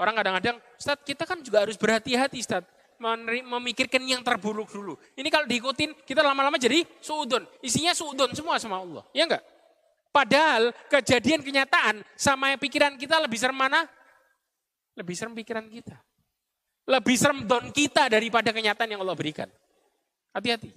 Orang 0.00 0.16
kadang-kadang, 0.16 0.56
Ustaz 0.80 0.96
kita 1.04 1.28
kan 1.28 1.44
juga 1.44 1.60
harus 1.66 1.76
berhati-hati 1.76 2.40
Ustaz. 2.40 2.64
Memikirkan 3.00 4.00
yang 4.04 4.24
terburuk 4.24 4.72
dulu. 4.72 4.96
Ini 5.16 5.28
kalau 5.28 5.44
diikutin 5.44 5.92
kita 6.08 6.24
lama-lama 6.24 6.56
jadi 6.56 6.84
suudon. 7.00 7.44
Isinya 7.60 7.92
suudon 7.92 8.32
semua 8.32 8.56
sama 8.56 8.80
Allah. 8.80 9.04
Ya 9.12 9.28
enggak? 9.28 9.44
Padahal 10.12 10.72
kejadian 10.88 11.40
kenyataan 11.44 12.04
sama 12.16 12.56
pikiran 12.56 12.96
kita 12.96 13.20
lebih 13.20 13.40
serem 13.40 13.56
mana? 13.56 13.88
Lebih 14.96 15.14
serem 15.16 15.32
pikiran 15.36 15.64
kita. 15.68 15.96
Lebih 16.88 17.16
serem 17.16 17.44
don 17.44 17.68
kita 17.70 18.08
daripada 18.08 18.50
kenyataan 18.50 18.90
yang 18.96 19.00
Allah 19.04 19.16
berikan. 19.16 19.48
Hati-hati. 20.32 20.70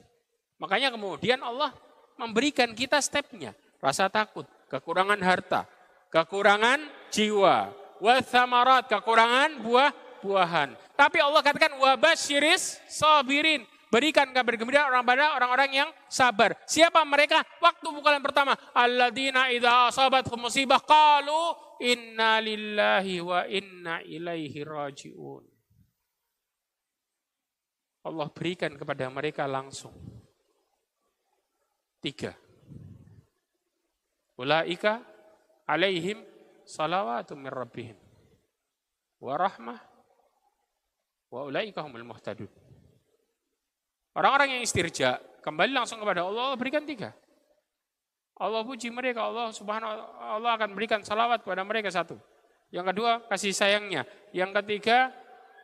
Makanya 0.58 0.94
kemudian 0.94 1.40
Allah 1.44 1.76
memberikan 2.18 2.72
kita 2.72 3.00
stepnya. 3.04 3.52
Rasa 3.84 4.08
takut, 4.08 4.48
kekurangan 4.72 5.20
harta, 5.20 5.68
kekurangan 6.08 6.80
jiwa, 7.12 7.76
wathamarat, 8.00 8.88
kekurangan 8.88 9.60
buah-buahan. 9.60 10.70
Tapi 10.96 11.18
Allah 11.20 11.42
katakan 11.44 11.76
wabasyiris 11.76 12.80
sabirin. 12.88 13.68
Berikan 13.94 14.26
kabar 14.34 14.58
gembira 14.58 14.90
orang 14.90 15.06
pada 15.06 15.38
orang-orang 15.38 15.86
yang 15.86 15.90
sabar. 16.10 16.58
Siapa 16.66 17.06
mereka? 17.06 17.46
Waktu 17.62 17.94
pukulan 17.94 18.26
pertama. 18.26 18.58
Alladzina 18.74 19.54
idza 19.54 19.94
asabat 19.94 20.26
musibah 20.34 20.82
qalu 20.82 21.54
inna 21.78 22.42
lillahi 22.42 23.22
wa 23.22 23.46
inna 23.46 24.02
ilaihi 24.02 24.66
rajiun. 24.66 25.53
Allah 28.04 28.28
berikan 28.28 28.76
kepada 28.76 29.08
mereka 29.08 29.48
langsung. 29.48 29.96
Tiga. 32.04 32.36
Ulaika 34.36 35.00
alaihim 35.64 36.20
salawatu 36.68 37.40
min 37.40 37.48
rabbihim. 37.48 37.96
Wa 39.24 39.40
rahmah. 39.40 39.80
Wa 41.32 41.48
ulaika 41.48 41.80
humul 41.80 42.04
muhtadun. 42.04 42.52
Orang-orang 44.14 44.60
yang 44.60 44.62
istirja, 44.62 45.18
kembali 45.42 45.74
langsung 45.74 45.98
kepada 45.98 46.28
Allah, 46.28 46.52
Allah 46.52 46.60
berikan 46.60 46.84
tiga. 46.86 47.16
Allah 48.38 48.62
puji 48.68 48.92
mereka, 48.92 49.26
Allah 49.26 49.50
subhanahu 49.56 49.90
Allah 50.20 50.52
akan 50.60 50.76
berikan 50.76 51.02
salawat 51.02 51.42
kepada 51.42 51.64
mereka 51.66 51.90
satu. 51.90 52.20
Yang 52.70 52.94
kedua, 52.94 53.12
kasih 53.32 53.54
sayangnya. 53.56 54.04
Yang 54.36 54.60
ketiga, 54.62 55.14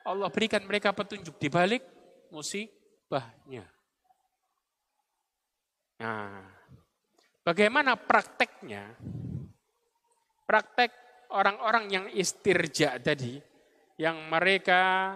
Allah 0.08 0.30
berikan 0.32 0.64
mereka 0.64 0.96
petunjuk 0.96 1.38
di 1.38 1.50
balik 1.52 1.99
musibahnya. 2.32 3.66
Nah, 6.00 6.42
bagaimana 7.44 8.00
prakteknya? 8.00 8.96
Praktek 10.48 10.90
orang-orang 11.30 11.86
yang 11.94 12.06
istirja 12.10 12.98
tadi, 12.98 13.38
yang 14.00 14.18
mereka 14.32 15.14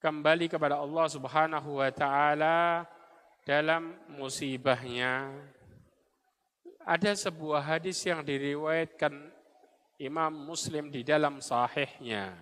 kembali 0.00 0.48
kepada 0.48 0.80
Allah 0.80 1.06
Subhanahu 1.12 1.84
wa 1.84 1.90
taala 1.92 2.88
dalam 3.44 3.92
musibahnya. 4.16 5.28
Ada 6.80 7.12
sebuah 7.28 7.76
hadis 7.76 8.00
yang 8.08 8.24
diriwayatkan 8.24 9.12
Imam 10.00 10.32
Muslim 10.32 10.88
di 10.88 11.04
dalam 11.04 11.44
sahihnya 11.44 12.32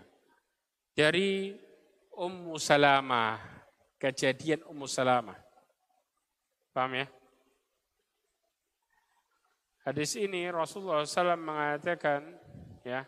dari 0.94 1.58
Ummu 2.18 2.58
Salamah, 2.58 3.38
kejadian 3.94 4.66
Ummu 4.66 4.90
Salamah. 4.90 5.38
Paham 6.74 6.98
ya? 6.98 7.06
Hadis 9.86 10.18
ini 10.18 10.50
Rasulullah 10.50 11.06
SAW 11.06 11.38
mengatakan, 11.38 12.26
ya, 12.82 13.06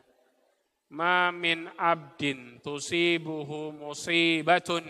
ma 0.95 1.35
min 1.35 1.67
abdin 1.75 2.63
tusibuhu 2.63 3.75
musibatun 3.75 4.87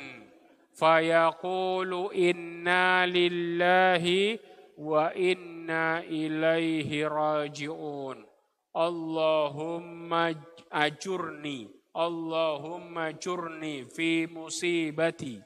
fayaqulu 0.76 2.12
inna 2.12 3.08
lillahi 3.08 4.36
wa 4.76 5.12
inna 5.16 6.04
ilaihi 6.04 7.08
raji'un 7.08 8.22
Allahumma 8.70 10.30
ajurni 10.70 11.79
Allahumma 11.90 13.10
ajurni 13.10 13.82
fi 13.90 14.30
musibati 14.30 15.42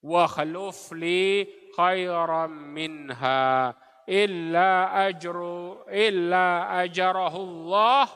wa 0.00 0.24
khluf 0.30 0.94
li 0.94 1.44
khairan 1.74 2.54
minha 2.70 3.74
illa 4.06 4.94
ajru 5.10 5.82
illa 5.90 6.70
ajarahu 6.78 7.38
Allah 7.42 8.06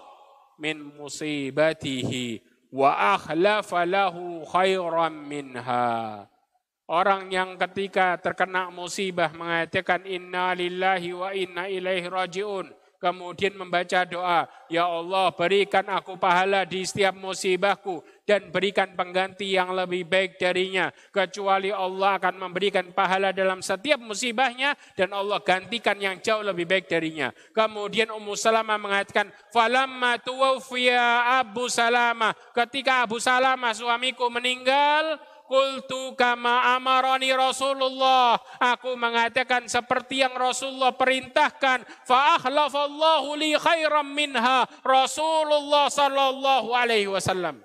min 0.58 0.94
musibatihi 0.94 2.38
wa 2.70 3.18
akhlafa 3.18 3.82
lahu 3.86 4.46
khairan 4.46 5.14
minha. 5.26 6.26
Orang 6.84 7.32
yang 7.32 7.56
ketika 7.56 8.20
terkena 8.20 8.68
musibah 8.68 9.32
mengatakan 9.32 10.04
inna 10.04 10.52
lillahi 10.52 11.16
wa 11.16 11.32
inna 11.32 11.64
ilaihi 11.64 12.12
rajiun 12.12 12.68
kemudian 13.04 13.52
membaca 13.52 14.08
doa, 14.08 14.48
Ya 14.72 14.88
Allah 14.88 15.28
berikan 15.36 15.84
aku 15.92 16.16
pahala 16.16 16.64
di 16.64 16.80
setiap 16.88 17.12
musibahku 17.12 18.00
dan 18.24 18.48
berikan 18.48 18.96
pengganti 18.96 19.52
yang 19.52 19.76
lebih 19.76 20.08
baik 20.08 20.40
darinya. 20.40 20.88
Kecuali 21.12 21.68
Allah 21.68 22.16
akan 22.16 22.48
memberikan 22.48 22.88
pahala 22.96 23.36
dalam 23.36 23.60
setiap 23.60 24.00
musibahnya 24.00 24.72
dan 24.96 25.12
Allah 25.12 25.36
gantikan 25.44 26.00
yang 26.00 26.16
jauh 26.24 26.40
lebih 26.40 26.64
baik 26.64 26.88
darinya. 26.88 27.28
Kemudian 27.52 28.08
Ummu 28.08 28.32
Salamah 28.32 28.80
mengatakan, 28.80 29.28
Falamma 29.52 30.16
tuwafiyya 30.24 31.44
Abu 31.44 31.68
Salamah. 31.68 32.32
Ketika 32.56 33.04
Abu 33.04 33.20
Salamah 33.20 33.76
suamiku 33.76 34.32
meninggal, 34.32 35.20
Kultu 35.54 36.18
kama 36.18 36.74
amaroni 36.74 37.30
Rasulullah. 37.30 38.34
Aku 38.58 38.98
mengatakan 38.98 39.70
seperti 39.70 40.26
yang 40.26 40.34
Rasulullah 40.34 40.90
perintahkan. 40.90 41.86
Fa'akhlafallahu 42.10 43.38
li 43.38 43.54
khairam 43.54 44.02
minha. 44.02 44.66
Rasulullah 44.82 45.86
sallallahu 45.86 46.74
alaihi 46.74 47.06
wasallam. 47.06 47.62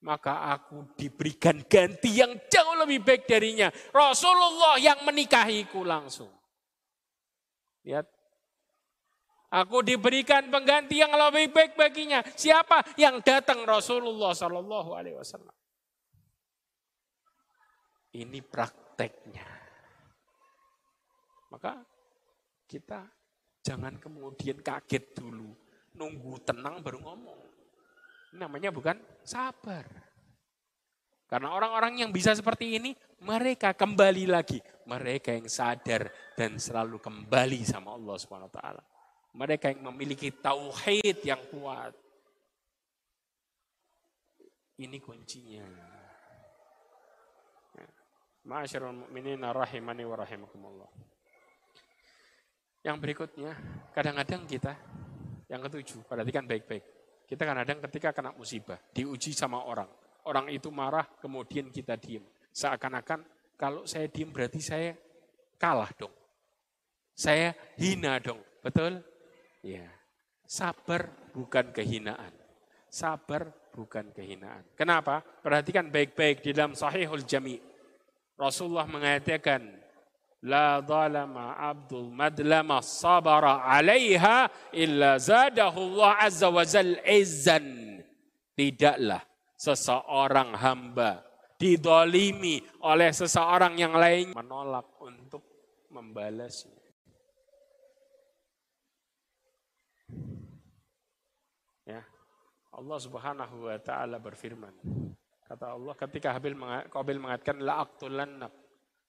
Maka 0.00 0.56
aku 0.56 0.96
diberikan 0.96 1.60
ganti 1.68 2.24
yang 2.24 2.40
jauh 2.48 2.80
lebih 2.80 3.04
baik 3.04 3.28
darinya. 3.28 3.68
Rasulullah 3.92 4.80
yang 4.80 5.04
menikahiku 5.04 5.84
langsung. 5.84 6.32
Lihat. 7.84 8.08
Aku 9.52 9.84
diberikan 9.84 10.48
pengganti 10.48 11.04
yang 11.04 11.12
lebih 11.12 11.52
baik 11.52 11.76
baginya. 11.76 12.24
Siapa 12.24 12.96
yang 12.96 13.20
datang 13.20 13.60
Rasulullah 13.68 14.32
Sallallahu 14.32 14.96
Alaihi 14.96 15.20
Wasallam. 15.20 15.52
Ini 18.12 18.44
prakteknya. 18.44 19.48
Maka 21.52 21.80
kita 22.68 23.04
jangan 23.64 23.96
kemudian 23.96 24.60
kaget 24.60 25.16
dulu. 25.16 25.52
Nunggu 25.96 26.40
tenang 26.44 26.80
baru 26.80 27.00
ngomong. 27.04 27.40
Ini 28.32 28.40
namanya 28.40 28.72
bukan 28.72 28.96
sabar. 29.24 29.84
Karena 31.28 31.52
orang-orang 31.56 32.04
yang 32.04 32.12
bisa 32.12 32.36
seperti 32.36 32.76
ini, 32.76 32.92
mereka 33.24 33.72
kembali 33.72 34.28
lagi. 34.28 34.60
Mereka 34.84 35.32
yang 35.32 35.48
sadar 35.48 36.12
dan 36.36 36.60
selalu 36.60 37.00
kembali 37.00 37.60
sama 37.64 37.96
Allah 37.96 38.16
SWT. 38.20 38.60
Mereka 39.32 39.72
yang 39.72 39.88
memiliki 39.88 40.28
tauhid 40.28 41.24
yang 41.24 41.40
kuat. 41.48 41.96
Ini 44.76 45.00
kuncinya. 45.00 45.91
Ma'asyarul 48.42 49.06
mu'minin 49.06 49.38
rahimani 49.38 50.02
wa 50.02 50.16
rahimakumullah. 50.18 50.90
Yang 52.82 52.96
berikutnya, 52.98 53.54
kadang-kadang 53.94 54.42
kita, 54.50 54.74
yang 55.46 55.62
ketujuh, 55.62 56.02
perhatikan 56.02 56.42
baik-baik. 56.42 56.82
Kita 57.30 57.46
kadang-kadang 57.46 57.78
ketika 57.86 58.10
kena 58.10 58.34
musibah, 58.34 58.82
diuji 58.90 59.30
sama 59.30 59.62
orang. 59.62 59.86
Orang 60.26 60.50
itu 60.50 60.74
marah, 60.74 61.06
kemudian 61.22 61.70
kita 61.70 61.94
diem. 61.94 62.26
Seakan-akan 62.50 63.22
kalau 63.54 63.86
saya 63.86 64.10
diem 64.10 64.34
berarti 64.34 64.58
saya 64.58 64.98
kalah 65.62 65.94
dong. 65.94 66.10
Saya 67.14 67.54
hina 67.78 68.18
dong. 68.18 68.42
Betul? 68.58 68.98
Ya. 69.62 69.86
Sabar 70.42 71.30
bukan 71.30 71.70
kehinaan. 71.70 72.34
Sabar 72.90 73.48
bukan 73.70 74.10
kehinaan. 74.10 74.66
Kenapa? 74.74 75.22
Perhatikan 75.22 75.88
baik-baik 75.88 76.42
di 76.42 76.50
dalam 76.50 76.74
sahihul 76.74 77.22
jami' 77.22 77.71
Rasulullah 78.42 78.90
mengatakan, 78.90 79.62
La 80.42 80.82
zalama 80.82 81.54
abdul 81.54 82.10
madlama 82.10 82.82
sabara 82.82 83.62
alaiha 83.62 84.50
illa 84.74 85.14
zadahu 85.14 85.94
Allah 85.94 86.26
azza 86.26 86.50
wa 86.50 86.66
zal 86.66 86.98
izzan. 87.06 88.02
Tidaklah 88.58 89.22
seseorang 89.54 90.58
hamba 90.58 91.22
didolimi 91.62 92.58
oleh 92.82 93.14
seseorang 93.14 93.78
yang 93.78 93.94
lain 93.94 94.34
menolak 94.34 94.98
untuk 94.98 95.46
membalasnya. 95.94 96.82
Ya. 101.86 102.02
Allah 102.74 102.98
Subhanahu 102.98 103.70
wa 103.70 103.78
taala 103.78 104.18
berfirman, 104.18 104.74
Kata 105.52 105.76
Allah 105.76 105.92
ketika 106.00 106.32
Habil 106.32 106.56
Qabil 106.88 107.20
mengatakan 107.20 107.60
la 107.60 107.84
aqtulannak. 107.84 108.48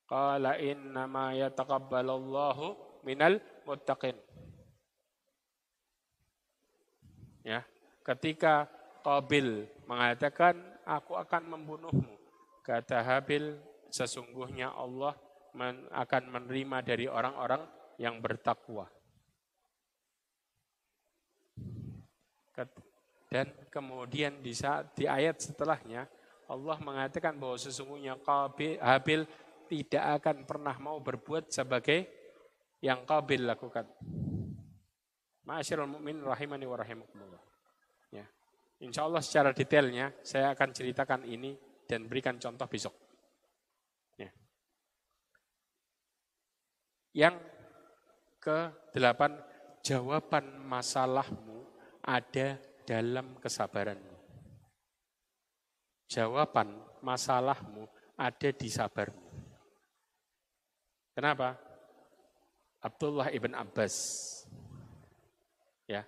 Qala 0.04 0.60
inna 0.60 1.08
ma 1.08 1.32
yataqabbalallahu 1.32 3.00
minal 3.08 3.40
muttaqin. 3.64 4.12
Ya, 7.48 7.64
ketika 8.04 8.68
Qabil 9.08 9.72
mengatakan 9.88 10.60
aku 10.84 11.16
akan 11.16 11.56
membunuhmu. 11.56 12.12
Kata 12.68 13.00
Habil 13.00 13.56
sesungguhnya 13.88 14.76
Allah 14.76 15.16
men, 15.56 15.88
akan 15.96 16.28
menerima 16.28 16.84
dari 16.84 17.08
orang-orang 17.08 17.64
yang 18.04 18.20
bertakwa. 18.20 18.92
Dan 23.32 23.48
kemudian 23.72 24.44
di 24.44 24.52
saat 24.52 24.92
di 24.92 25.08
ayat 25.08 25.40
setelahnya 25.40 26.04
Allah 26.54 26.78
mengatakan 26.86 27.34
bahwa 27.42 27.58
sesungguhnya 27.58 28.14
Habil 28.78 29.26
tidak 29.66 30.04
akan 30.22 30.46
pernah 30.46 30.76
mau 30.78 31.02
berbuat 31.02 31.50
sebagai 31.50 32.06
yang 32.78 33.02
Qabil 33.10 33.42
lakukan. 33.42 33.90
Ma'asyiral 35.44 35.90
mu'min 35.90 36.22
rahimani 36.22 36.66
wa 36.70 36.78
rahimakumullah. 36.78 37.42
Ya. 38.14 38.24
Insya 38.80 39.10
Allah 39.10 39.20
secara 39.20 39.50
detailnya 39.52 40.14
saya 40.22 40.54
akan 40.54 40.70
ceritakan 40.72 41.26
ini 41.28 41.58
dan 41.90 42.06
berikan 42.06 42.38
contoh 42.38 42.70
besok. 42.70 42.96
Ya. 44.16 44.30
Yang 47.12 47.42
ke 48.40 48.72
delapan, 48.94 49.36
jawaban 49.82 50.64
masalahmu 50.64 51.66
ada 52.04 52.60
dalam 52.84 53.36
kesabaranmu 53.40 54.13
jawaban 56.08 56.74
masalahmu 57.04 57.88
ada 58.18 58.50
di 58.54 58.70
sabarmu. 58.70 59.24
Kenapa? 61.14 61.58
Abdullah 62.84 63.30
ibn 63.32 63.54
Abbas. 63.54 63.96
Ya. 65.88 66.04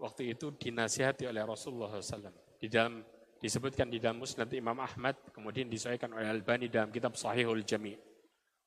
Waktu 0.00 0.32
itu 0.32 0.54
dinasihati 0.56 1.28
oleh 1.28 1.44
Rasulullah 1.44 1.92
SAW. 2.00 2.32
Di 2.56 2.72
dalam 2.72 3.04
disebutkan 3.36 3.88
di 3.88 4.00
dalam 4.00 4.20
Musnad 4.20 4.48
Imam 4.52 4.76
Ahmad, 4.80 5.16
kemudian 5.32 5.68
disahkan 5.68 6.08
oleh 6.12 6.28
Albani 6.28 6.72
dalam 6.72 6.88
kitab 6.88 7.16
Sahihul 7.16 7.64
Jami. 7.64 7.96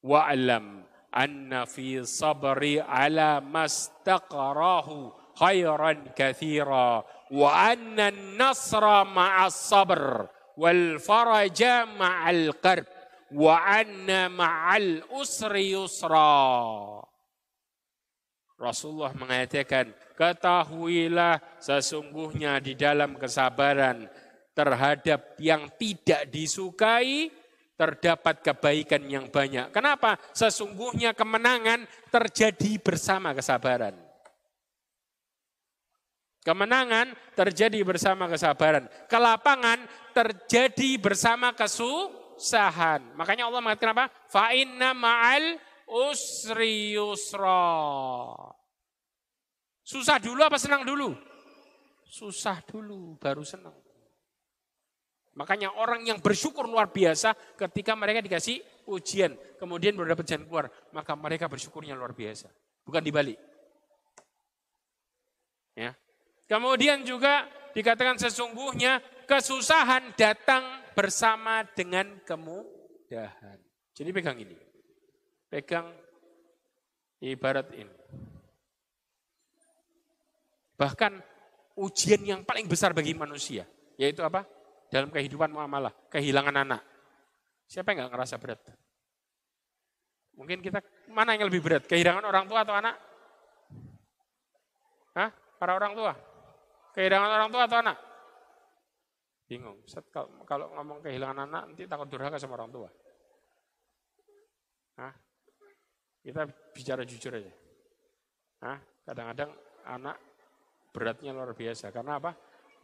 Wa'alam 0.04 0.84
anna 1.14 1.70
fi 1.70 2.02
sabri 2.02 2.82
ala 2.82 3.38
mastaqarahu 3.40 5.14
khairan 5.38 6.12
kathira 6.18 7.06
wa 7.30 7.50
anna 7.54 8.10
nasra 8.10 9.06
ma'as 9.06 9.54
sabr 9.54 10.26
wal 10.60 11.02
faraja 11.02 11.90
ma'al 11.90 12.54
qarb 12.62 12.86
wa 13.34 13.58
anna 13.66 14.30
ma'al 14.30 15.02
usri 15.18 15.74
yusra 15.74 17.02
Rasulullah 18.64 19.12
mengatakan, 19.12 19.92
ketahuilah 20.16 21.42
sesungguhnya 21.60 22.64
di 22.64 22.80
dalam 22.80 23.20
kesabaran 23.20 24.08
terhadap 24.56 25.36
yang 25.42 25.68
tidak 25.76 26.32
disukai, 26.32 27.28
terdapat 27.76 28.40
kebaikan 28.40 29.04
yang 29.10 29.28
banyak. 29.28 29.68
Kenapa? 29.74 30.16
Sesungguhnya 30.32 31.12
kemenangan 31.12 31.84
terjadi 32.08 32.80
bersama 32.80 33.36
kesabaran. 33.36 33.98
Kemenangan 36.44 37.16
terjadi 37.40 37.80
bersama 37.88 38.28
kesabaran. 38.28 38.92
Kelapangan 39.08 39.80
terjadi 40.12 41.00
bersama 41.00 41.56
kesusahan. 41.56 43.16
Makanya 43.16 43.48
Allah 43.48 43.64
mengatakan 43.64 43.96
apa? 43.96 44.06
Fa 44.28 44.52
inna 44.52 44.92
ma'al 44.92 45.56
usri 45.88 47.00
yusra. 47.00 48.36
Susah 49.88 50.20
dulu 50.20 50.44
apa 50.44 50.60
senang 50.60 50.84
dulu? 50.84 51.16
Susah 52.04 52.60
dulu 52.68 53.16
baru 53.16 53.48
senang. 53.48 53.76
Makanya 55.34 55.74
orang 55.80 56.06
yang 56.06 56.22
bersyukur 56.22 56.70
luar 56.70 56.94
biasa 56.94 57.34
ketika 57.58 57.98
mereka 57.98 58.22
dikasih 58.22 58.62
ujian, 58.86 59.34
kemudian 59.58 59.98
berdapat 59.98 60.30
jalan 60.30 60.46
keluar, 60.46 60.66
maka 60.94 61.18
mereka 61.18 61.50
bersyukurnya 61.50 61.98
luar 61.98 62.14
biasa. 62.14 62.54
Bukan 62.86 63.02
dibalik. 63.02 63.40
Ya. 65.74 65.98
Kemudian 66.48 67.08
juga 67.08 67.48
dikatakan 67.74 68.20
sesungguhnya 68.20 69.00
kesusahan 69.26 70.14
datang 70.14 70.64
bersama 70.94 71.66
dengan 71.74 72.22
kemudahan. 72.28 73.58
Jadi 73.94 74.10
pegang 74.14 74.38
ini. 74.38 74.58
Pegang 75.50 75.90
ibarat 77.24 77.68
ini. 77.74 77.96
Bahkan 80.74 81.14
ujian 81.80 82.22
yang 82.22 82.42
paling 82.44 82.68
besar 82.68 82.92
bagi 82.92 83.14
manusia, 83.16 83.64
yaitu 83.98 84.22
apa? 84.26 84.46
dalam 84.94 85.10
kehidupan 85.10 85.50
muamalah, 85.50 85.90
kehilangan 86.14 86.54
anak. 86.54 86.86
Siapa 87.66 87.90
yang 87.90 88.06
nggak 88.06 88.14
ngerasa 88.14 88.38
berat? 88.38 88.62
Mungkin 90.38 90.62
kita 90.62 90.86
mana 91.10 91.34
yang 91.34 91.50
lebih 91.50 91.66
berat, 91.66 91.90
kehilangan 91.90 92.22
orang 92.22 92.46
tua 92.46 92.62
atau 92.62 92.78
anak? 92.78 92.94
Hah? 95.18 95.34
Para 95.58 95.74
orang 95.74 95.98
tua? 95.98 96.14
Kehilangan 96.94 97.30
orang 97.30 97.50
tua 97.50 97.64
atau 97.66 97.78
anak? 97.82 97.98
Bingung. 99.50 99.82
Kalau, 100.14 100.30
kalau 100.46 100.66
ngomong 100.78 101.02
kehilangan 101.02 101.50
anak, 101.50 101.62
nanti 101.74 101.90
takut 101.90 102.08
durhaka 102.08 102.38
sama 102.38 102.56
orang 102.58 102.72
tua. 102.72 102.90
Hah? 105.02 105.14
Kita 106.24 106.48
bicara 106.72 107.04
jujur 107.04 107.34
aja. 107.36 107.54
Kadang-kadang 109.04 109.52
anak 109.84 110.18
beratnya 110.96 111.36
luar 111.36 111.52
biasa. 111.52 111.92
Karena 111.92 112.22
apa? 112.22 112.32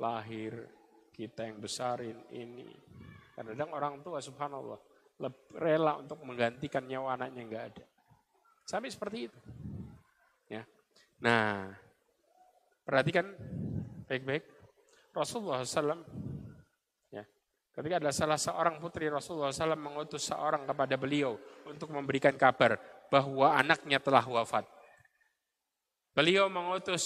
Lahir, 0.03 0.67
kita 1.15 1.47
yang 1.47 1.63
besarin 1.63 2.17
ini. 2.35 2.67
Kadang-kadang 3.37 3.71
orang 3.71 3.95
tua 4.03 4.19
subhanallah 4.19 4.79
rela 5.55 5.99
untuk 5.99 6.19
menggantikan 6.23 6.83
nyawa 6.83 7.15
anaknya 7.15 7.41
nggak 7.47 7.65
ada. 7.71 7.85
Sampai 8.67 8.91
seperti 8.91 9.31
itu. 9.31 9.39
Ya. 10.51 10.63
Nah, 11.23 11.71
perhatikan 12.83 13.31
baik-baik. 14.09 14.41
Rasulullah 15.13 15.61
SAW, 15.61 16.01
ya, 17.13 17.21
ketika 17.77 18.01
ada 18.01 18.09
salah 18.09 18.41
seorang 18.41 18.81
putri 18.81 19.05
Rasulullah 19.05 19.53
SAW 19.53 19.77
mengutus 19.77 20.25
seorang 20.25 20.65
kepada 20.65 20.97
beliau 20.97 21.37
untuk 21.69 21.93
memberikan 21.93 22.33
kabar 22.33 22.81
bahwa 23.13 23.53
anaknya 23.53 24.01
telah 24.01 24.25
wafat. 24.25 24.65
Beliau 26.17 26.49
mengutus 26.49 27.05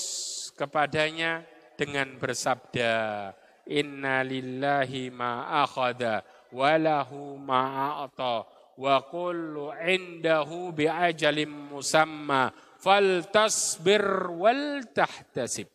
kepadanya 0.56 1.44
dengan 1.76 2.16
bersabda, 2.16 3.36
inna 3.68 4.24
lillahi 4.24 5.12
ma 5.12 5.60
akhada 5.60 6.24
wa 6.56 6.72
lahu 6.80 7.36
ma 7.36 8.00
a'ta 8.00 8.48
wa 8.80 8.96
kullu 9.06 9.76
indahu 9.76 10.72
bi 10.72 10.88
ajalim 10.88 11.52
musamma 11.72 12.50
faltasbir 12.80 14.34
wal 14.34 14.82
tahtasib 14.92 15.70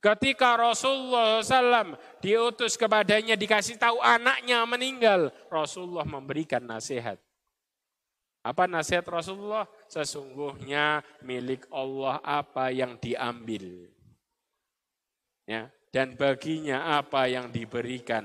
Ketika 0.00 0.56
Rasulullah 0.56 1.44
SAW 1.44 1.92
diutus 2.24 2.80
kepadanya 2.80 3.36
dikasih 3.36 3.76
tahu 3.76 4.00
anaknya 4.00 4.64
meninggal, 4.64 5.28
Rasulullah 5.52 6.08
memberikan 6.08 6.64
nasihat. 6.64 7.20
Apa 8.40 8.64
nasihat 8.64 9.04
Rasulullah? 9.04 9.68
Sesungguhnya 9.92 11.04
milik 11.20 11.68
Allah 11.68 12.16
apa 12.24 12.72
yang 12.72 12.96
diambil. 12.96 13.92
Ya, 15.44 15.68
dan 15.92 16.16
baginya 16.16 16.96
apa 16.96 17.28
yang 17.28 17.52
diberikan 17.52 18.24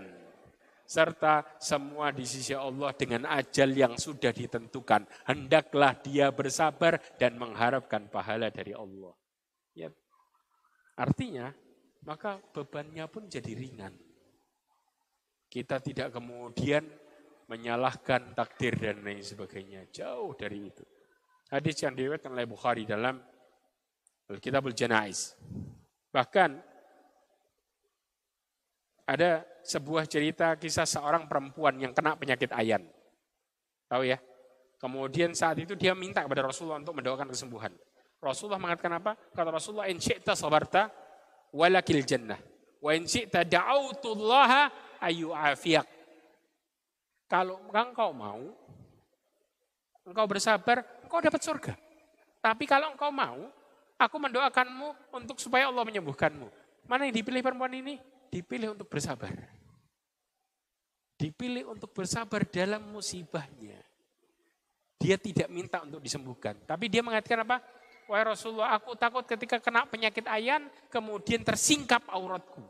serta 0.85 1.43
semua 1.57 2.13
di 2.13 2.23
sisi 2.23 2.53
Allah 2.53 2.93
dengan 2.95 3.27
ajal 3.27 3.73
yang 3.75 3.99
sudah 3.99 4.31
ditentukan. 4.31 5.03
Hendaklah 5.27 5.97
dia 5.99 6.31
bersabar 6.31 7.01
dan 7.19 7.35
mengharapkan 7.35 8.07
pahala 8.07 8.47
dari 8.53 8.71
Allah. 8.71 9.11
Ya. 9.75 9.89
Artinya, 10.95 11.51
maka 12.05 12.37
bebannya 12.53 13.05
pun 13.09 13.25
jadi 13.25 13.51
ringan. 13.57 13.93
Kita 15.49 15.81
tidak 15.81 16.13
kemudian 16.13 16.85
menyalahkan 17.49 18.33
takdir 18.33 18.77
dan 18.77 19.01
lain 19.05 19.21
sebagainya. 19.21 19.89
Jauh 19.89 20.33
dari 20.37 20.69
itu. 20.69 20.85
Hadis 21.49 21.77
yang 21.85 21.93
diriwayatkan 21.93 22.33
oleh 22.33 22.49
Bukhari 22.49 22.83
dalam 22.89 23.21
Kitabul 24.41 24.73
Janais. 24.73 25.37
Bahkan 26.09 26.49
ada 29.05 29.45
sebuah 29.61 30.09
cerita 30.09 30.57
kisah 30.57 30.89
seorang 30.89 31.29
perempuan 31.29 31.77
yang 31.77 31.93
kena 31.93 32.17
penyakit 32.17 32.49
ayan. 32.49 32.81
Tahu 33.85 34.09
ya? 34.09 34.17
Kemudian 34.81 35.37
saat 35.37 35.61
itu 35.61 35.77
dia 35.77 35.93
minta 35.93 36.25
kepada 36.25 36.49
Rasulullah 36.49 36.81
untuk 36.81 36.97
mendoakan 36.97 37.29
kesembuhan. 37.29 37.73
Rasulullah 38.17 38.57
mengatakan 38.57 38.97
apa? 38.97 39.13
Kata 39.13 39.53
Rasulullah, 39.53 39.85
"In 39.85 40.01
syi'ta 40.01 40.33
sabarta 40.33 40.89
walakil 41.55 42.03
jannah, 42.03 42.39
wa 42.83 42.91
in 42.91 43.07
syi'ta 43.07 43.47
da'autullaha 43.47 44.67
ayu 44.99 45.31
afiyak." 45.31 45.87
Kalau 47.31 47.63
engkau 47.71 48.11
mau, 48.11 48.43
engkau 50.03 50.25
bersabar, 50.27 50.83
engkau 51.01 51.23
dapat 51.23 51.41
surga. 51.41 51.73
Tapi 52.43 52.67
kalau 52.67 52.91
engkau 52.91 53.09
mau, 53.09 53.49
aku 53.95 54.15
mendoakanmu 54.19 55.15
untuk 55.15 55.39
supaya 55.39 55.71
Allah 55.71 55.87
menyembuhkanmu. 55.87 56.51
Mana 56.85 57.09
yang 57.09 57.17
dipilih 57.17 57.41
perempuan 57.41 57.73
ini? 57.73 57.97
dipilih 58.35 58.75
untuk 58.75 58.91
bersabar. 58.91 59.31
Dipilih 61.15 61.71
untuk 61.71 61.95
bersabar 61.95 62.43
dalam 62.43 62.83
musibahnya. 62.91 63.79
Dia 64.99 65.15
tidak 65.15 65.47
minta 65.47 65.79
untuk 65.79 66.03
disembuhkan. 66.03 66.59
Tapi 66.67 66.91
dia 66.91 66.99
mengatakan 66.99 67.47
apa? 67.47 67.63
Wahai 68.05 68.25
Rasulullah, 68.29 68.77
aku 68.77 68.93
takut 68.93 69.25
ketika 69.25 69.57
kena 69.57 69.89
penyakit 69.89 70.29
ayan, 70.29 70.69
kemudian 70.93 71.41
tersingkap 71.41 72.05
auratku. 72.05 72.61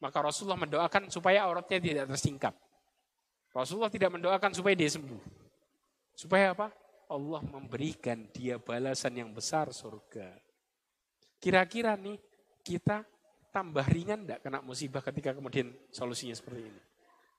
Maka 0.00 0.18
Rasulullah 0.24 0.56
mendoakan 0.56 1.12
supaya 1.12 1.44
auratnya 1.44 1.76
tidak 1.82 2.06
tersingkap. 2.16 2.54
Rasulullah 3.52 3.92
tidak 3.92 4.14
mendoakan 4.14 4.54
supaya 4.56 4.72
dia 4.78 4.88
sembuh. 4.88 5.20
Supaya 6.16 6.56
apa? 6.56 6.72
Allah 7.08 7.40
memberikan 7.44 8.28
dia 8.32 8.60
balasan 8.60 9.16
yang 9.16 9.30
besar 9.32 9.72
surga. 9.72 10.36
Kira-kira 11.40 11.96
nih 11.96 12.20
kita 12.62 13.04
tambah 13.48 13.84
ringan 13.88 14.24
tidak 14.24 14.40
kena 14.44 14.60
musibah 14.60 15.00
ketika 15.00 15.32
kemudian 15.32 15.72
solusinya 15.88 16.36
seperti 16.36 16.68
ini. 16.68 16.82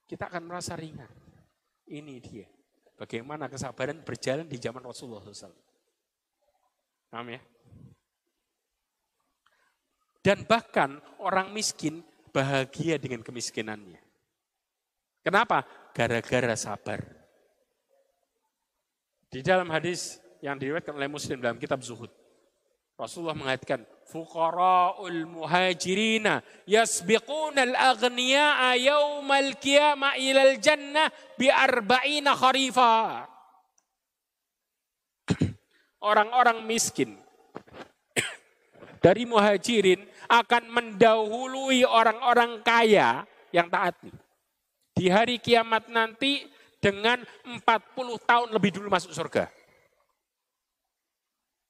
Kita 0.10 0.26
akan 0.26 0.44
merasa 0.50 0.74
ringan. 0.74 1.10
Ini 1.86 2.16
dia. 2.22 2.48
Bagaimana 2.98 3.48
kesabaran 3.48 4.02
berjalan 4.02 4.50
di 4.50 4.58
zaman 4.58 4.82
Rasulullah 4.84 5.22
SAW. 5.22 5.69
Paham 7.10 7.34
ya? 7.34 7.42
Dan 10.22 10.46
bahkan 10.46 11.02
orang 11.18 11.50
miskin 11.50 12.06
bahagia 12.30 13.02
dengan 13.02 13.26
kemiskinannya. 13.26 13.98
Kenapa? 15.26 15.66
Gara-gara 15.92 16.54
sabar. 16.54 17.02
Di 19.30 19.42
dalam 19.42 19.70
hadis 19.74 20.22
yang 20.42 20.58
diriwayatkan 20.58 20.96
oleh 20.96 21.10
Muslim 21.10 21.42
dalam 21.42 21.58
kitab 21.58 21.82
Zuhud. 21.82 22.10
Rasulullah 23.00 23.38
mengatakan, 23.38 23.88
fuqara'ul 24.12 25.24
muhajirina 25.24 26.44
yasbiquna 26.68 27.64
al-aghniya'a 27.64 28.76
yawmal 28.76 29.56
qiyamah 29.56 30.20
ilal 30.20 30.60
jannah 30.60 31.08
bi 31.40 31.48
arba'ina 31.48 32.36
kharifa. 32.36 33.24
Orang-orang 36.04 36.64
miskin 36.64 37.20
dari 39.00 39.24
muhajirin 39.24 40.04
akan 40.28 40.64
mendahului 40.70 41.88
orang-orang 41.88 42.60
kaya 42.64 43.24
yang 43.56 43.72
taat. 43.72 43.96
Di 44.94 45.08
hari 45.08 45.40
kiamat 45.40 45.88
nanti 45.88 46.44
dengan 46.80 47.24
40 47.48 47.64
tahun 48.28 48.50
lebih 48.52 48.76
dulu 48.76 48.92
masuk 48.92 49.16
surga. 49.16 49.48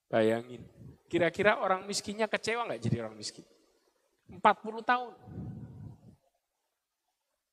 Bayangin, 0.09 0.65
kira-kira 1.05 1.61
orang 1.61 1.85
miskinnya 1.85 2.25
kecewa 2.25 2.65
nggak 2.65 2.81
jadi 2.81 3.05
orang 3.05 3.13
miskin? 3.13 3.45
40 4.29 4.41
tahun. 4.81 5.13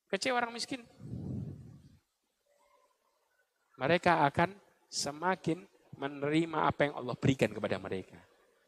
Kecewa 0.09 0.35
orang 0.41 0.53
miskin. 0.57 0.81
Mereka 3.77 4.25
akan 4.25 4.57
semakin 4.89 5.61
menerima 5.97 6.59
apa 6.69 6.87
yang 6.87 6.93
Allah 6.95 7.17
berikan 7.17 7.49
kepada 7.51 7.81
mereka. 7.81 8.17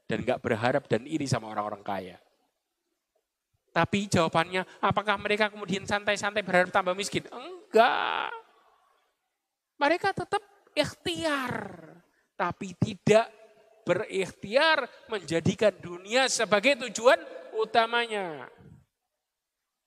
Dan 0.09 0.25
nggak 0.25 0.41
berharap 0.41 0.83
dan 0.89 1.05
iri 1.05 1.29
sama 1.29 1.47
orang-orang 1.53 1.85
kaya. 1.85 2.17
Tapi 3.69 4.09
jawabannya, 4.09 4.65
apakah 4.81 5.15
mereka 5.21 5.53
kemudian 5.53 5.85
santai-santai 5.85 6.41
berharap 6.41 6.73
tambah 6.73 6.97
miskin? 6.97 7.23
Enggak. 7.29 8.33
Mereka 9.77 10.09
tetap 10.11 10.41
ikhtiar. 10.73 11.53
Tapi 12.33 12.73
tidak 12.81 13.29
berikhtiar 13.85 14.89
menjadikan 15.09 15.73
dunia 15.77 16.25
sebagai 16.25 16.77
tujuan 16.89 17.21
utamanya. 17.61 18.49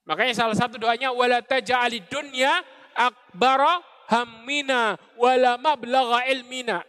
Makanya 0.06 0.34
salah 0.34 0.56
satu 0.58 0.78
doanya 0.78 1.14
wala 1.14 1.38
taj'ali 1.42 2.02
dunya 2.10 2.50
akbara 2.94 3.82
hammina 4.10 4.98
wala 5.14 5.54
mablagha 5.58 6.26
ilmina. 6.30 6.82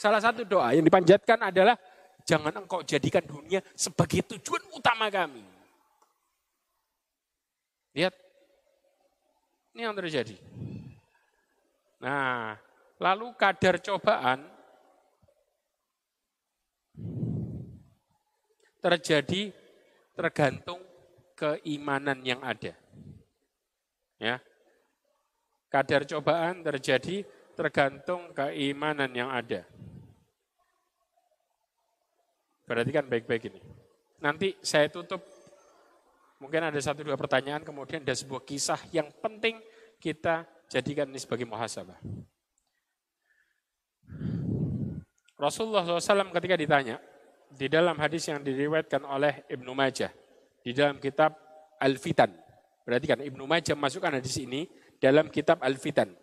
Salah 0.00 0.24
satu 0.24 0.48
doa 0.48 0.72
yang 0.72 0.88
dipanjatkan 0.88 1.52
adalah 1.52 1.76
jangan 2.24 2.64
engkau 2.64 2.80
jadikan 2.80 3.20
dunia 3.20 3.60
sebagai 3.76 4.24
tujuan 4.32 4.64
utama 4.72 5.12
kami. 5.12 5.44
Lihat. 7.92 8.16
Ini 9.76 9.86
yang 9.86 9.94
terjadi. 9.94 10.34
Nah, 12.00 12.58
Lalu 13.00 13.32
kadar 13.32 13.80
cobaan 13.80 14.44
terjadi 18.76 19.48
tergantung 20.12 20.84
keimanan 21.32 22.20
yang 22.20 22.44
ada. 22.44 22.76
Ya. 24.20 24.36
Kadar 25.72 26.04
cobaan 26.04 26.60
terjadi 26.60 27.24
tergantung 27.56 28.36
keimanan 28.36 29.08
yang 29.16 29.32
ada. 29.32 29.64
Perhatikan 32.70 33.10
baik-baik 33.10 33.50
ini. 33.50 33.58
Nanti 34.22 34.54
saya 34.62 34.86
tutup, 34.86 35.18
mungkin 36.38 36.70
ada 36.70 36.78
satu 36.78 37.02
dua 37.02 37.18
pertanyaan, 37.18 37.66
kemudian 37.66 38.06
ada 38.06 38.14
sebuah 38.14 38.46
kisah 38.46 38.78
yang 38.94 39.10
penting 39.18 39.58
kita 39.98 40.46
jadikan 40.70 41.10
ini 41.10 41.18
sebagai 41.18 41.50
muhasabah. 41.50 41.98
Rasulullah 45.34 45.82
SAW 45.82 46.30
ketika 46.30 46.54
ditanya, 46.54 47.02
di 47.50 47.66
dalam 47.66 47.98
hadis 47.98 48.30
yang 48.30 48.38
diriwayatkan 48.38 49.02
oleh 49.02 49.42
Ibnu 49.50 49.74
Majah, 49.74 50.14
di 50.62 50.70
dalam 50.70 51.02
kitab 51.02 51.34
Al-Fitan. 51.82 52.30
Berarti 52.86 53.06
kan 53.10 53.18
Ibnu 53.18 53.50
Majah 53.50 53.74
masukkan 53.74 54.14
hadis 54.14 54.38
ini 54.38 54.70
dalam 55.02 55.26
kitab 55.26 55.58
Al-Fitan. 55.58 56.14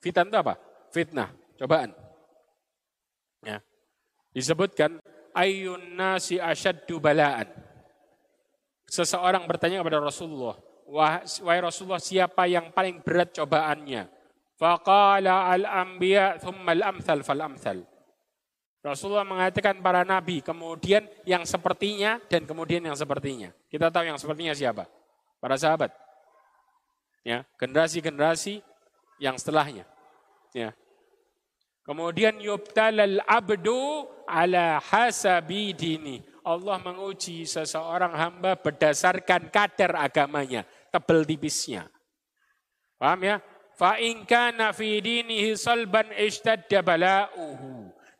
Fitan 0.00 0.32
itu 0.32 0.38
apa? 0.40 0.56
Fitnah, 0.96 1.28
cobaan. 1.60 1.92
Ya. 3.44 3.60
Disebutkan 4.32 4.96
ayun 5.34 5.96
nasi 5.96 6.38
asyaddu 6.38 6.98
balaan. 6.98 7.46
Seseorang 8.90 9.46
bertanya 9.46 9.80
kepada 9.80 10.02
Rasulullah, 10.02 10.58
wahai 10.90 11.60
Rasulullah 11.62 12.02
siapa 12.02 12.50
yang 12.50 12.74
paling 12.74 13.02
berat 13.06 13.30
cobaannya? 13.34 14.10
Faqala 14.58 15.54
al-anbiya 15.54 16.42
thumma 16.42 16.74
al-amthal 16.74 17.22
fal-amthal. 17.22 17.86
Rasulullah 18.80 19.28
mengatakan 19.28 19.76
para 19.84 20.08
nabi, 20.08 20.40
kemudian 20.40 21.04
yang 21.28 21.44
sepertinya 21.44 22.16
dan 22.32 22.48
kemudian 22.48 22.80
yang 22.80 22.96
sepertinya. 22.96 23.52
Kita 23.68 23.92
tahu 23.92 24.08
yang 24.08 24.16
sepertinya 24.16 24.56
siapa? 24.56 24.88
Para 25.36 25.56
sahabat. 25.60 25.92
Ya, 27.20 27.44
generasi-generasi 27.60 28.64
yang 29.20 29.36
setelahnya. 29.36 29.84
Ya. 30.56 30.72
Kemudian 31.90 32.38
yubtalal 32.38 33.18
abdu 33.26 34.06
ala 34.22 34.78
hasabi 34.78 35.74
dini. 35.74 36.22
Allah 36.46 36.78
menguji 36.78 37.42
seseorang 37.42 38.14
hamba 38.14 38.54
berdasarkan 38.54 39.50
kadar 39.50 39.98
agamanya, 39.98 40.62
tebel 40.94 41.26
tipisnya. 41.26 41.90
Paham 42.94 43.26
ya? 43.26 43.42
Fa 43.74 43.98
in 43.98 44.22
kana 44.22 44.70
fi 44.70 45.02
dinihi 45.02 45.58
salban. 45.58 46.14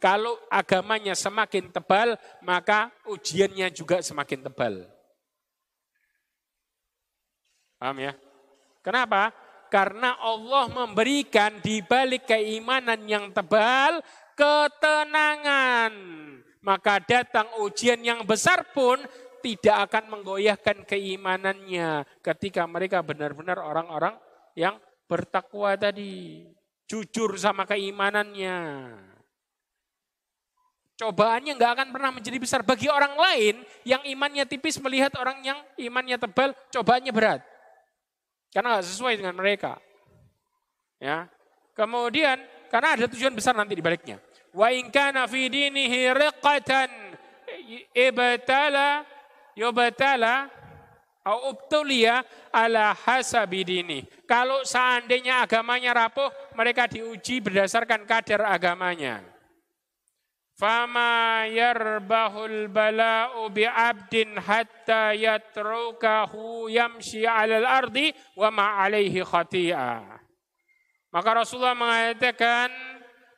Kalau 0.02 0.34
agamanya 0.50 1.14
semakin 1.14 1.70
tebal, 1.70 2.18
maka 2.42 2.90
ujiannya 3.06 3.70
juga 3.70 4.02
semakin 4.02 4.50
tebal. 4.50 4.82
Paham 7.78 8.02
ya? 8.02 8.18
Kenapa? 8.82 9.30
Karena 9.70 10.18
Allah 10.18 10.66
memberikan 10.66 11.62
di 11.62 11.78
balik 11.80 12.26
keimanan 12.26 13.06
yang 13.06 13.30
tebal 13.30 14.02
ketenangan. 14.34 15.94
Maka 16.60 17.00
datang 17.00 17.46
ujian 17.62 18.02
yang 18.02 18.26
besar 18.26 18.66
pun 18.74 19.00
tidak 19.40 19.88
akan 19.88 20.18
menggoyahkan 20.18 20.84
keimanannya 20.84 22.04
ketika 22.20 22.68
mereka 22.68 23.00
benar-benar 23.00 23.62
orang-orang 23.62 24.18
yang 24.58 24.76
bertakwa 25.08 25.78
tadi. 25.78 26.44
Jujur 26.90 27.38
sama 27.38 27.64
keimanannya. 27.64 28.58
Cobaannya 31.00 31.56
nggak 31.56 31.72
akan 31.80 31.88
pernah 31.96 32.10
menjadi 32.12 32.36
besar. 32.36 32.60
Bagi 32.60 32.92
orang 32.92 33.16
lain 33.16 33.64
yang 33.88 34.04
imannya 34.04 34.44
tipis 34.44 34.76
melihat 34.82 35.16
orang 35.16 35.40
yang 35.40 35.56
imannya 35.80 36.20
tebal, 36.20 36.52
cobaannya 36.68 37.12
berat. 37.14 37.40
Karena 38.50 38.76
nggak 38.76 38.86
sesuai 38.86 39.14
dengan 39.18 39.34
mereka. 39.38 39.78
Ya. 40.98 41.30
Kemudian 41.72 42.42
karena 42.68 42.98
ada 42.98 43.06
tujuan 43.06 43.32
besar 43.32 43.54
nanti 43.54 43.78
di 43.78 43.82
baliknya. 43.82 44.18
Wa 44.50 44.74
in 44.74 44.90
kana 44.90 45.30
fi 45.30 45.46
dinihi 45.46 46.10
riqatan 46.10 46.90
ibtala 47.94 49.06
yubtala 49.54 50.50
au 51.22 51.54
ubtulia 51.54 52.26
ala 52.50 52.90
hasabi 52.90 53.62
dini. 53.62 54.02
Kalau 54.26 54.66
seandainya 54.66 55.46
agamanya 55.46 55.94
rapuh, 55.94 56.30
mereka 56.58 56.90
diuji 56.90 57.38
berdasarkan 57.38 58.02
kadar 58.02 58.50
agamanya. 58.50 59.22
Fama 60.60 61.48
yarbahul 61.48 62.68
bala'u 62.68 63.48
bi'abdin 63.48 64.36
hatta 64.36 65.16
yatrukahu 65.16 66.68
yamshi 66.68 67.24
alal 67.24 67.64
ardi 67.64 68.12
wa 68.36 68.52
ma'alaihi 68.52 69.24
khati'ah. 69.24 70.20
Maka 71.16 71.30
Rasulullah 71.32 71.72
mengatakan 71.72 72.68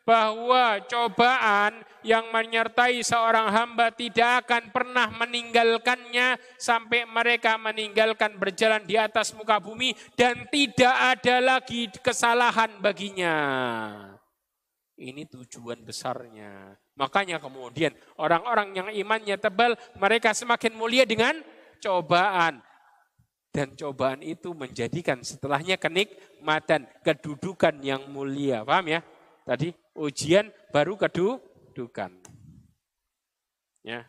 bahwa 0.02 0.82
cobaan 0.90 1.86
yang 2.02 2.26
menyertai 2.34 2.98
seorang 3.06 3.54
hamba 3.54 3.94
tidak 3.94 4.42
akan 4.42 4.74
pernah 4.74 5.06
meninggalkannya 5.14 6.42
sampai 6.58 7.06
mereka 7.06 7.54
meninggalkan 7.54 8.34
berjalan 8.34 8.82
di 8.82 8.98
atas 8.98 9.30
muka 9.38 9.62
bumi 9.62 9.94
dan 10.18 10.50
tidak 10.50 10.90
ada 10.90 11.38
lagi 11.38 11.86
kesalahan 12.02 12.82
baginya. 12.82 13.38
Ini 14.98 15.22
tujuan 15.30 15.86
besarnya. 15.86 16.81
Makanya 16.92 17.40
kemudian 17.40 17.96
orang-orang 18.20 18.76
yang 18.76 18.88
imannya 18.92 19.40
tebal, 19.40 19.72
mereka 19.96 20.36
semakin 20.36 20.76
mulia 20.76 21.08
dengan 21.08 21.40
cobaan. 21.80 22.60
Dan 23.52 23.76
cobaan 23.76 24.24
itu 24.24 24.56
menjadikan 24.56 25.20
setelahnya 25.20 25.76
kenikmatan, 25.76 26.88
kedudukan 27.04 27.80
yang 27.84 28.08
mulia. 28.08 28.64
Paham 28.64 28.88
ya? 28.88 29.00
Tadi 29.44 29.72
ujian 29.96 30.48
baru 30.72 30.96
kedudukan. 30.96 32.12
Ya. 33.84 34.08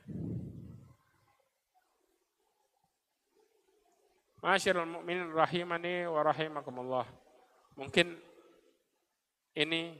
Masyarul 4.44 4.88
mu'minin 4.88 5.32
rahimani 5.32 6.08
wa 6.08 6.20
rahimakumullah. 6.24 7.08
Mungkin 7.80 8.16
ini 9.56 9.98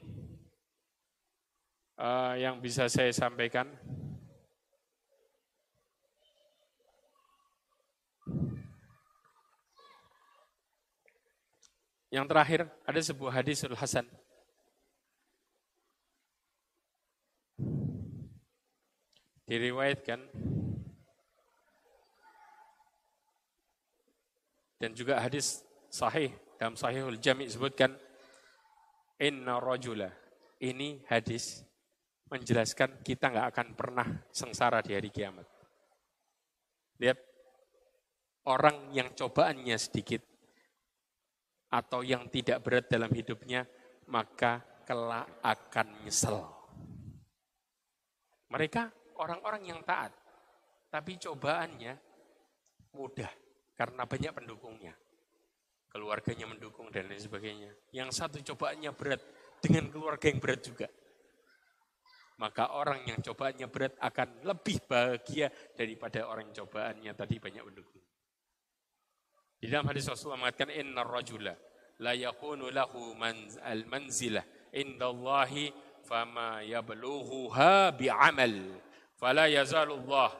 uh, 1.98 2.34
yang 2.38 2.58
bisa 2.62 2.86
saya 2.90 3.10
sampaikan. 3.14 3.70
Yang 12.14 12.26
terakhir, 12.30 12.60
ada 12.86 13.00
sebuah 13.02 13.42
hadis 13.42 13.66
hadisul 13.66 13.74
hasan. 13.74 14.06
Diriwayatkan 19.44 20.22
dan 24.80 24.90
juga 24.96 25.20
hadis 25.20 25.60
sahih 25.92 26.32
dalam 26.56 26.78
sahihul 26.78 27.20
jami' 27.20 27.50
sebutkan 27.50 27.92
inna 29.20 29.60
rajula 29.60 30.08
ini 30.60 31.04
hadis 31.10 31.60
menjelaskan 32.28 33.04
kita 33.04 33.30
nggak 33.30 33.48
akan 33.52 33.68
pernah 33.76 34.08
sengsara 34.32 34.80
di 34.80 34.96
hari 34.96 35.10
kiamat. 35.12 35.46
Lihat 37.00 37.18
orang 38.48 38.92
yang 38.94 39.12
cobaannya 39.12 39.76
sedikit 39.76 40.22
atau 41.74 42.06
yang 42.06 42.30
tidak 42.30 42.62
berat 42.62 42.86
dalam 42.86 43.10
hidupnya 43.10 43.66
maka 44.08 44.62
kelak 44.84 45.26
akan 45.40 45.88
nyesel. 46.04 46.44
Mereka 48.52 49.16
orang-orang 49.18 49.62
yang 49.66 49.80
taat. 49.82 50.12
Tapi 50.92 51.18
cobaannya 51.18 51.98
mudah 52.94 53.32
karena 53.74 54.06
banyak 54.06 54.30
pendukungnya. 54.30 54.94
Keluarganya 55.90 56.46
mendukung 56.46 56.90
dan 56.90 57.10
lain 57.10 57.18
sebagainya. 57.18 57.70
Yang 57.90 58.10
satu 58.14 58.38
cobaannya 58.42 58.90
berat 58.94 59.22
dengan 59.58 59.90
keluarga 59.90 60.26
yang 60.30 60.38
berat 60.38 60.62
juga. 60.62 60.86
Maka 62.34 62.74
orang 62.74 63.06
yang 63.06 63.22
cobaannya 63.22 63.70
berat 63.70 63.94
akan 64.02 64.42
lebih 64.42 64.82
bahagia 64.90 65.46
daripada 65.78 66.26
orang 66.26 66.50
yang 66.50 66.66
cobaannya 66.66 67.12
tadi 67.14 67.38
banyak 67.38 67.62
pendukung. 67.62 68.02
Di 69.62 69.70
dalam 69.70 69.86
hadis 69.86 70.10
Rasulullah 70.10 70.44
mengatakan 70.44 70.74
inna 70.74 71.06
rajula 71.06 71.54
la 72.02 72.12
yakunu 72.12 72.74
lahu 72.74 73.14
al 73.62 73.82
manzilah 73.86 74.42
indallahi 74.74 75.70
fama 76.02 76.60
yablughuha 76.66 77.94
bi'amal 77.94 78.82
Fala 79.14 79.46
yazalullah 79.46 80.34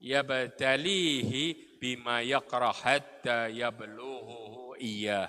yabtalihi 0.00 1.78
bima 1.78 2.24
yaqra 2.24 2.72
hatta 2.72 3.52
yablughuhu 3.52 4.74
iya. 4.80 5.28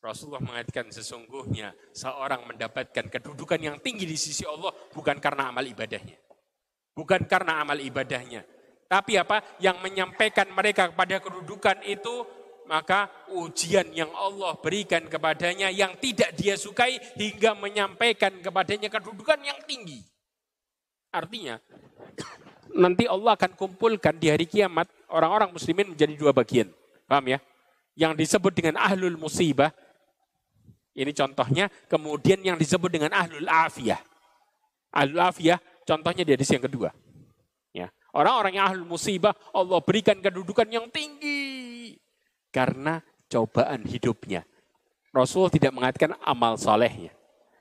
Rasulullah 0.00 0.40
mengatakan 0.40 0.88
sesungguhnya 0.88 1.76
seorang 1.92 2.48
mendapatkan 2.48 3.12
kedudukan 3.12 3.60
yang 3.60 3.76
tinggi 3.84 4.08
di 4.08 4.16
sisi 4.16 4.48
Allah 4.48 4.72
bukan 4.96 5.20
karena 5.20 5.52
amal 5.52 5.64
ibadahnya. 5.64 6.16
Bukan 6.96 7.28
karena 7.28 7.60
amal 7.60 7.76
ibadahnya. 7.76 8.40
Tapi 8.88 9.20
apa? 9.20 9.44
Yang 9.60 9.76
menyampaikan 9.84 10.48
mereka 10.50 10.88
kepada 10.88 11.20
kedudukan 11.20 11.84
itu 11.84 12.24
maka 12.70 13.10
ujian 13.34 13.90
yang 13.90 14.14
Allah 14.14 14.54
berikan 14.62 15.02
kepadanya 15.10 15.74
yang 15.74 15.98
tidak 15.98 16.32
dia 16.38 16.54
sukai 16.54 17.02
hingga 17.18 17.58
menyampaikan 17.58 18.30
kepadanya 18.38 18.86
kedudukan 18.86 19.42
yang 19.42 19.58
tinggi. 19.66 20.06
Artinya, 21.10 21.58
nanti 22.82 23.10
Allah 23.10 23.34
akan 23.34 23.58
kumpulkan 23.58 24.14
di 24.14 24.30
hari 24.30 24.46
kiamat 24.46 24.86
orang-orang 25.10 25.50
muslimin 25.50 25.92
menjadi 25.92 26.14
dua 26.14 26.30
bagian. 26.30 26.70
Paham 27.10 27.34
ya? 27.34 27.38
Yang 27.98 28.12
disebut 28.22 28.52
dengan 28.54 28.78
ahlul 28.78 29.18
musibah, 29.18 29.74
ini 30.94 31.12
contohnya, 31.14 31.70
kemudian 31.86 32.42
yang 32.42 32.58
disebut 32.58 32.90
dengan 32.90 33.14
ahlul 33.14 33.46
afiyah. 33.46 34.00
Ahlul 34.90 35.22
afiyah, 35.22 35.58
contohnya 35.86 36.26
di 36.26 36.34
hadis 36.34 36.50
yang 36.50 36.64
kedua. 36.66 36.90
Ya. 37.70 37.90
Orang-orang 38.10 38.58
yang 38.58 38.66
ahlul 38.66 38.90
musibah, 38.90 39.32
Allah 39.54 39.78
berikan 39.78 40.18
kedudukan 40.18 40.66
yang 40.66 40.90
tinggi. 40.90 41.94
Karena 42.50 42.98
cobaan 43.30 43.86
hidupnya. 43.86 44.42
Rasul 45.14 45.46
tidak 45.54 45.70
mengatakan 45.70 46.18
amal 46.26 46.58
solehnya. 46.58 47.14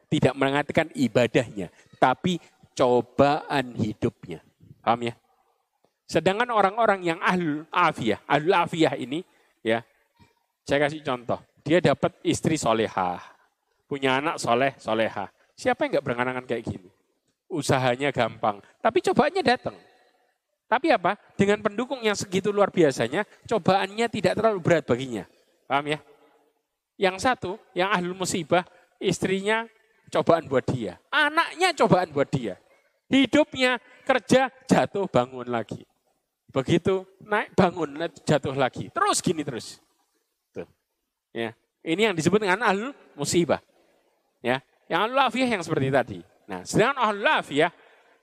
Tidak 0.10 0.34
mengatakan 0.34 0.90
ibadahnya. 0.98 1.70
Tapi 2.02 2.42
cobaan 2.74 3.78
hidupnya. 3.78 4.42
Paham 4.82 5.06
ya? 5.06 5.14
Sedangkan 6.10 6.50
orang-orang 6.50 7.06
yang 7.06 7.22
ahlul 7.22 7.70
afiyah, 7.70 8.18
ahlul 8.26 8.58
afiyah 8.58 8.98
ini, 8.98 9.22
ya, 9.62 9.86
saya 10.66 10.90
kasih 10.90 11.06
contoh. 11.06 11.38
Dia 11.70 11.78
dapat 11.94 12.18
istri 12.26 12.58
solehah, 12.58 13.22
punya 13.86 14.18
anak 14.18 14.42
soleh, 14.42 14.74
soleha. 14.82 15.30
Siapa 15.54 15.86
yang 15.86 16.02
nggak 16.02 16.06
berangan 16.10 16.42
kayak 16.42 16.66
gini? 16.66 16.90
Usahanya 17.46 18.10
gampang, 18.10 18.58
tapi 18.82 19.06
cobaannya 19.06 19.46
datang. 19.46 19.78
Tapi 20.66 20.90
apa? 20.90 21.14
Dengan 21.38 21.62
pendukung 21.62 22.02
yang 22.02 22.18
segitu 22.18 22.50
luar 22.50 22.74
biasanya, 22.74 23.22
cobaannya 23.46 24.10
tidak 24.10 24.42
terlalu 24.42 24.66
berat 24.66 24.82
baginya. 24.90 25.30
Paham 25.70 25.94
ya? 25.94 26.02
Yang 26.98 27.22
satu, 27.22 27.62
yang 27.78 27.94
ahlul 27.94 28.18
musibah, 28.18 28.66
istrinya 28.98 29.70
cobaan 30.10 30.50
buat 30.50 30.66
dia. 30.66 30.98
Anaknya 31.14 31.78
cobaan 31.78 32.10
buat 32.10 32.34
dia. 32.34 32.58
Hidupnya 33.14 33.78
kerja 34.10 34.50
jatuh 34.66 35.06
bangun 35.06 35.46
lagi. 35.46 35.86
Begitu 36.50 37.06
naik 37.22 37.54
bangun 37.54 38.10
jatuh 38.26 38.58
lagi. 38.58 38.90
Terus 38.90 39.22
gini 39.22 39.46
terus. 39.46 39.78
Ya. 41.36 41.54
Ini 41.86 42.12
yang 42.12 42.16
disebut 42.16 42.44
dengan 42.44 42.60
ahlul 42.66 42.92
musibah. 43.16 43.62
Ya. 44.44 44.62
Yang 44.90 45.00
ahlul 45.06 45.22
afiyah 45.22 45.50
yang 45.50 45.64
seperti 45.64 45.88
tadi. 45.94 46.20
Nah, 46.50 46.66
sedangkan 46.66 46.98
ahlul 46.98 47.30
afiyah 47.30 47.72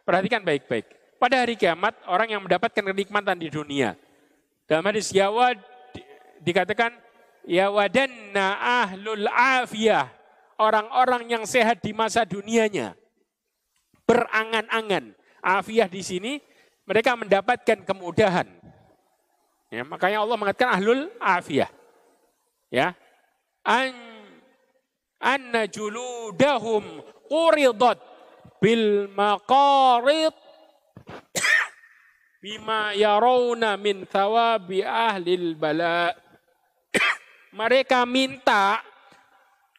perhatikan 0.03 0.43
baik-baik. 0.43 0.87
Pada 1.17 1.41
hari 1.41 1.57
kiamat 1.57 1.97
orang 2.11 2.29
yang 2.29 2.43
mendapatkan 2.45 2.85
kenikmatan 2.85 3.41
di 3.41 3.49
dunia. 3.49 3.97
Dalam 4.69 4.85
hadis 4.85 5.09
Yawad 5.15 5.57
dikatakan 6.45 6.93
Yawadanna 7.47 8.47
ahlul 8.85 9.27
afiyah. 9.31 10.13
Orang-orang 10.57 11.29
yang 11.29 11.45
sehat 11.45 11.85
di 11.85 11.93
masa 11.93 12.25
dunianya 12.25 12.97
berangan-angan. 14.09 15.13
Afiah 15.43 15.87
di 15.87 16.01
sini 16.01 16.33
mereka 16.89 17.15
mendapatkan 17.19 17.85
kemudahan. 17.85 18.49
Ya, 19.69 19.83
makanya 19.83 20.23
Allah 20.23 20.39
mengatakan 20.39 20.79
ahlul 20.79 21.11
afiyah. 21.19 21.69
Ya. 22.77 22.93
An 23.65 23.97
anna 25.17 25.65
juludahum 25.65 26.85
quridat 27.25 27.97
bil 28.61 29.09
maqarid 29.17 30.37
bima 32.45 32.93
yarawna 32.93 33.81
min 33.81 34.05
thawabi 34.05 34.85
ahlil 34.85 35.57
bala. 35.57 36.13
Mereka 37.57 38.05
minta 38.05 38.85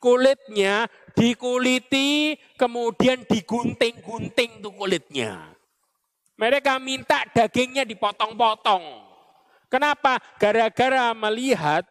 kulitnya 0.01 0.89
dikuliti, 1.13 2.33
kemudian 2.57 3.21
digunting-gunting 3.29 4.65
tuh 4.65 4.73
kulitnya. 4.73 5.53
Mereka 6.41 6.81
minta 6.81 7.21
dagingnya 7.29 7.85
dipotong-potong. 7.85 9.05
Kenapa? 9.69 10.17
Gara-gara 10.41 11.13
melihat 11.13 11.85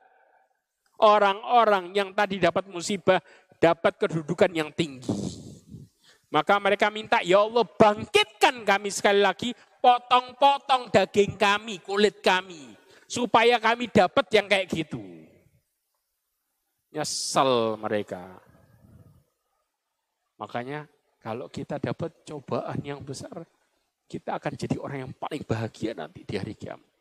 orang-orang 1.01 1.93
yang 1.93 2.13
tadi 2.17 2.41
dapat 2.41 2.69
musibah 2.69 3.21
dapat 3.57 3.97
kedudukan 3.97 4.53
yang 4.53 4.71
tinggi. 4.73 5.13
Maka 6.29 6.59
mereka 6.59 6.91
minta, 6.91 7.23
ya 7.23 7.41
Allah 7.47 7.65
bangkitkan 7.65 8.67
kami 8.67 8.91
sekali 8.91 9.23
lagi, 9.23 9.55
potong-potong 9.81 10.91
daging 10.91 11.39
kami, 11.39 11.81
kulit 11.81 12.21
kami. 12.21 12.75
Supaya 13.07 13.63
kami 13.63 13.87
dapat 13.87 14.27
yang 14.35 14.51
kayak 14.51 14.67
gitu. 14.67 15.01
Nyesel 16.91 17.79
mereka. 17.79 18.43
Makanya 20.37 20.91
kalau 21.23 21.47
kita 21.47 21.79
dapat 21.79 22.27
cobaan 22.27 22.83
yang 22.83 23.01
besar, 23.01 23.47
kita 24.11 24.37
akan 24.39 24.53
jadi 24.59 24.77
orang 24.83 24.99
yang 25.07 25.13
paling 25.15 25.47
bahagia 25.47 25.95
nanti 25.95 26.27
di 26.27 26.35
hari 26.35 26.59
kiamat. 26.59 26.96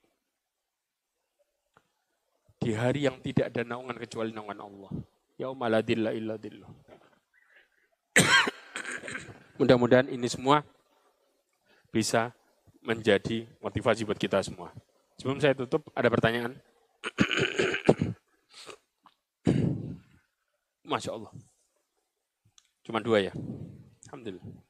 Di 2.66 2.74
hari 2.74 3.06
yang 3.06 3.22
tidak 3.22 3.54
ada 3.54 3.62
naungan 3.62 3.94
kecuali 3.94 4.34
naungan 4.34 4.58
Allah. 4.58 4.90
Illa 5.38 6.34
dillah. 6.34 6.72
Mudah-mudahan 9.62 10.10
ini 10.10 10.26
semua 10.26 10.66
bisa 11.94 12.34
menjadi 12.82 13.46
motivasi 13.62 14.02
buat 14.02 14.18
kita 14.18 14.42
semua. 14.42 14.74
Sebelum 15.22 15.38
saya 15.38 15.54
tutup, 15.54 15.94
ada 15.94 16.10
pertanyaan? 16.10 16.58
Masya 20.90 21.14
Allah. 21.14 21.30
Cuma 22.82 22.98
dua 22.98 23.30
ya. 23.30 23.34
Alhamdulillah. 24.10 24.66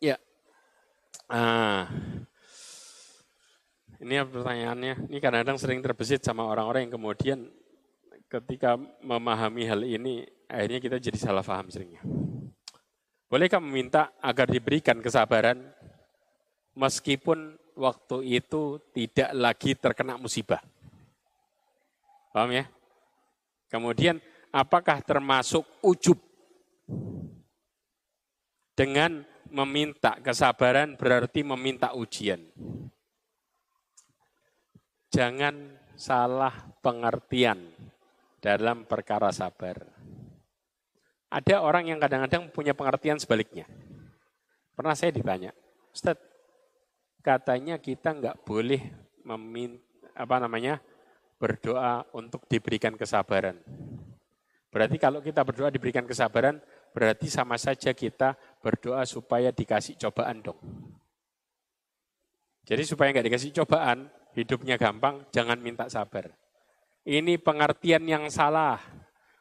Ya. 0.00 0.18
Ah. 1.26 1.90
Ini 3.98 4.22
pertanyaannya. 4.28 5.10
Ini 5.10 5.18
kadang-kadang 5.18 5.58
sering 5.58 5.80
terbesit 5.82 6.22
sama 6.22 6.46
orang-orang 6.46 6.86
yang 6.86 6.94
kemudian 6.94 7.38
ketika 8.30 8.78
memahami 9.02 9.66
hal 9.66 9.82
ini, 9.82 10.22
akhirnya 10.46 10.78
kita 10.78 10.96
jadi 11.02 11.18
salah 11.18 11.42
paham 11.42 11.66
seringnya. 11.72 12.02
Bolehkah 13.26 13.58
meminta 13.58 14.14
agar 14.22 14.46
diberikan 14.46 15.02
kesabaran 15.02 15.58
meskipun 16.78 17.58
waktu 17.74 18.38
itu 18.38 18.78
tidak 18.94 19.30
lagi 19.34 19.74
terkena 19.74 20.14
musibah. 20.14 20.62
Paham 22.30 22.52
ya? 22.54 22.70
Kemudian 23.66 24.22
apakah 24.54 25.02
termasuk 25.02 25.66
ujub? 25.82 26.20
Dengan 28.76 29.24
meminta 29.50 30.18
kesabaran 30.22 30.94
berarti 30.98 31.42
meminta 31.46 31.92
ujian. 31.94 32.42
Jangan 35.12 35.80
salah 35.96 36.52
pengertian 36.84 37.72
dalam 38.42 38.84
perkara 38.84 39.32
sabar. 39.32 39.80
Ada 41.32 41.64
orang 41.64 41.90
yang 41.90 41.98
kadang-kadang 41.98 42.52
punya 42.52 42.76
pengertian 42.76 43.18
sebaliknya. 43.18 43.66
Pernah 44.76 44.94
saya 44.94 45.10
ditanya, 45.10 45.50
Ustaz, 45.90 46.20
katanya 47.24 47.80
kita 47.80 48.12
nggak 48.12 48.44
boleh 48.44 48.82
meminta 49.24 49.82
apa 50.16 50.36
namanya 50.40 50.80
berdoa 51.36 52.08
untuk 52.16 52.48
diberikan 52.48 52.96
kesabaran. 52.96 53.60
Berarti 54.72 54.96
kalau 54.96 55.20
kita 55.20 55.44
berdoa 55.44 55.68
diberikan 55.68 56.04
kesabaran, 56.08 56.60
berarti 56.96 57.28
sama 57.28 57.60
saja 57.60 57.92
kita 57.92 58.40
berdoa 58.64 59.04
supaya 59.04 59.52
dikasih 59.52 60.00
cobaan 60.00 60.40
dong. 60.40 60.56
Jadi 62.64 62.88
supaya 62.88 63.12
nggak 63.12 63.28
dikasih 63.28 63.52
cobaan, 63.52 64.08
hidupnya 64.32 64.80
gampang, 64.80 65.28
jangan 65.28 65.60
minta 65.60 65.92
sabar. 65.92 66.32
Ini 67.04 67.36
pengertian 67.36 68.08
yang 68.08 68.32
salah. 68.32 68.80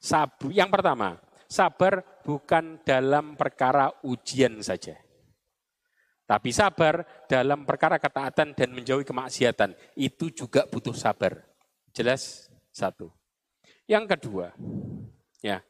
Sabu, 0.04 0.52
yang 0.52 0.68
pertama, 0.68 1.16
sabar 1.48 2.04
bukan 2.28 2.84
dalam 2.84 3.40
perkara 3.40 3.88
ujian 4.04 4.60
saja. 4.60 5.00
Tapi 6.28 6.52
sabar 6.52 7.08
dalam 7.26 7.64
perkara 7.64 7.98
ketaatan 8.04 8.52
dan 8.52 8.70
menjauhi 8.76 9.08
kemaksiatan. 9.08 9.74
Itu 9.96 10.28
juga 10.30 10.68
butuh 10.68 10.94
sabar. 10.94 11.40
Jelas? 11.96 12.52
Satu. 12.76 13.08
Yang 13.88 14.18
kedua, 14.18 14.52
ya 15.40 15.64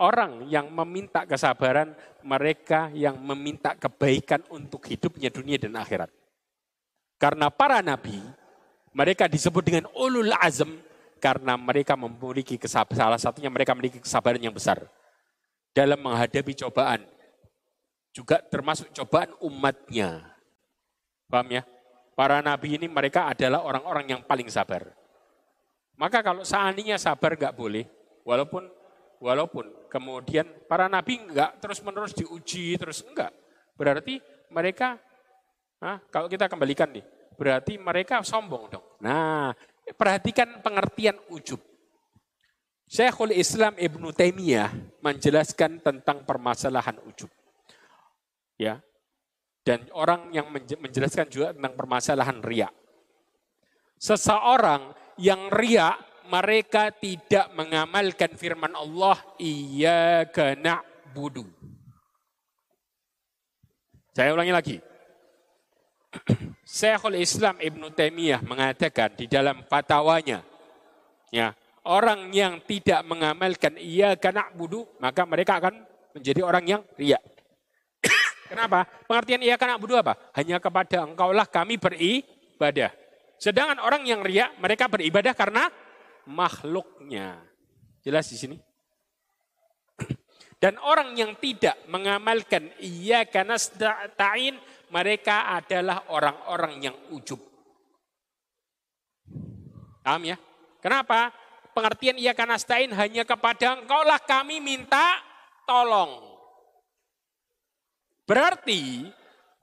orang 0.00 0.48
yang 0.48 0.72
meminta 0.72 1.28
kesabaran, 1.28 1.92
mereka 2.24 2.88
yang 2.96 3.20
meminta 3.20 3.76
kebaikan 3.76 4.40
untuk 4.48 4.80
hidupnya 4.88 5.28
dunia 5.28 5.60
dan 5.60 5.76
akhirat. 5.76 6.08
Karena 7.20 7.52
para 7.52 7.84
nabi, 7.84 8.16
mereka 8.96 9.28
disebut 9.28 9.60
dengan 9.60 9.84
ulul 9.92 10.32
azm 10.40 10.80
karena 11.20 11.60
mereka 11.60 11.94
memiliki 12.00 12.56
kesabaran. 12.56 12.96
Salah 12.96 13.20
satunya 13.20 13.52
mereka 13.52 13.76
memiliki 13.76 14.00
kesabaran 14.00 14.40
yang 14.40 14.56
besar 14.56 14.80
dalam 15.76 16.00
menghadapi 16.00 16.56
cobaan 16.56 17.04
juga 18.10 18.42
termasuk 18.42 18.90
cobaan 18.96 19.30
umatnya. 19.44 20.34
Paham 21.30 21.60
ya? 21.60 21.62
Para 22.18 22.42
nabi 22.42 22.74
ini 22.74 22.90
mereka 22.90 23.30
adalah 23.30 23.62
orang-orang 23.62 24.16
yang 24.16 24.20
paling 24.26 24.50
sabar. 24.50 24.90
Maka 25.94 26.24
kalau 26.24 26.42
seandainya 26.42 26.96
sabar 26.96 27.36
nggak 27.36 27.54
boleh, 27.54 27.84
walaupun 28.24 28.79
walaupun 29.20 29.68
kemudian 29.92 30.48
para 30.66 30.88
nabi 30.88 31.20
nggak 31.20 31.60
terus-menerus 31.60 32.16
diuji 32.16 32.74
terus 32.80 33.04
enggak, 33.04 33.30
berarti 33.76 34.18
mereka, 34.50 34.98
nah, 35.78 36.00
kalau 36.10 36.26
kita 36.26 36.48
kembalikan 36.48 36.90
nih, 36.90 37.04
berarti 37.36 37.78
mereka 37.78 38.24
sombong 38.26 38.72
dong. 38.72 38.86
Nah, 39.04 39.54
perhatikan 39.94 40.58
pengertian 40.64 41.20
ujub. 41.30 41.60
Syekhul 42.90 43.38
Islam 43.38 43.78
Ibnu 43.78 44.10
Taimiyah 44.10 44.98
menjelaskan 44.98 45.78
tentang 45.78 46.26
permasalahan 46.26 46.98
ujub 47.06 47.30
ya 48.60 48.76
dan 49.64 49.88
orang 49.96 50.28
yang 50.36 50.52
menjelaskan 50.52 51.32
juga 51.32 51.56
tentang 51.56 51.72
permasalahan 51.72 52.44
ria. 52.44 52.68
Seseorang 53.96 54.92
yang 55.20 55.48
ria 55.52 55.96
mereka 56.30 56.94
tidak 56.94 57.50
mengamalkan 57.58 58.30
firman 58.38 58.70
Allah 58.78 59.18
iya 59.42 60.22
kena 60.30 60.80
budu. 61.10 61.42
Saya 64.14 64.30
ulangi 64.34 64.54
lagi. 64.54 64.76
Syekhul 66.66 67.18
Islam 67.18 67.58
Ibn 67.58 67.82
Taimiyah 67.90 68.42
mengatakan 68.46 69.14
di 69.18 69.26
dalam 69.26 69.66
fatwanya, 69.66 70.42
ya 71.34 71.54
orang 71.86 72.30
yang 72.30 72.62
tidak 72.62 73.02
mengamalkan 73.06 73.78
iya 73.78 74.14
kena 74.18 74.50
budu 74.54 74.86
maka 74.98 75.22
mereka 75.26 75.58
akan 75.58 75.74
menjadi 76.14 76.40
orang 76.42 76.64
yang 76.66 76.82
riak. 76.98 77.22
Kenapa? 78.50 78.86
Pengertian 79.06 79.42
ia 79.42 79.54
kan 79.54 79.78
abudu 79.78 79.94
apa? 79.98 80.18
Hanya 80.34 80.58
kepada 80.58 81.06
engkaulah 81.06 81.46
kami 81.46 81.78
beribadah. 81.78 82.90
Sedangkan 83.40 83.80
orang 83.80 84.04
yang 84.04 84.20
riak, 84.20 84.58
mereka 84.60 84.84
beribadah 84.90 85.32
karena 85.32 85.72
makhluknya. 86.30 87.42
Jelas 88.06 88.30
di 88.30 88.38
sini? 88.38 88.56
Dan 90.60 90.76
orang 90.76 91.16
yang 91.16 91.40
tidak 91.40 91.88
mengamalkan 91.88 92.68
ia 92.84 93.24
karena 93.24 93.56
ta'in, 94.12 94.60
mereka 94.92 95.56
adalah 95.56 96.12
orang-orang 96.12 96.84
yang 96.84 96.96
ujub. 97.16 97.40
Paham 100.04 100.22
ya? 100.28 100.36
Kenapa? 100.84 101.32
Pengertian 101.72 102.20
ia 102.20 102.36
karena 102.36 102.60
stain 102.60 102.92
hanya 102.92 103.24
kepada 103.24 103.80
engkaulah 103.80 104.20
kami 104.20 104.60
minta 104.60 105.16
tolong. 105.64 106.28
Berarti 108.28 109.08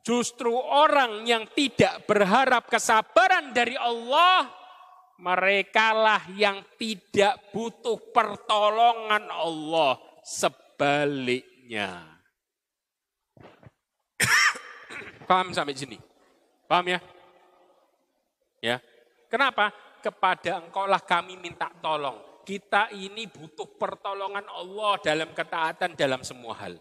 justru 0.01 0.49
orang 0.55 1.29
yang 1.29 1.45
tidak 1.53 2.09
berharap 2.09 2.71
kesabaran 2.71 3.53
dari 3.53 3.77
Allah, 3.77 4.49
merekalah 5.17 6.29
yang 6.37 6.61
tidak 6.77 7.49
butuh 7.49 7.97
pertolongan 8.13 9.25
Allah 9.29 9.97
sebaliknya. 10.21 12.17
Paham 15.27 15.51
sampai 15.51 15.75
sini? 15.75 15.97
Paham 16.69 16.87
ya? 16.87 16.99
Ya. 18.63 18.77
Kenapa? 19.27 19.75
Kepada 19.99 20.63
engkaulah 20.63 21.03
kami 21.03 21.35
minta 21.35 21.67
tolong. 21.83 22.41
Kita 22.47 22.87
ini 22.95 23.27
butuh 23.27 23.75
pertolongan 23.75 24.47
Allah 24.47 24.95
dalam 25.03 25.35
ketaatan 25.35 25.99
dalam 25.99 26.23
semua 26.23 26.55
hal. 26.63 26.79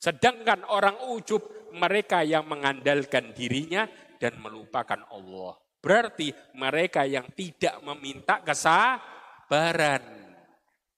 Sedangkan 0.00 0.64
orang 0.72 1.12
ujub 1.12 1.70
mereka 1.76 2.24
yang 2.24 2.48
mengandalkan 2.48 3.36
dirinya 3.36 3.84
dan 4.16 4.40
melupakan 4.40 5.04
Allah. 5.12 5.61
Berarti 5.82 6.30
mereka 6.54 7.02
yang 7.02 7.26
tidak 7.34 7.82
meminta 7.82 8.38
kesabaran. 8.38 10.02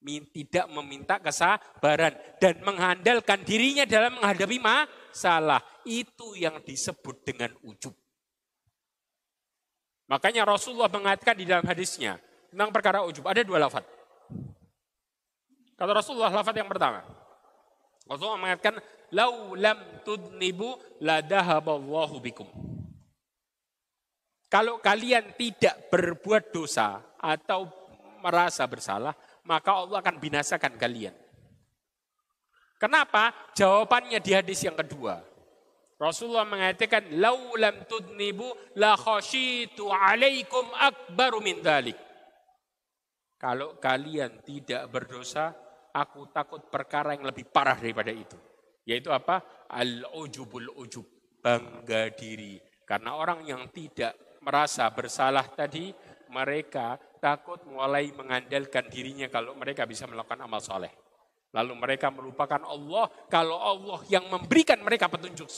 Tidak 0.04 0.68
meminta 0.68 1.16
kesabaran. 1.16 2.12
Dan 2.36 2.60
mengandalkan 2.60 3.40
dirinya 3.40 3.88
dalam 3.88 4.20
menghadapi 4.20 4.60
masalah. 4.60 5.64
Itu 5.88 6.36
yang 6.36 6.60
disebut 6.60 7.24
dengan 7.24 7.56
ujub. 7.64 7.96
Makanya 10.04 10.44
Rasulullah 10.44 10.92
mengatakan 10.92 11.40
di 11.40 11.48
dalam 11.48 11.64
hadisnya. 11.64 12.20
Tentang 12.52 12.68
perkara 12.68 13.00
ujub. 13.08 13.24
Ada 13.24 13.40
dua 13.40 13.56
lafad. 13.56 13.88
Kata 15.80 15.90
Rasulullah 15.96 16.28
lafad 16.28 16.60
yang 16.60 16.68
pertama. 16.68 17.00
Rasulullah 18.04 18.36
mengatakan, 18.36 18.84
"Lau 19.16 19.56
lam 19.56 20.04
tudnibu 20.04 20.76
la 21.00 21.24
dahaballahu 21.24 22.20
bikum." 22.20 22.73
Kalau 24.54 24.78
kalian 24.78 25.34
tidak 25.34 25.90
berbuat 25.90 26.54
dosa 26.54 27.02
atau 27.18 27.66
merasa 28.22 28.62
bersalah, 28.70 29.10
maka 29.42 29.74
Allah 29.74 29.98
akan 29.98 30.22
binasakan 30.22 30.78
kalian. 30.78 31.10
Kenapa? 32.78 33.34
Jawabannya 33.58 34.22
di 34.22 34.30
hadis 34.30 34.62
yang 34.62 34.78
kedua. 34.78 35.18
Rasulullah 35.98 36.46
mengatakan, 36.46 37.18
"Lau 37.18 37.58
lam 37.58 37.82
tudnibu 37.90 38.46
la 38.78 38.94
khashitu 38.94 39.90
alaikum 39.90 40.62
akbaru 40.78 41.42
min 41.42 41.58
dhalik." 41.58 41.98
Kalau 43.34 43.82
kalian 43.82 44.38
tidak 44.46 44.86
berdosa, 44.86 45.50
aku 45.90 46.30
takut 46.30 46.70
perkara 46.70 47.18
yang 47.18 47.26
lebih 47.26 47.50
parah 47.50 47.74
daripada 47.74 48.14
itu. 48.14 48.38
Yaitu 48.86 49.10
apa? 49.10 49.66
Al-ujubul 49.66 50.78
ujub, 50.78 51.10
bangga 51.42 52.14
diri. 52.14 52.62
Karena 52.86 53.18
orang 53.18 53.42
yang 53.42 53.66
tidak 53.74 54.23
merasa 54.44 54.84
bersalah 54.92 55.48
tadi, 55.48 55.90
mereka 56.28 57.00
takut 57.22 57.64
mulai 57.64 58.12
mengandalkan 58.12 58.92
dirinya 58.92 59.32
kalau 59.32 59.56
mereka 59.56 59.88
bisa 59.88 60.04
melakukan 60.04 60.44
amal 60.44 60.60
soleh. 60.60 60.92
Lalu 61.54 61.72
mereka 61.78 62.10
melupakan 62.10 62.60
Allah 62.66 63.08
kalau 63.30 63.56
Allah 63.56 64.02
yang 64.10 64.26
memberikan 64.28 64.82
mereka 64.82 65.06
petunjuk 65.08 65.48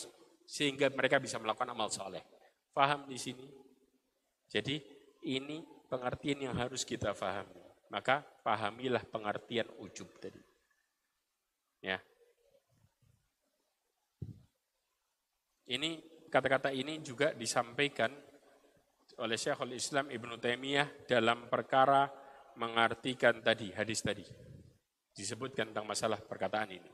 sehingga 0.46 0.92
mereka 0.94 1.18
bisa 1.18 1.40
melakukan 1.42 1.72
amal 1.72 1.90
soleh. 1.90 2.22
Faham 2.70 3.08
di 3.08 3.16
sini? 3.16 3.48
Jadi 4.46 4.78
ini 5.26 5.64
pengertian 5.88 6.52
yang 6.52 6.54
harus 6.54 6.84
kita 6.86 7.16
fahami. 7.16 7.64
Maka 7.88 8.20
pahamilah 8.20 9.02
pengertian 9.08 9.66
ujub 9.80 10.10
tadi. 10.20 10.42
Ya. 11.80 11.98
Ini 15.66 15.98
kata-kata 16.30 16.70
ini 16.70 17.00
juga 17.02 17.32
disampaikan 17.34 18.12
oleh 19.20 19.38
Syekhul 19.40 19.72
Islam 19.72 20.12
Ibnu 20.12 20.36
Taimiyah 20.36 21.09
dalam 21.09 21.48
perkara 21.48 22.09
mengartikan 22.60 23.40
tadi 23.40 23.72
hadis 23.72 24.05
tadi. 24.05 24.24
Disebutkan 25.16 25.72
tentang 25.72 25.88
masalah 25.88 26.20
perkataan 26.20 26.68
ini. 26.76 26.90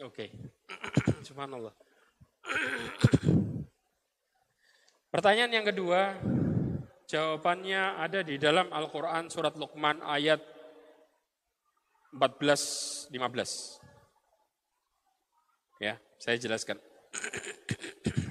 Oke. 0.00 0.32
Okay. 0.32 1.20
Subhanallah. 1.28 1.76
Pertanyaan 5.12 5.60
yang 5.60 5.66
kedua, 5.68 6.16
jawabannya 7.04 8.00
ada 8.00 8.24
di 8.24 8.40
dalam 8.40 8.72
Al-Quran 8.72 9.28
surat 9.28 9.60
Luqman 9.60 10.00
ayat 10.00 10.40
14-15. 12.16 13.12
Ya, 15.84 16.00
saya 16.16 16.36
jelaskan. 16.40 16.80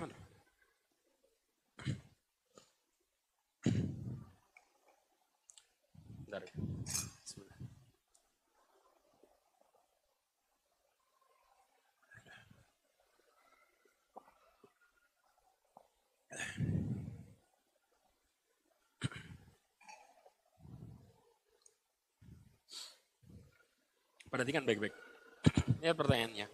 Perhatikan 24.29 24.63
baik-baik. 24.63 24.93
Ini 25.81 25.93
pertanyaannya. 25.93 26.47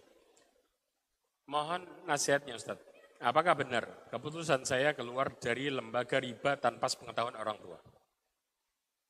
Mohon 1.46 1.82
nasihatnya 2.10 2.58
Ustaz. 2.58 2.82
Apakah 3.22 3.56
benar 3.56 3.88
keputusan 4.12 4.68
saya 4.68 4.92
keluar 4.92 5.32
dari 5.40 5.72
lembaga 5.72 6.20
riba 6.20 6.60
tanpa 6.60 6.92
sepengetahuan 6.92 7.38
orang 7.40 7.56
tua? 7.64 7.80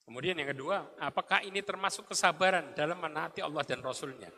Kemudian 0.05 0.37
yang 0.37 0.53
kedua, 0.53 0.85
apakah 1.01 1.41
ini 1.41 1.65
termasuk 1.65 2.13
kesabaran 2.13 2.77
dalam 2.77 3.01
menaati 3.01 3.41
Allah 3.41 3.65
dan 3.65 3.81
Rasulnya? 3.81 4.29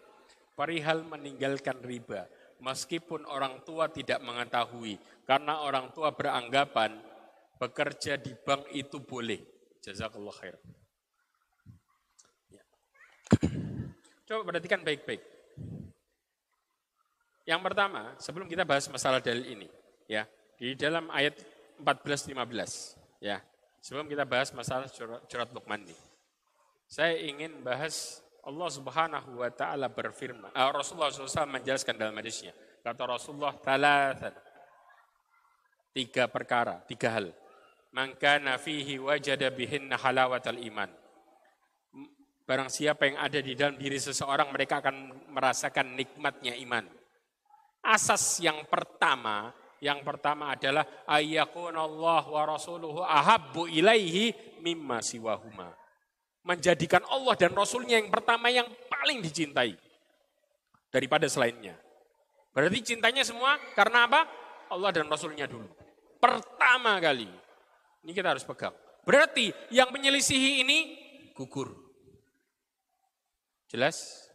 Perihal 0.55 1.03
meninggalkan 1.03 1.83
riba, 1.83 2.23
meskipun 2.63 3.27
orang 3.27 3.59
tua 3.67 3.91
tidak 3.91 4.23
mengetahui, 4.23 4.95
karena 5.27 5.59
orang 5.59 5.91
tua 5.91 6.15
beranggapan 6.15 6.95
bekerja 7.59 8.15
di 8.15 8.31
bank 8.31 8.71
itu 8.71 9.03
boleh. 9.03 9.43
Jazakallah 9.83 10.35
khair. 10.39 10.55
Ya. 12.47 12.63
Coba 14.27 14.43
perhatikan 14.43 14.83
baik-baik. 14.83 15.23
Yang 17.47 17.61
pertama, 17.63 18.11
sebelum 18.19 18.43
kita 18.51 18.67
bahas 18.67 18.83
masalah 18.91 19.23
dalil 19.23 19.47
ini, 19.47 19.71
ya, 20.03 20.27
di 20.59 20.75
dalam 20.75 21.07
ayat 21.15 21.39
14 21.79 22.35
15, 22.35 23.23
ya. 23.23 23.39
Sebelum 23.79 24.03
kita 24.11 24.27
bahas 24.27 24.51
masalah 24.51 24.91
surat, 24.91 25.23
surat 25.31 25.47
Luqman 25.55 25.87
ini. 25.87 25.95
Saya 26.91 27.15
ingin 27.23 27.63
bahas 27.63 28.19
Allah 28.43 28.67
Subhanahu 28.67 29.39
wa 29.39 29.47
taala 29.47 29.87
berfirman. 29.87 30.51
Uh, 30.51 30.75
Rasulullah 30.75 31.07
SAW 31.07 31.47
menjelaskan 31.47 31.95
dalam 31.95 32.11
hadisnya. 32.19 32.51
Kata 32.83 33.07
Rasulullah, 33.07 33.55
"Talatan." 33.55 34.35
Tiga 35.95 36.27
perkara, 36.27 36.83
tiga 36.83 37.15
hal. 37.15 37.31
Maka 37.95 38.43
nafihi 38.43 38.99
wajada 38.99 39.47
bihinna 39.47 39.95
halawatal 39.95 40.59
iman 40.59 40.91
Barang 42.48 42.72
siapa 42.72 43.11
yang 43.11 43.19
ada 43.19 43.44
di 43.44 43.60
dalam 43.60 43.76
diri 43.76 43.99
seseorang, 43.99 44.48
mereka 44.56 44.80
akan 44.80 45.28
merasakan 45.36 45.99
nikmatnya 45.99 46.56
iman. 46.64 46.88
Asas 47.84 48.40
yang 48.40 48.64
pertama, 48.72 49.52
yang 49.84 49.99
pertama 49.99 50.56
adalah 50.56 50.88
Allah 51.03 52.24
wa 52.24 52.44
rasuluhu 52.48 53.03
ahabbu 53.03 53.68
ilaihi 53.68 54.32
mimma 54.64 55.03
siwahuma. 55.03 55.76
Menjadikan 56.48 57.03
Allah 57.11 57.36
dan 57.36 57.52
Rasulnya 57.52 57.99
yang 57.99 58.07
pertama 58.07 58.48
yang 58.48 58.72
paling 58.88 59.19
dicintai 59.19 59.76
daripada 60.88 61.28
selainnya. 61.28 61.76
Berarti 62.56 62.95
cintanya 62.95 63.28
semua 63.28 63.60
karena 63.76 64.07
apa? 64.07 64.24
Allah 64.72 64.95
dan 64.95 65.11
Rasulnya 65.11 65.52
dulu. 65.52 65.68
Pertama 66.24 66.95
kali. 67.03 67.28
Ini 68.07 68.11
kita 68.15 68.32
harus 68.32 68.48
pegang. 68.48 68.72
Berarti 69.03 69.52
yang 69.76 69.91
menyelisihi 69.91 70.64
ini 70.64 70.78
gugur. 71.36 71.86
Jelas? 73.68 74.27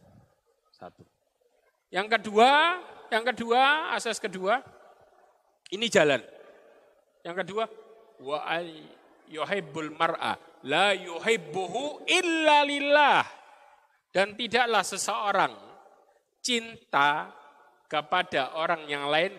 Satu. 0.73 1.05
Yang 1.89 2.17
kedua, 2.17 2.81
yang 3.13 3.23
kedua, 3.25 3.93
asas 3.93 4.17
kedua, 4.17 4.61
ini 5.73 5.89
jalan. 5.89 6.21
Yang 7.25 7.35
kedua, 7.45 7.63
wa 8.21 8.39
yuhibbul 9.29 9.93
mar'a 9.93 10.37
la 10.65 10.93
yuhibbuhu 10.95 12.07
illa 12.07 12.65
lillah. 12.65 13.23
Dan 14.13 14.37
tidaklah 14.37 14.85
seseorang 14.85 15.53
cinta 16.37 17.33
kepada 17.89 18.57
orang 18.61 18.85
yang 18.85 19.09
lain 19.09 19.33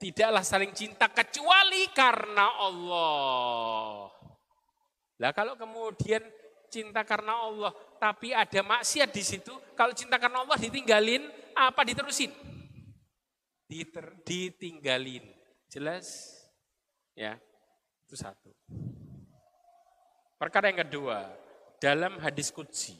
tidaklah 0.00 0.42
saling 0.42 0.74
cinta 0.74 1.06
kecuali 1.12 1.86
karena 1.94 2.58
Allah. 2.58 4.10
Lah 5.20 5.30
kalau 5.36 5.54
kemudian 5.54 6.24
cinta 6.72 7.06
karena 7.06 7.46
Allah, 7.46 7.70
tapi 8.02 8.34
ada 8.34 8.66
maksiat 8.66 9.14
di 9.14 9.22
situ. 9.22 9.54
Kalau 9.78 9.94
cinta 9.94 10.18
karena 10.18 10.42
Allah 10.42 10.58
ditinggalin, 10.58 11.22
apa 11.54 11.86
diterusin? 11.86 12.34
Diter, 13.70 14.18
ditinggalin. 14.26 15.22
Jelas? 15.70 16.34
Ya, 17.14 17.38
itu 18.02 18.18
satu. 18.18 18.50
Perkara 20.34 20.74
yang 20.74 20.82
kedua, 20.82 21.30
dalam 21.78 22.18
hadis 22.18 22.50
kudsi. 22.50 22.98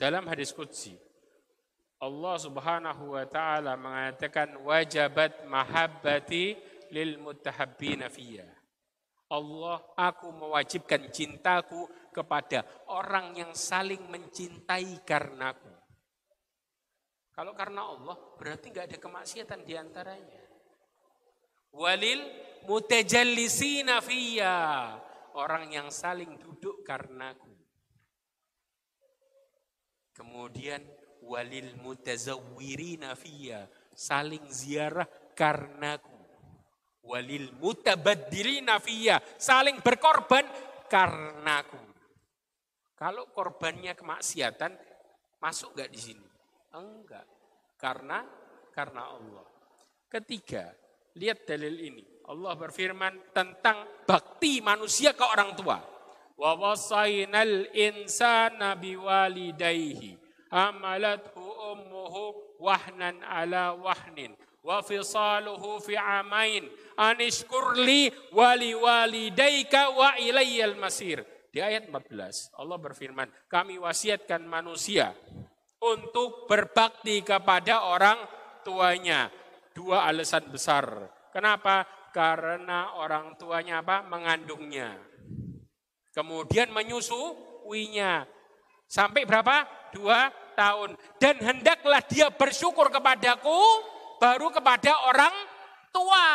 Dalam 0.00 0.24
hadis 0.24 0.48
kudsi, 0.56 0.96
Allah 2.00 2.40
subhanahu 2.40 3.12
wa 3.12 3.28
ta'ala 3.28 3.76
mengatakan 3.76 4.56
wajabat 4.64 5.44
mahabbati 5.44 6.56
lil 6.88 7.20
mutahabbina 7.20 8.08
fiyah 8.08 8.57
Allah, 9.28 9.84
aku 9.92 10.32
mewajibkan 10.32 11.12
cintaku 11.12 11.84
kepada 12.08 12.64
orang 12.88 13.36
yang 13.36 13.52
saling 13.52 14.00
mencintai 14.08 15.04
karenaku. 15.04 15.68
Kalau 17.36 17.52
karena 17.52 17.86
Allah, 17.86 18.16
berarti 18.40 18.72
nggak 18.72 18.88
ada 18.88 18.98
kemaksiatan 18.98 19.60
di 19.68 19.76
antaranya. 19.76 20.42
Walil 21.76 22.24
mutajallisina 22.64 24.00
fiyya. 24.00 24.96
Orang 25.38 25.70
yang 25.70 25.92
saling 25.92 26.40
duduk 26.40 26.82
karenaku. 26.82 27.52
Kemudian 30.16 30.82
walil 31.22 31.78
mutazawwirina 31.78 33.14
fiyya. 33.14 33.70
Saling 33.94 34.50
ziarah 34.50 35.06
karenaku 35.36 36.17
walil 37.08 37.48
mutabaddilina 37.56 38.76
fiyya, 38.78 39.16
saling 39.40 39.80
berkorban 39.80 40.44
karenaku. 40.92 41.80
Kalau 42.92 43.30
korbannya 43.32 43.96
kemaksiatan, 43.96 44.76
masuk 45.40 45.72
enggak 45.72 45.90
di 45.94 46.00
sini? 46.02 46.26
Enggak. 46.76 47.24
Karena 47.78 48.20
karena 48.74 49.08
Allah. 49.08 49.46
Ketiga, 50.10 50.68
lihat 51.16 51.48
dalil 51.48 51.78
ini. 51.78 52.04
Allah 52.28 52.52
berfirman 52.58 53.32
tentang 53.32 54.04
bakti 54.04 54.60
manusia 54.60 55.16
ke 55.16 55.24
orang 55.24 55.56
tua. 55.56 55.80
Wa 56.38 56.52
wasainal 56.54 57.72
insana 57.72 58.76
biwalidayhi 58.76 60.18
amalathu 60.52 61.42
ummuhu 61.42 62.56
wahnan 62.62 63.20
ala 63.24 63.74
wahnin 63.74 64.34
wa 64.68 64.84
fisaluhu 64.84 65.80
fi 65.80 65.96
amain 65.96 66.68
anishkurli 67.00 68.12
wali 68.36 68.76
walidaika 68.76 69.88
wa 69.96 70.12
ilayyal 70.20 70.76
masir. 70.76 71.24
Di 71.48 71.64
ayat 71.64 71.88
14 71.88 72.52
Allah 72.60 72.76
berfirman, 72.76 73.32
kami 73.48 73.80
wasiatkan 73.80 74.44
manusia 74.44 75.16
untuk 75.80 76.44
berbakti 76.44 77.24
kepada 77.24 77.88
orang 77.88 78.20
tuanya. 78.60 79.32
Dua 79.72 80.04
alasan 80.04 80.52
besar. 80.52 80.84
Kenapa? 81.32 81.88
Karena 82.12 82.98
orang 83.00 83.38
tuanya 83.40 83.80
apa? 83.80 84.04
Mengandungnya. 84.04 84.92
Kemudian 86.12 86.74
menyusuinya. 86.74 88.26
Sampai 88.90 89.22
berapa? 89.22 89.64
Dua 89.94 90.28
tahun. 90.58 90.98
Dan 91.22 91.38
hendaklah 91.38 92.02
dia 92.10 92.26
bersyukur 92.34 92.90
kepadaku 92.90 93.62
baru 94.18 94.50
kepada 94.50 94.92
orang 95.08 95.34
tua. 95.94 96.26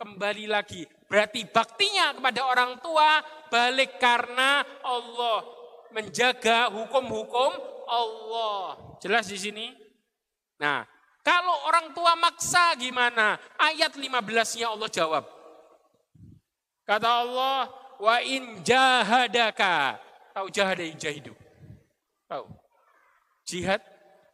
Kembali 0.00 0.48
lagi. 0.48 0.88
Berarti 1.06 1.44
baktinya 1.44 2.16
kepada 2.16 2.40
orang 2.48 2.80
tua 2.80 3.20
balik 3.52 4.00
karena 4.00 4.64
Allah 4.80 5.44
menjaga 5.92 6.72
hukum-hukum 6.72 7.52
Allah. 7.90 8.96
Jelas 9.02 9.28
di 9.28 9.36
sini? 9.36 9.66
Nah, 10.56 10.86
kalau 11.20 11.68
orang 11.68 11.92
tua 11.92 12.16
maksa 12.16 12.72
gimana? 12.80 13.36
Ayat 13.60 13.92
15-nya 13.92 14.72
Allah 14.72 14.88
jawab. 14.88 15.24
Kata 16.86 17.08
Allah, 17.26 17.68
wa 18.00 18.16
in 18.24 18.64
jahadaka. 18.64 20.00
Tahu 20.32 20.46
jahada 20.48 20.86
jahidu? 20.96 21.34
Tahu? 22.30 22.46
Jihad 23.44 23.82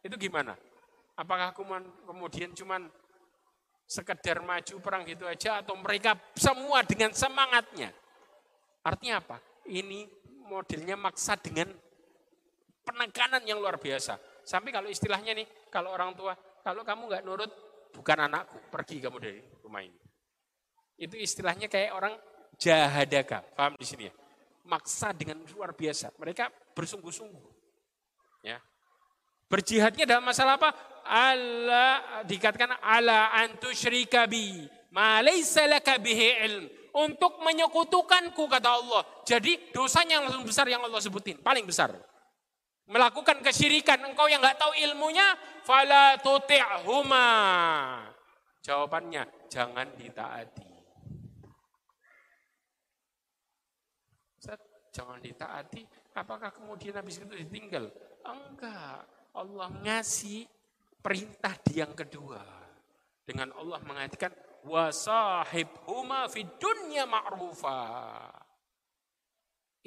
itu 0.05 0.15
gimana? 0.15 0.53
Apakah 1.17 1.49
kemudian 2.05 2.53
cuman 2.53 2.85
sekedar 3.87 4.43
maju 4.45 4.75
perang 4.77 5.01
gitu 5.07 5.25
aja 5.25 5.65
atau 5.65 5.73
mereka 5.73 6.13
semua 6.37 6.85
dengan 6.85 7.09
semangatnya? 7.09 7.89
Artinya 8.85 9.19
apa? 9.19 9.37
Ini 9.65 10.05
modelnya 10.45 10.95
maksa 10.95 11.35
dengan 11.35 11.73
penekanan 12.85 13.43
yang 13.43 13.59
luar 13.59 13.81
biasa. 13.81 14.15
Sampai 14.47 14.71
kalau 14.71 14.87
istilahnya 14.87 15.35
nih, 15.35 15.67
kalau 15.67 15.91
orang 15.91 16.15
tua, 16.15 16.37
kalau 16.63 16.87
kamu 16.87 17.11
nggak 17.11 17.23
nurut, 17.27 17.51
bukan 17.91 18.17
anakku, 18.29 18.61
pergi 18.71 19.03
kamu 19.03 19.17
dari 19.19 19.41
rumah 19.59 19.83
ini. 19.83 19.99
Itu 20.95 21.19
istilahnya 21.19 21.67
kayak 21.67 21.91
orang 21.91 22.13
jahadaka, 22.55 23.43
paham 23.57 23.75
di 23.75 23.83
sini 23.83 24.07
ya? 24.07 24.13
Maksa 24.67 25.11
dengan 25.11 25.43
luar 25.51 25.75
biasa. 25.75 26.15
Mereka 26.15 26.73
bersungguh-sungguh. 26.77 27.45
Ya. 28.47 28.61
Berjihadnya 29.47 30.03
dalam 30.03 30.23
masalah 30.23 30.59
apa? 30.59 30.75
Allah 31.07 32.23
dikatakan 32.27 32.83
ala 32.83 33.31
antusyrika 33.41 34.27
bi 34.27 34.67
ma 34.91 35.23
laysa 35.23 35.65
laka 35.65 35.97
bihi 35.97 36.29
ilm. 36.45 36.65
Untuk 36.97 37.37
menyekutukanku 37.45 38.49
kata 38.49 38.69
Allah. 38.73 39.05
Jadi 39.21 39.69
dosanya 39.69 40.17
yang 40.17 40.33
lebih 40.33 40.49
besar 40.49 40.65
yang 40.65 40.81
Allah 40.81 40.97
sebutin, 40.97 41.37
paling 41.45 41.61
besar 41.61 41.93
melakukan 42.87 43.43
kesyirikan, 43.43 43.99
engkau 44.07 44.31
yang 44.31 44.39
nggak 44.39 44.57
tahu 44.57 44.71
ilmunya, 44.79 45.35
fala 45.67 46.15
tuti'huma. 46.23 47.27
Jawabannya, 48.63 49.47
jangan 49.51 49.87
ditaati. 49.95 50.75
jangan 54.97 55.21
ditaati, 55.21 55.85
apakah 56.17 56.49
kemudian 56.49 56.97
habis 56.97 57.21
itu 57.21 57.29
ditinggal? 57.29 57.85
Enggak. 58.25 59.05
Allah 59.29 59.69
ngasih 59.85 60.49
perintah 61.07 61.55
di 61.63 61.79
yang 61.79 61.95
kedua. 61.95 62.43
Dengan 63.23 63.55
Allah 63.55 63.79
mengatakan, 63.87 64.35
wasahib 64.67 65.87
huma 65.87 66.27
fid 66.27 66.59
dunya 66.59 67.07
ma'rufa. 67.07 67.79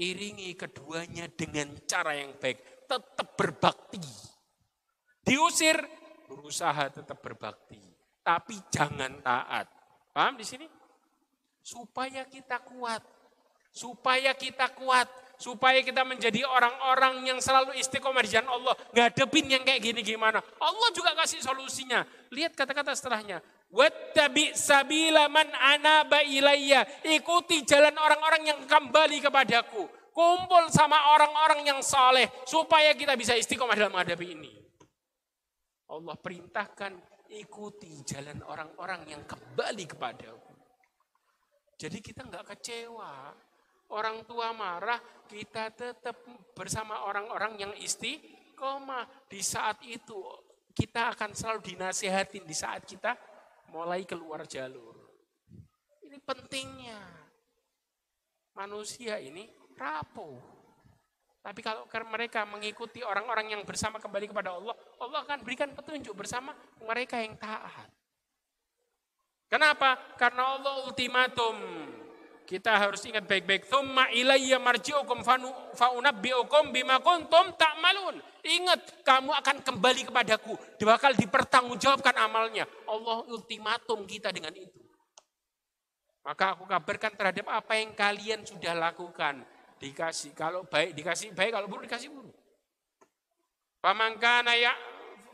Iringi 0.01 0.57
keduanya 0.57 1.29
dengan 1.29 1.77
cara 1.85 2.17
yang 2.17 2.33
baik 2.41 2.89
tetap 2.89 3.37
berbakti. 3.37 4.01
Diusir, 5.21 5.77
berusaha 6.25 6.89
tetap 6.89 7.21
berbakti. 7.21 7.85
Tapi 8.25 8.57
jangan 8.73 9.21
taat. 9.21 9.69
Paham 10.17 10.41
di 10.41 10.45
sini? 10.49 10.65
Supaya 11.61 12.25
kita 12.25 12.65
kuat. 12.65 13.05
Supaya 13.69 14.33
kita 14.33 14.73
kuat. 14.73 15.09
Supaya 15.41 15.81
kita 15.81 16.05
menjadi 16.05 16.45
orang-orang 16.45 17.25
yang 17.25 17.41
selalu 17.41 17.73
istiqomah 17.81 18.21
di 18.21 18.37
jalan 18.37 18.61
Allah. 18.61 18.77
Ngadepin 18.93 19.49
yang 19.49 19.65
kayak 19.65 19.81
gini 19.81 20.05
gimana. 20.05 20.45
Allah 20.61 20.89
juga 20.93 21.17
kasih 21.17 21.41
solusinya. 21.41 22.05
Lihat 22.29 22.53
kata-kata 22.53 22.93
setelahnya. 22.93 23.41
Wattabi 23.73 24.53
sabila 24.53 25.33
man 25.33 25.49
anaba 25.57 26.21
ilayya. 26.21 26.85
Ikuti 27.09 27.65
jalan 27.65 27.97
orang-orang 27.97 28.53
yang 28.53 28.61
kembali 28.69 29.17
kepadaku. 29.25 29.89
Kumpul 30.13 30.69
sama 30.69 31.17
orang-orang 31.17 31.65
yang 31.65 31.81
saleh 31.81 32.29
supaya 32.45 32.93
kita 32.93 33.17
bisa 33.17 33.33
istiqomah 33.33 33.73
dalam 33.73 33.97
menghadapi 33.97 34.37
ini. 34.37 34.53
Allah 35.89 36.21
perintahkan 36.21 36.93
ikuti 37.33 38.05
jalan 38.05 38.45
orang-orang 38.45 39.09
yang 39.09 39.23
kembali 39.25 39.85
kepadaku. 39.89 40.53
Jadi 41.81 41.99
kita 42.05 42.29
nggak 42.29 42.45
kecewa. 42.45 43.33
Orang 43.91 44.23
tua 44.23 44.55
marah, 44.55 45.03
kita 45.27 45.75
tetap 45.75 46.15
bersama 46.55 47.03
orang-orang 47.07 47.59
yang 47.59 47.73
istiqomah. 47.75 49.07
Di 49.27 49.43
saat 49.43 49.83
itu 49.87 50.19
kita 50.71 51.11
akan 51.11 51.35
selalu 51.35 51.75
dinasihatin 51.75 52.47
di 52.47 52.55
saat 52.55 52.87
kita 52.87 53.19
mulai 53.75 54.07
keluar 54.07 54.47
jalur. 54.47 54.95
Ini 56.07 56.19
pentingnya. 56.23 57.03
Manusia 58.55 59.19
ini 59.19 59.47
rapuh. 59.79 60.39
Tapi 61.41 61.65
kalau 61.65 61.89
mereka 62.13 62.45
mengikuti 62.45 63.01
orang-orang 63.01 63.57
yang 63.57 63.63
bersama 63.65 63.97
kembali 63.97 64.29
kepada 64.29 64.53
Allah, 64.53 64.77
Allah 65.01 65.25
akan 65.25 65.39
berikan 65.41 65.73
petunjuk 65.73 66.13
bersama 66.13 66.53
mereka 66.85 67.17
yang 67.17 67.33
taat. 67.41 67.89
Kenapa? 69.49 69.97
Karena 70.21 70.61
Allah 70.61 70.85
ultimatum. 70.85 71.57
Kita 72.51 72.83
harus 72.83 72.99
ingat 73.07 73.31
baik-baik. 73.31 73.71
Thumma 73.71 74.11
ilayya 74.11 74.59
marji'ukum 74.59 75.23
fa'unabbi'ukum 75.79 76.75
bima 76.75 76.99
kuntum 76.99 77.55
ta'malun. 77.55 78.19
Ingat, 78.43 79.07
kamu 79.07 79.31
akan 79.39 79.57
kembali 79.63 80.11
kepadaku. 80.11 80.59
Bakal 80.83 81.15
dipertanggungjawabkan 81.15 82.11
amalnya. 82.19 82.67
Allah 82.91 83.23
ultimatum 83.31 84.03
kita 84.03 84.35
dengan 84.35 84.51
itu. 84.59 84.83
Maka 86.27 86.59
aku 86.59 86.67
kabarkan 86.67 87.15
terhadap 87.15 87.47
apa 87.47 87.79
yang 87.79 87.95
kalian 87.95 88.43
sudah 88.43 88.75
lakukan 88.75 89.47
dikasih. 89.79 90.35
Kalau 90.35 90.67
baik 90.67 90.99
dikasih 90.99 91.31
baik, 91.31 91.55
kalau 91.55 91.71
buruk 91.71 91.87
dikasih 91.87 92.11
buruk. 92.11 92.35
Faman 93.79 94.19
kana 94.19 94.59
ya 94.59 94.75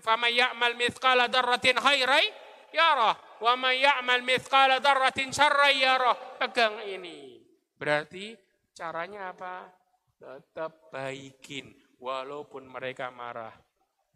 faman 0.04 0.30
ya'mal 0.30 0.78
mithqala 0.78 1.26
dzarratin 1.26 1.80
khairai 1.80 2.28
yarah 2.74 3.14
wa 3.42 3.52
man 3.54 3.74
ya'mal 3.76 4.22
mithqala 4.22 4.80
dzarratin 4.80 5.30
syarrai 5.30 5.82
yarah. 5.82 6.16
Pegang 6.40 6.82
ini. 6.86 7.42
Berarti 7.76 8.32
caranya 8.72 9.34
apa? 9.34 9.68
Tetap 10.16 10.88
baikin 10.90 11.76
walaupun 12.00 12.64
mereka 12.64 13.12
marah. 13.12 13.52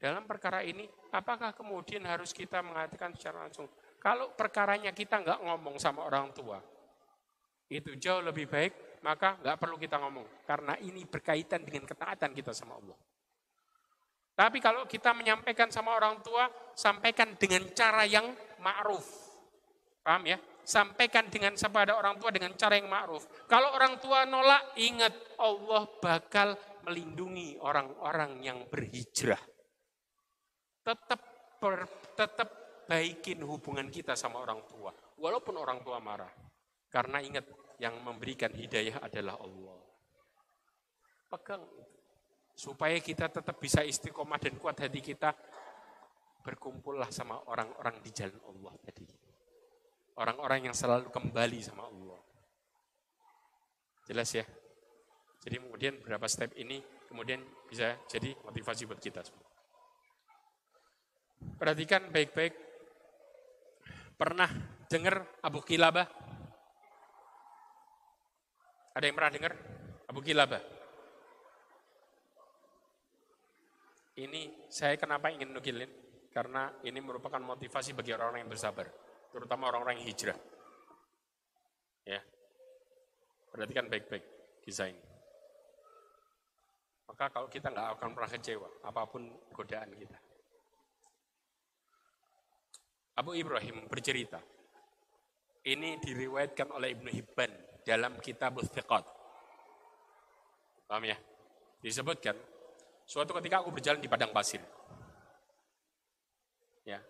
Dalam 0.00 0.24
perkara 0.24 0.64
ini, 0.64 0.88
apakah 1.12 1.52
kemudian 1.52 2.08
harus 2.08 2.32
kita 2.32 2.64
mengatakan 2.64 3.12
secara 3.12 3.44
langsung, 3.44 3.68
kalau 4.00 4.32
perkaranya 4.32 4.96
kita 4.96 5.20
nggak 5.20 5.44
ngomong 5.44 5.76
sama 5.76 6.08
orang 6.08 6.32
tua, 6.32 6.56
itu 7.68 7.92
jauh 8.00 8.24
lebih 8.24 8.48
baik 8.48 8.72
maka 9.00 9.40
nggak 9.40 9.56
perlu 9.56 9.76
kita 9.80 9.96
ngomong. 10.00 10.44
Karena 10.44 10.76
ini 10.80 11.04
berkaitan 11.04 11.64
dengan 11.64 11.88
ketaatan 11.88 12.32
kita 12.36 12.52
sama 12.52 12.76
Allah. 12.76 12.96
Tapi 14.40 14.56
kalau 14.56 14.88
kita 14.88 15.12
menyampaikan 15.12 15.68
sama 15.68 15.92
orang 15.92 16.24
tua, 16.24 16.48
sampaikan 16.72 17.36
dengan 17.36 17.60
cara 17.76 18.08
yang 18.08 18.32
ma'ruf. 18.64 19.04
Paham 20.00 20.32
ya? 20.32 20.40
Sampaikan 20.64 21.28
dengan 21.28 21.52
kepada 21.60 21.92
orang 22.00 22.16
tua 22.16 22.32
dengan 22.32 22.56
cara 22.56 22.80
yang 22.80 22.88
ma'ruf. 22.88 23.28
Kalau 23.44 23.76
orang 23.76 24.00
tua 24.00 24.24
nolak, 24.24 24.80
ingat 24.80 25.12
Allah 25.36 25.84
bakal 26.00 26.56
melindungi 26.88 27.60
orang-orang 27.60 28.40
yang 28.40 28.64
berhijrah. 28.64 29.44
Tetap 30.88 31.20
ber, 31.60 31.84
tetap 32.16 32.48
baikin 32.88 33.44
hubungan 33.44 33.92
kita 33.92 34.16
sama 34.16 34.40
orang 34.40 34.64
tua. 34.64 34.88
Walaupun 35.20 35.60
orang 35.60 35.84
tua 35.84 36.00
marah. 36.00 36.32
Karena 36.88 37.20
ingat 37.20 37.44
yang 37.76 38.00
memberikan 38.00 38.56
hidayah 38.56 39.04
adalah 39.04 39.36
Allah. 39.36 39.84
Pegang 41.28 41.60
supaya 42.60 43.00
kita 43.00 43.32
tetap 43.32 43.56
bisa 43.56 43.80
istiqomah 43.80 44.36
dan 44.36 44.60
kuat 44.60 44.76
hati 44.76 45.00
kita 45.00 45.32
berkumpullah 46.44 47.08
sama 47.08 47.40
orang-orang 47.48 48.04
di 48.04 48.12
jalan 48.12 48.36
Allah 48.44 48.76
tadi. 48.84 49.08
Orang-orang 50.20 50.68
yang 50.68 50.76
selalu 50.76 51.08
kembali 51.08 51.58
sama 51.64 51.88
Allah. 51.88 52.20
Jelas 54.04 54.28
ya? 54.36 54.44
Jadi 55.40 55.56
kemudian 55.56 55.96
beberapa 56.04 56.28
step 56.28 56.52
ini 56.60 56.84
kemudian 57.08 57.40
bisa 57.64 57.96
jadi 58.04 58.36
motivasi 58.44 58.84
buat 58.84 59.00
kita 59.00 59.24
semua. 59.24 59.48
Perhatikan 61.56 62.12
baik-baik. 62.12 62.52
Pernah 64.20 64.52
dengar 64.84 65.24
Abu 65.40 65.64
Kilabah? 65.64 66.04
Ada 68.92 69.04
yang 69.08 69.16
pernah 69.16 69.32
dengar? 69.32 69.52
Abu 70.12 70.20
Kilabah. 70.20 70.79
Ini 74.18 74.66
saya 74.66 74.98
kenapa 74.98 75.30
ingin 75.30 75.54
nukilin? 75.54 75.90
Karena 76.30 76.70
ini 76.86 76.98
merupakan 77.02 77.38
motivasi 77.42 77.94
bagi 77.94 78.14
orang-orang 78.14 78.46
yang 78.46 78.50
bersabar. 78.50 78.86
Terutama 79.30 79.70
orang-orang 79.70 80.02
yang 80.02 80.06
hijrah. 80.10 80.38
Ya. 82.06 82.20
Perhatikan 83.50 83.86
baik-baik. 83.90 84.24
kisah 84.60 84.92
ini. 84.92 85.02
Maka 87.10 87.26
kalau 87.32 87.48
kita 87.50 87.72
nggak 87.72 87.88
akan 87.98 88.14
pernah 88.14 88.30
kecewa, 88.30 88.68
apa 88.86 89.02
pun 89.08 89.26
godaan 89.50 89.90
kita. 89.98 90.18
Abu 93.18 93.34
Ibrahim 93.34 93.90
bercerita, 93.90 94.38
ini 95.66 95.98
diriwayatkan 95.98 96.70
oleh 96.70 96.94
Ibnu 96.94 97.10
Hibban 97.10 97.50
dalam 97.82 98.16
kitab 98.22 98.62
Thiqat. 98.62 99.04
Paham 100.86 101.04
ya? 101.04 101.18
Disebutkan, 101.82 102.38
suatu 103.10 103.34
ketika 103.42 103.58
aku 103.58 103.74
berjalan 103.74 103.98
di 103.98 104.06
padang 104.06 104.30
pasir. 104.30 104.62
Ya. 106.86 107.02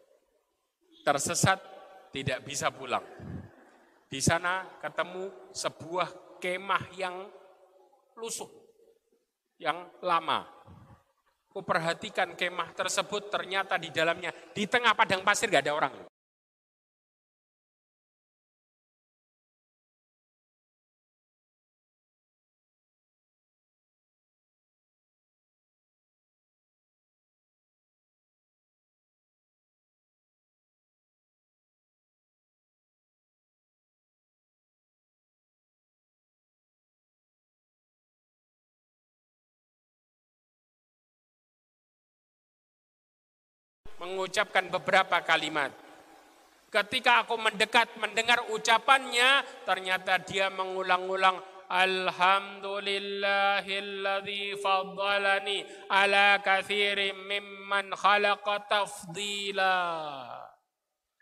Tersesat, 1.05 1.61
tidak 2.09 2.41
bisa 2.41 2.73
pulang. 2.73 3.05
Di 4.09 4.25
sana 4.25 4.81
ketemu 4.81 5.53
sebuah 5.53 6.41
kemah 6.41 6.85
yang 6.97 7.29
lusuh, 8.17 8.49
yang 9.61 9.93
lama. 10.01 10.49
Aku 11.53 11.61
perhatikan 11.61 12.33
kemah 12.33 12.73
tersebut 12.73 13.29
ternyata 13.29 13.77
di 13.77 13.93
dalamnya, 13.93 14.33
di 14.57 14.65
tengah 14.65 14.97
padang 14.97 15.21
pasir 15.21 15.53
gak 15.53 15.69
ada 15.69 15.77
orang. 15.77 15.95
Mengucapkan 44.01 44.73
beberapa 44.73 45.21
kalimat. 45.21 45.69
Ketika 46.73 47.21
aku 47.27 47.37
mendekat 47.37 47.93
mendengar 48.01 48.41
ucapannya, 48.49 49.45
ternyata 49.69 50.17
dia 50.25 50.49
mengulang-ulang 50.49 51.37
Alhamdulillahilladzi 51.71 54.59
faddalani 54.59 55.63
ala 55.87 56.43
kathirin 56.43 57.15
mimman 57.15 57.95
khalaqa 57.95 58.67
tafdila. 58.67 59.79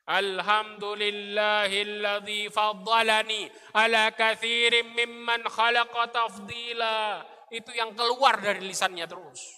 Alhamdulillahilladzi 0.08 2.48
faddalani 2.48 3.52
ala 3.76 4.08
kathirin 4.16 4.88
mimman 4.96 5.44
khalaqa 5.44 6.08
tafdila. 6.08 7.20
Itu 7.52 7.76
yang 7.76 7.92
keluar 7.92 8.40
dari 8.40 8.64
lisannya 8.68 9.04
terus. 9.04 9.57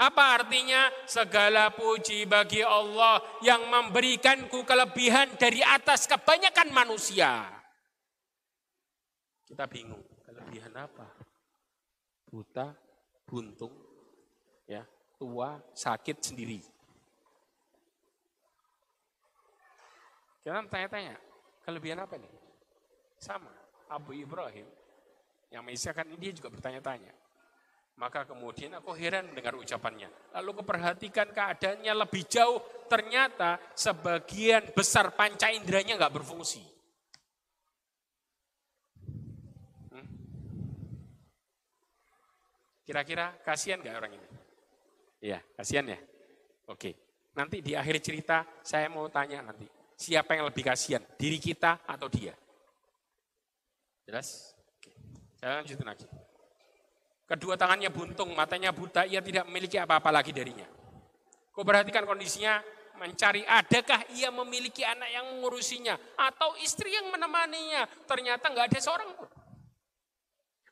Apa 0.00 0.40
artinya? 0.40 0.88
Segala 1.04 1.68
puji 1.68 2.24
bagi 2.24 2.64
Allah 2.64 3.20
yang 3.44 3.68
memberikanku 3.68 4.64
kelebihan 4.64 5.36
dari 5.36 5.60
atas 5.60 6.08
kebanyakan 6.08 6.72
manusia. 6.72 7.44
Kita 9.44 9.68
bingung, 9.68 10.00
kelebihan 10.24 10.72
apa? 10.72 11.04
Buta, 12.32 12.72
buntung, 13.28 13.76
ya, 14.64 14.80
tua, 15.20 15.60
sakit 15.76 16.16
sendiri. 16.16 16.64
Kita 20.40 20.64
tanya-tanya, 20.64 21.20
kelebihan 21.60 22.00
apa 22.00 22.16
nih? 22.16 22.32
Sama, 23.20 23.52
Abu 23.92 24.16
Ibrahim 24.16 24.64
yang 25.52 25.60
mengisahkan 25.60 26.08
dia 26.16 26.32
juga 26.32 26.48
bertanya-tanya. 26.48 27.19
Maka 28.00 28.24
kemudian 28.24 28.72
aku 28.80 28.96
heran 28.96 29.28
mendengar 29.28 29.52
ucapannya. 29.60 30.08
Lalu 30.32 30.64
keperhatikan 30.64 31.36
keadaannya 31.36 31.92
lebih 31.92 32.24
jauh. 32.24 32.56
Ternyata 32.88 33.60
sebagian 33.76 34.72
besar 34.72 35.12
panca 35.12 35.52
inderanya 35.52 36.00
nggak 36.00 36.16
berfungsi. 36.16 36.64
Hmm? 39.92 40.08
Kira-kira 42.88 43.36
kasihan 43.44 43.84
nggak 43.84 43.92
orang 44.00 44.16
ini? 44.16 44.28
Iya, 45.20 45.44
kasihan 45.60 45.92
ya. 45.92 46.00
Oke. 46.72 46.96
Nanti 47.36 47.60
di 47.60 47.76
akhir 47.76 48.00
cerita 48.00 48.48
saya 48.64 48.88
mau 48.88 49.12
tanya 49.12 49.44
nanti. 49.44 49.68
Siapa 50.00 50.40
yang 50.40 50.48
lebih 50.48 50.64
kasihan? 50.64 51.04
Diri 51.20 51.36
kita 51.36 51.84
atau 51.84 52.08
dia? 52.08 52.32
Jelas? 54.08 54.56
Oke. 54.80 54.96
Saya 55.36 55.60
lanjutin 55.60 55.84
lagi. 55.84 56.08
Kedua 57.30 57.54
tangannya 57.54 57.94
buntung, 57.94 58.34
matanya 58.34 58.74
buta, 58.74 59.06
ia 59.06 59.22
tidak 59.22 59.46
memiliki 59.46 59.78
apa-apa 59.78 60.10
lagi 60.10 60.34
darinya. 60.34 60.66
Kau 61.54 61.62
perhatikan 61.62 62.02
kondisinya, 62.02 62.58
mencari 62.98 63.46
adakah 63.46 64.02
ia 64.18 64.34
memiliki 64.34 64.82
anak 64.82 65.06
yang 65.14 65.30
mengurusinya 65.38 65.94
atau 66.18 66.58
istri 66.58 66.90
yang 66.90 67.06
menemaninya. 67.06 67.86
Ternyata 68.02 68.50
nggak 68.50 68.74
ada 68.74 68.80
seorang 68.82 69.10
pun. 69.14 69.30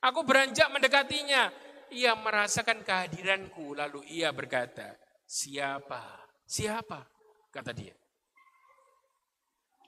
Aku 0.03 0.27
beranjak 0.27 0.67
mendekatinya. 0.75 1.71
Ia 1.95 2.19
merasakan 2.19 2.83
kehadiranku, 2.83 3.79
lalu 3.79 4.03
ia 4.11 4.35
berkata, 4.35 4.99
siapa? 5.25 6.27
Siapa? 6.43 7.07
Kata 7.55 7.71
dia. 7.71 7.95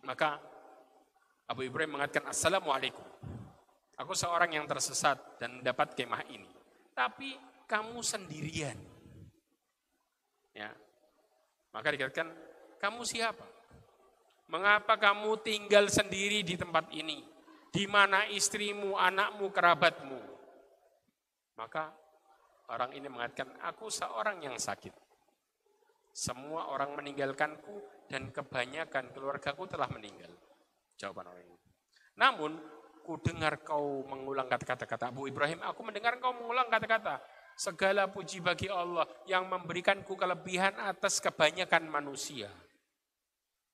Maka 0.06 0.38
Abu 1.50 1.66
Ibrahim 1.66 1.98
mengatakan, 1.98 2.30
Assalamualaikum. 2.30 3.04
Aku 4.00 4.14
seorang 4.16 4.54
yang 4.54 4.64
tersesat 4.64 5.18
dan 5.36 5.60
mendapat 5.60 5.92
kemah 5.92 6.24
ini 6.32 6.59
tapi 7.00 7.32
kamu 7.64 8.04
sendirian. 8.04 8.76
Ya. 10.52 10.68
Maka 11.72 11.96
dikatakan, 11.96 12.28
kamu 12.76 13.08
siapa? 13.08 13.46
Mengapa 14.52 15.00
kamu 15.00 15.40
tinggal 15.40 15.88
sendiri 15.88 16.44
di 16.44 16.60
tempat 16.60 16.92
ini? 16.92 17.24
Di 17.72 17.88
mana 17.88 18.28
istrimu, 18.28 19.00
anakmu, 19.00 19.48
kerabatmu? 19.48 20.20
Maka 21.56 21.88
orang 22.68 22.92
ini 22.92 23.08
mengatakan, 23.08 23.56
aku 23.64 23.88
seorang 23.88 24.44
yang 24.44 24.60
sakit. 24.60 24.92
Semua 26.12 26.68
orang 26.68 27.00
meninggalkanku 27.00 28.04
dan 28.12 28.28
kebanyakan 28.28 29.14
keluargaku 29.14 29.64
telah 29.70 29.88
meninggal. 29.88 30.34
Jawaban 31.00 31.32
orang 31.32 31.48
ini. 31.48 31.58
Namun 32.18 32.79
Ku 33.02 33.18
dengar 33.18 33.60
kau 33.64 34.04
mengulang 34.06 34.46
kata-kata 34.46 34.84
kata 34.86 35.04
Abu 35.10 35.26
Ibrahim. 35.26 35.60
Aku 35.66 35.80
mendengar 35.82 36.20
kau 36.22 36.36
mengulang 36.36 36.68
kata-kata. 36.68 37.20
Segala 37.58 38.08
puji 38.08 38.40
bagi 38.40 38.72
Allah 38.72 39.04
yang 39.28 39.44
memberikanku 39.48 40.16
kelebihan 40.16 40.72
atas 40.80 41.20
kebanyakan 41.20 41.88
manusia. 41.90 42.48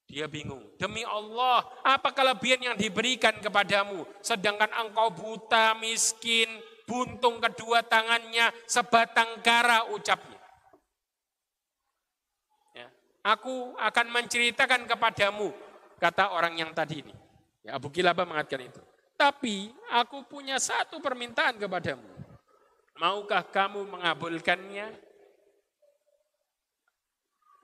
Dia 0.07 0.31
bingung. 0.31 0.63
Demi 0.79 1.03
Allah, 1.03 1.67
apa 1.83 2.15
kelebihan 2.15 2.63
yang 2.63 2.77
diberikan 2.79 3.35
kepadamu? 3.43 4.07
Sedangkan 4.23 4.71
engkau 4.71 5.11
buta, 5.11 5.75
miskin, 5.83 6.47
buntung 6.87 7.43
kedua 7.43 7.83
tangannya, 7.83 8.55
sebatang 8.71 9.43
kara 9.43 9.91
ucapnya. 9.91 10.39
Ya. 12.71 12.87
Aku 13.27 13.75
akan 13.75 14.07
menceritakan 14.15 14.87
kepadamu, 14.87 15.51
kata 15.99 16.31
orang 16.31 16.55
yang 16.55 16.71
tadi 16.71 17.03
ini. 17.03 17.15
Ya, 17.67 17.75
Abu 17.75 17.91
Kilabah 17.91 18.23
mengatakan 18.23 18.71
itu. 18.71 18.83
Tapi 19.17 19.73
aku 19.97 20.29
punya 20.29 20.61
satu 20.61 21.01
permintaan 21.01 21.57
kepadamu. 21.57 22.05
Maukah 23.01 23.45
kamu 23.49 23.89
mengabulkannya? 23.89 24.93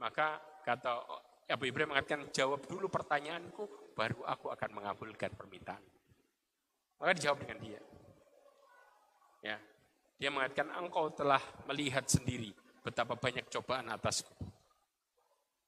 Maka 0.01 0.41
kata 0.65 1.05
Abu 1.53 1.69
Ibrahim 1.69 1.93
mengatakan, 1.93 2.33
jawab 2.33 2.65
dulu 2.65 2.89
pertanyaanku, 2.89 3.93
baru 3.93 4.25
aku 4.25 4.49
akan 4.49 4.71
mengabulkan 4.73 5.31
permintaan. 5.37 5.85
Maka 6.97 7.13
dijawab 7.17 7.45
dengan 7.45 7.59
dia. 7.61 7.81
Ya, 9.43 9.57
dia 10.17 10.31
mengatakan, 10.33 10.73
engkau 10.73 11.13
telah 11.13 11.43
melihat 11.69 12.09
sendiri 12.09 12.57
betapa 12.81 13.15
banyak 13.15 13.47
cobaan 13.53 13.93
atasku. 13.93 14.33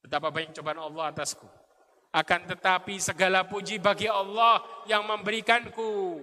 Betapa 0.01 0.29
banyak 0.33 0.57
cobaan 0.57 0.81
Allah 0.81 1.05
atasku. 1.13 1.47
Akan 2.15 2.47
tetapi 2.47 3.03
segala 3.03 3.43
puji 3.43 3.83
bagi 3.83 4.07
Allah 4.07 4.63
yang 4.87 5.03
memberikanku 5.03 6.23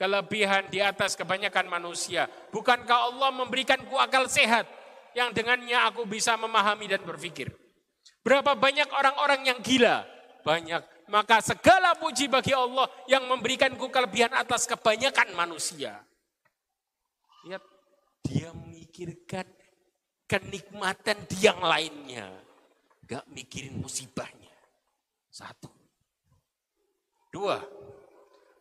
kelebihan 0.00 0.72
di 0.72 0.80
atas 0.80 1.12
kebanyakan 1.12 1.68
manusia. 1.68 2.24
Bukankah 2.48 3.12
Allah 3.12 3.28
memberikanku 3.28 3.92
akal 4.00 4.24
sehat 4.24 4.64
yang 5.12 5.36
dengannya 5.36 5.76
aku 5.84 6.08
bisa 6.08 6.32
memahami 6.40 6.88
dan 6.88 7.04
berpikir. 7.04 7.52
Berapa 8.24 8.56
banyak 8.56 8.88
orang-orang 8.88 9.52
yang 9.52 9.58
gila? 9.60 10.08
Banyak. 10.42 10.80
Maka 11.12 11.44
segala 11.44 11.92
puji 12.00 12.32
bagi 12.32 12.56
Allah 12.56 12.88
yang 13.04 13.28
memberikanku 13.28 13.92
kelebihan 13.92 14.32
atas 14.32 14.64
kebanyakan 14.64 15.36
manusia. 15.36 16.00
Lihat, 17.44 17.62
dia 18.24 18.48
memikirkan 18.54 19.44
kenikmatan 20.24 21.28
yang 21.36 21.60
lainnya. 21.60 22.32
Gak 23.04 23.28
mikirin 23.28 23.76
musibahnya. 23.76 24.41
Satu. 25.32 25.72
Dua. 27.32 27.56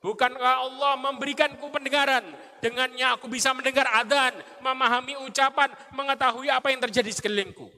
Bukankah 0.02 0.56
Allah 0.66 0.96
memberikanku 0.98 1.68
pendengaran? 1.70 2.24
Dengannya 2.64 3.20
aku 3.20 3.28
bisa 3.28 3.52
mendengar 3.52 3.86
adzan, 3.92 4.34
memahami 4.64 5.20
ucapan, 5.28 5.70
mengetahui 5.94 6.48
apa 6.50 6.72
yang 6.74 6.82
terjadi 6.82 7.12
sekelilingku. 7.12 7.70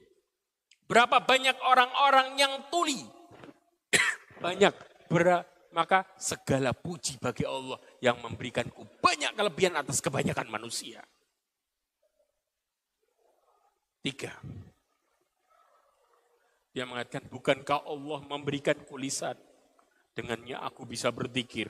Berapa 0.87 1.19
banyak 1.19 1.57
orang-orang 1.65 2.37
yang 2.37 2.53
tuli? 2.69 3.01
banyak. 4.45 4.71
Ber 5.09 5.43
maka 5.73 6.05
segala 6.21 6.71
puji 6.71 7.17
bagi 7.17 7.49
Allah 7.49 7.81
yang 7.97 8.21
memberikanku 8.21 9.01
banyak 9.01 9.33
kelebihan 9.33 9.73
atas 9.73 9.97
kebanyakan 9.99 10.47
manusia. 10.53 11.01
Tiga. 14.05 14.37
Dia 16.73 16.89
mengatakan, 16.89 17.29
bukankah 17.29 17.85
Allah 17.85 18.19
memberikan 18.25 18.75
kulisan? 18.89 19.37
Dengannya 20.17 20.57
aku 20.57 20.89
bisa 20.89 21.13
berzikir 21.13 21.69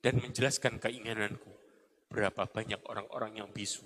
dan 0.00 0.20
menjelaskan 0.20 0.80
keinginanku. 0.80 1.52
Berapa 2.08 2.48
banyak 2.48 2.80
orang-orang 2.88 3.44
yang 3.44 3.48
bisu. 3.52 3.84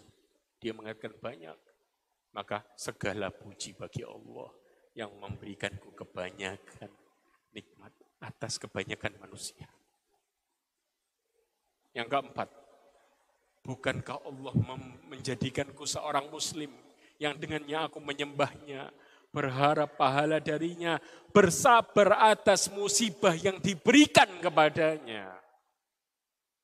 Dia 0.62 0.70
mengatakan 0.70 1.18
banyak. 1.18 1.58
Maka 2.34 2.62
segala 2.78 3.34
puji 3.34 3.74
bagi 3.74 4.06
Allah 4.06 4.50
yang 4.94 5.10
memberikanku 5.18 5.92
kebanyakan 5.94 6.90
nikmat 7.50 7.92
atas 8.22 8.56
kebanyakan 8.56 9.18
manusia. 9.20 9.68
Yang 11.96 12.08
keempat, 12.12 12.48
bukankah 13.64 14.20
Allah 14.24 14.54
menjadikanku 15.08 15.88
seorang 15.88 16.28
muslim 16.28 16.68
yang 17.16 17.36
dengannya 17.40 17.88
aku 17.88 18.00
menyembahnya, 18.04 18.92
berharap 19.36 20.00
pahala 20.00 20.40
darinya, 20.40 20.96
bersabar 21.28 22.32
atas 22.32 22.72
musibah 22.72 23.36
yang 23.36 23.60
diberikan 23.60 24.40
kepadanya. 24.40 25.36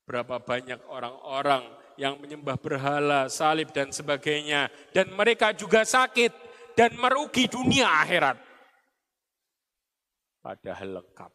Berapa 0.09 0.41
banyak 0.41 0.81
orang-orang 0.89 1.69
yang 2.01 2.17
menyembah 2.17 2.57
berhala, 2.57 3.29
salib 3.29 3.69
dan 3.77 3.93
sebagainya. 3.93 4.73
Dan 4.97 5.13
mereka 5.13 5.53
juga 5.53 5.85
sakit 5.85 6.33
dan 6.73 6.97
merugi 6.97 7.45
dunia 7.45 7.85
akhirat. 8.01 8.41
Padahal 10.41 11.05
lengkap. 11.05 11.33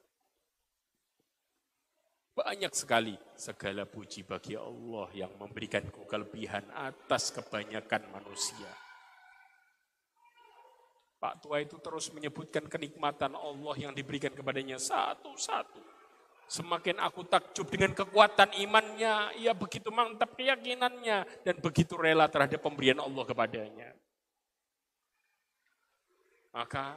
Banyak 2.38 2.73
sekali 2.73 3.18
segala 3.38 3.85
puji 3.85 4.26
bagi 4.26 4.53
Allah 4.57 5.09
yang 5.14 5.31
memberikanku 5.38 6.05
kelebihan 6.05 6.65
atas 6.73 7.34
kebanyakan 7.34 8.14
manusia. 8.14 8.86
Pak 11.18 11.41
tua 11.41 11.57
itu 11.65 11.81
terus 11.81 12.14
menyebutkan 12.14 12.69
kenikmatan 12.69 13.34
Allah 13.34 13.76
yang 13.77 13.94
diberikan 13.94 14.30
kepadanya 14.30 14.77
satu-satu. 14.77 15.81
Semakin 16.48 17.02
aku 17.03 17.27
takjub 17.27 17.68
dengan 17.68 17.91
kekuatan 17.91 18.56
imannya, 18.56 19.35
ia 19.41 19.52
begitu 19.52 19.91
mantap 19.91 20.38
keyakinannya 20.38 21.44
dan 21.44 21.56
begitu 21.60 21.99
rela 21.99 22.30
terhadap 22.31 22.64
pemberian 22.64 23.03
Allah 23.03 23.23
kepadanya. 23.27 23.89
Maka 26.56 26.95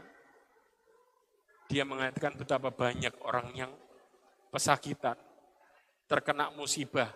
dia 1.67 1.83
mengatakan 1.83 2.39
betapa 2.39 2.71
banyak 2.71 3.15
orang 3.27 3.49
yang 3.57 3.73
pesakitan, 4.55 5.19
terkena 6.07 6.55
musibah, 6.55 7.11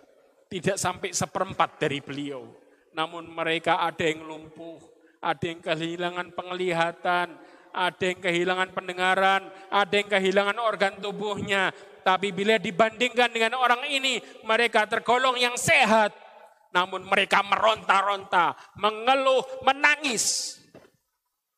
tidak 0.51 0.75
sampai 0.75 1.15
seperempat 1.15 1.79
dari 1.79 1.99
beliau. 2.03 2.51
Namun 2.95 3.27
mereka 3.31 3.83
ada 3.83 4.03
yang 4.03 4.27
lumpuh, 4.27 4.79
ada 5.25 5.41
yang 5.41 5.57
kehilangan 5.57 6.37
penglihatan, 6.37 7.33
ada 7.73 8.03
yang 8.05 8.21
kehilangan 8.21 8.69
pendengaran, 8.77 9.49
ada 9.73 9.93
yang 9.97 10.05
kehilangan 10.05 10.61
organ 10.61 11.01
tubuhnya. 11.01 11.73
Tapi 12.05 12.29
bila 12.29 12.61
dibandingkan 12.61 13.33
dengan 13.33 13.57
orang 13.57 13.89
ini, 13.89 14.21
mereka 14.45 14.85
tergolong 14.85 15.41
yang 15.41 15.57
sehat. 15.57 16.13
Namun 16.69 17.09
mereka 17.09 17.41
meronta-ronta, 17.41 18.53
mengeluh, 18.77 19.41
menangis. 19.65 20.61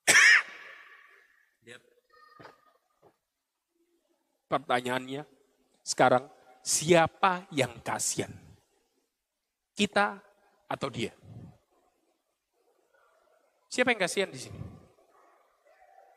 Pertanyaannya 4.48 5.27
sekarang, 5.84 6.31
siapa 6.64 7.44
yang 7.52 7.84
kasihan? 7.84 8.31
Kita 9.76 10.23
atau 10.72 10.88
dia? 10.88 11.11
Siapa 13.77 13.93
yang 13.93 14.01
kasihan 14.01 14.33
di 14.33 14.41
sini? 14.41 14.57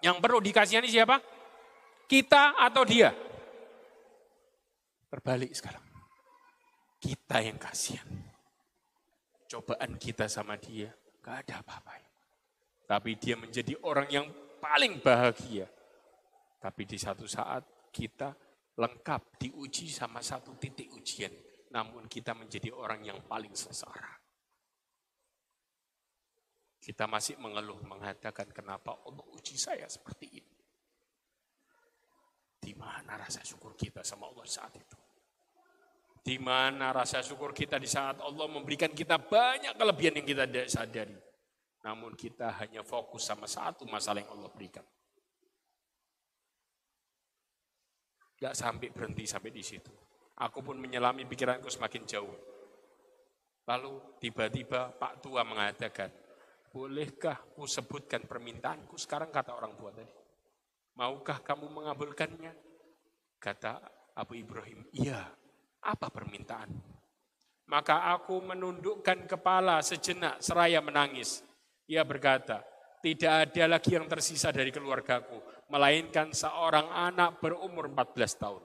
Yang 0.01 0.17
perlu 0.17 0.41
dikasihani 0.41 0.89
siapa? 0.89 1.21
Kita 2.09 2.57
atau 2.57 2.89
dia? 2.89 3.13
Terbalik 5.13 5.53
sekarang. 5.53 5.85
Kita 6.97 7.45
yang 7.45 7.61
kasihan. 7.61 8.09
Cobaan 9.45 10.01
kita 10.01 10.25
sama 10.25 10.57
dia, 10.57 10.89
gak 11.21 11.45
ada 11.45 11.61
apa-apa. 11.61 12.01
Tapi 12.89 13.21
dia 13.21 13.37
menjadi 13.37 13.77
orang 13.85 14.09
yang 14.09 14.25
paling 14.57 15.05
bahagia. 15.05 15.69
Tapi 16.65 16.89
di 16.89 16.97
satu 16.97 17.29
saat 17.29 17.93
kita 17.93 18.33
lengkap 18.81 19.37
diuji 19.37 19.93
sama 19.93 20.25
satu 20.25 20.57
titik 20.57 20.89
ujian. 20.97 21.37
Namun 21.77 22.09
kita 22.09 22.33
menjadi 22.33 22.73
orang 22.73 23.05
yang 23.05 23.21
paling 23.29 23.53
sengsara. 23.53 24.20
Kita 26.81 27.05
masih 27.05 27.37
mengeluh 27.37 27.77
mengatakan 27.85 28.49
kenapa 28.49 28.97
Allah 29.05 29.25
uji 29.37 29.61
saya 29.61 29.85
seperti 29.85 30.27
ini. 30.33 30.57
Di 32.61 32.73
mana 32.73 33.21
rasa 33.21 33.45
syukur 33.45 33.77
kita 33.77 34.01
sama 34.01 34.33
Allah 34.33 34.49
saat 34.49 34.73
itu? 34.81 34.97
Di 36.21 36.37
mana 36.41 36.93
rasa 36.93 37.21
syukur 37.21 37.53
kita 37.53 37.77
di 37.77 37.89
saat 37.89 38.21
Allah 38.21 38.49
memberikan 38.49 38.93
kita 38.93 39.21
banyak 39.21 39.77
kelebihan 39.77 40.21
yang 40.21 40.27
kita 40.29 40.45
tidak 40.49 40.69
sadari. 40.73 41.17
Namun 41.81 42.13
kita 42.13 42.53
hanya 42.61 42.85
fokus 42.85 43.25
sama 43.25 43.49
satu 43.49 43.89
masalah 43.89 44.21
yang 44.21 44.33
Allah 44.37 44.53
berikan. 44.53 44.85
Gak 48.41 48.57
sampai 48.57 48.89
berhenti 48.93 49.25
sampai 49.29 49.53
di 49.53 49.65
situ. 49.65 49.93
Aku 50.41 50.65
pun 50.65 50.81
menyelami 50.81 51.29
pikiranku 51.29 51.69
semakin 51.69 52.09
jauh. 52.09 52.37
Lalu 53.69 54.17
tiba-tiba 54.21 54.97
Pak 54.97 55.21
Tua 55.21 55.45
mengatakan, 55.45 56.09
Bolehkah 56.71 57.51
ku 57.51 57.67
sebutkan 57.67 58.31
permintaanku 58.31 58.95
sekarang 58.95 59.35
kata 59.35 59.59
orang 59.59 59.75
tua 59.75 59.91
tadi. 59.91 60.15
Maukah 60.95 61.43
kamu 61.43 61.67
mengabulkannya? 61.67 62.55
Kata 63.43 63.83
Abu 64.15 64.39
Ibrahim, 64.39 64.87
iya. 64.95 65.27
Apa 65.83 66.13
permintaan? 66.15 66.71
Maka 67.67 68.15
aku 68.15 68.39
menundukkan 68.39 69.27
kepala 69.27 69.83
sejenak 69.83 70.39
seraya 70.39 70.79
menangis. 70.79 71.43
Ia 71.91 72.07
berkata, 72.07 72.63
tidak 73.01 73.51
ada 73.51 73.65
lagi 73.67 73.97
yang 73.97 74.07
tersisa 74.07 74.53
dari 74.53 74.71
keluargaku, 74.71 75.41
melainkan 75.73 76.31
seorang 76.31 76.87
anak 76.87 77.43
berumur 77.43 77.91
14 77.91 78.43
tahun. 78.43 78.63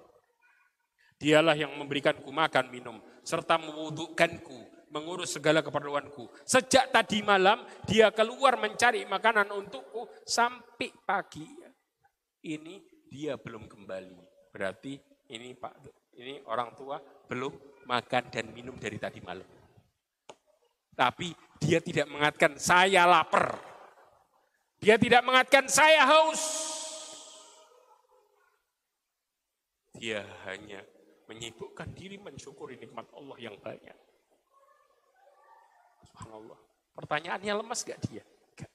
Dialah 1.16 1.56
yang 1.56 1.72
memberikanku 1.80 2.28
makan 2.28 2.68
minum, 2.70 3.00
serta 3.24 3.56
mewudukkanku 3.58 4.75
mengurus 4.96 5.36
segala 5.36 5.60
keperluanku. 5.60 6.32
Sejak 6.48 6.96
tadi 6.96 7.20
malam 7.20 7.68
dia 7.84 8.16
keluar 8.16 8.56
mencari 8.56 9.04
makanan 9.04 9.52
untukku 9.52 10.08
sampai 10.24 10.96
pagi. 11.04 11.44
Ini 12.48 12.80
dia 13.12 13.36
belum 13.36 13.68
kembali. 13.68 14.16
Berarti 14.56 14.96
ini 15.36 15.52
Pak 15.52 15.74
ini 16.16 16.40
orang 16.48 16.72
tua 16.80 16.96
belum 17.28 17.84
makan 17.92 18.24
dan 18.32 18.56
minum 18.56 18.80
dari 18.80 18.96
tadi 18.96 19.20
malam. 19.20 19.44
Tapi 20.96 21.36
dia 21.60 21.84
tidak 21.84 22.08
mengatakan 22.08 22.56
saya 22.56 23.04
lapar. 23.04 23.60
Dia 24.80 24.96
tidak 24.96 25.28
mengatakan 25.28 25.68
saya 25.68 26.08
haus. 26.08 26.44
Dia 29.96 30.24
hanya 30.48 30.84
menyibukkan 31.28 31.92
diri 31.92 32.16
mensyukuri 32.16 32.80
nikmat 32.80 33.12
Allah 33.12 33.38
yang 33.40 33.60
banyak. 33.60 33.96
Subhanallah. 36.12 36.60
Pertanyaannya 36.96 37.54
lemas 37.60 37.82
gak 37.84 38.00
dia? 38.08 38.24
Gak. 38.56 38.72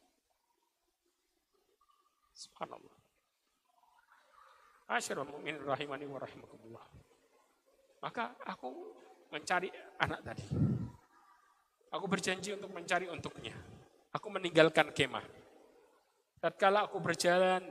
Subhanallah. 2.35 2.97
Asyirul 4.90 5.31
mu'min 5.31 5.62
rahimani 5.62 6.05
wa 6.11 6.19
rahimakumullah. 6.19 6.85
Maka 8.02 8.34
aku 8.42 8.70
mencari 9.31 9.70
anak 10.02 10.20
tadi. 10.26 10.47
Aku 11.94 12.07
berjanji 12.10 12.55
untuk 12.55 12.75
mencari 12.75 13.07
untuknya. 13.07 13.55
Aku 14.10 14.26
meninggalkan 14.31 14.91
kemah. 14.91 15.23
Tatkala 16.42 16.91
aku 16.91 16.99
berjalan, 16.99 17.62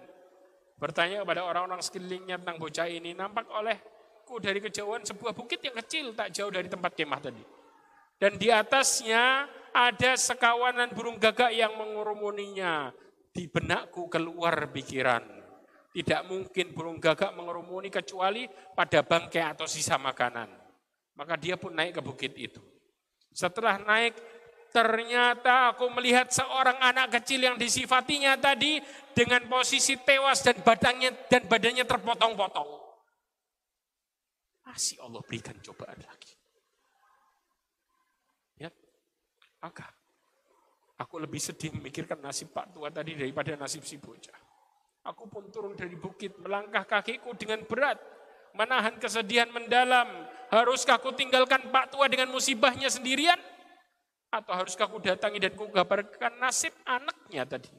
bertanya 0.80 1.28
kepada 1.28 1.44
orang-orang 1.44 1.84
sekelilingnya 1.84 2.40
tentang 2.40 2.56
bocah 2.62 2.88
ini, 2.88 3.12
nampak 3.12 3.52
olehku 3.52 4.40
dari 4.40 4.64
kejauhan 4.64 5.04
sebuah 5.04 5.36
bukit 5.36 5.60
yang 5.60 5.76
kecil 5.84 6.16
tak 6.16 6.32
jauh 6.32 6.54
dari 6.54 6.72
tempat 6.72 6.96
kemah 6.96 7.20
tadi. 7.20 7.59
Dan 8.20 8.36
di 8.36 8.52
atasnya 8.52 9.48
ada 9.72 10.12
sekawanan 10.20 10.92
burung 10.92 11.16
gagak 11.16 11.56
yang 11.56 11.74
mengurumuninya. 11.80 12.92
Di 13.32 13.48
benakku 13.48 14.12
keluar 14.12 14.68
pikiran. 14.76 15.24
Tidak 15.96 16.28
mungkin 16.28 16.76
burung 16.76 17.00
gagak 17.00 17.34
mengerumuni 17.34 17.88
kecuali 17.88 18.46
pada 18.76 19.02
bangkai 19.02 19.56
atau 19.56 19.66
sisa 19.66 19.96
makanan. 19.96 20.52
Maka 21.16 21.40
dia 21.40 21.56
pun 21.56 21.72
naik 21.72 22.00
ke 22.00 22.02
bukit 22.04 22.36
itu. 22.36 22.60
Setelah 23.34 23.80
naik, 23.80 24.16
ternyata 24.70 25.74
aku 25.74 25.90
melihat 25.98 26.30
seorang 26.30 26.78
anak 26.78 27.20
kecil 27.20 27.42
yang 27.42 27.58
disifatinya 27.58 28.38
tadi 28.38 28.78
dengan 29.14 29.44
posisi 29.50 29.98
tewas 30.00 30.46
dan 30.46 30.62
badannya 30.62 31.28
dan 31.28 31.44
badannya 31.50 31.86
terpotong-potong. 31.86 32.70
Masih 34.70 35.02
Allah 35.02 35.22
berikan 35.26 35.58
cobaan 35.66 35.98
lagi. 35.98 36.34
Ya, 38.62 38.70
maka 39.60 39.88
aku 41.00 41.20
lebih 41.20 41.40
sedih 41.40 41.76
memikirkan 41.76 42.20
nasib 42.20 42.52
Pak 42.52 42.76
Tua 42.76 42.92
tadi 42.92 43.16
daripada 43.16 43.56
nasib 43.56 43.84
si 43.84 44.00
bocah. 44.00 44.36
Aku 45.08 45.32
pun 45.32 45.48
turun 45.48 45.74
dari 45.80 45.96
bukit, 45.96 46.36
melangkah 46.44 46.84
kakiku 46.84 47.32
dengan 47.34 47.64
berat, 47.64 47.98
menahan 48.54 49.00
kesedihan 49.00 49.48
mendalam. 49.48 50.08
Haruskah 50.52 51.00
aku 51.00 51.16
tinggalkan 51.16 51.72
Pak 51.72 51.96
Tua 51.96 52.12
dengan 52.12 52.30
musibahnya 52.34 52.92
sendirian? 52.92 53.40
Atau 54.30 54.54
haruskah 54.54 54.86
aku 54.86 55.02
datangi 55.02 55.42
dan 55.42 55.58
kugabarkan 55.58 56.38
nasib 56.38 56.76
anaknya 56.86 57.50
tadi? 57.50 57.72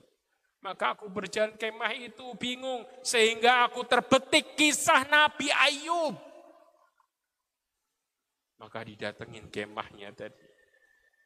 Maka 0.60 0.98
aku 0.98 1.08
berjalan 1.08 1.56
kemah 1.56 1.94
itu 1.96 2.36
bingung, 2.36 2.84
sehingga 3.00 3.64
aku 3.70 3.86
terbetik 3.86 4.58
kisah 4.58 5.08
Nabi 5.08 5.48
Ayub. 5.48 6.18
Maka 8.60 8.84
didatengin 8.84 9.48
kemahnya 9.48 10.12
tadi. 10.12 10.49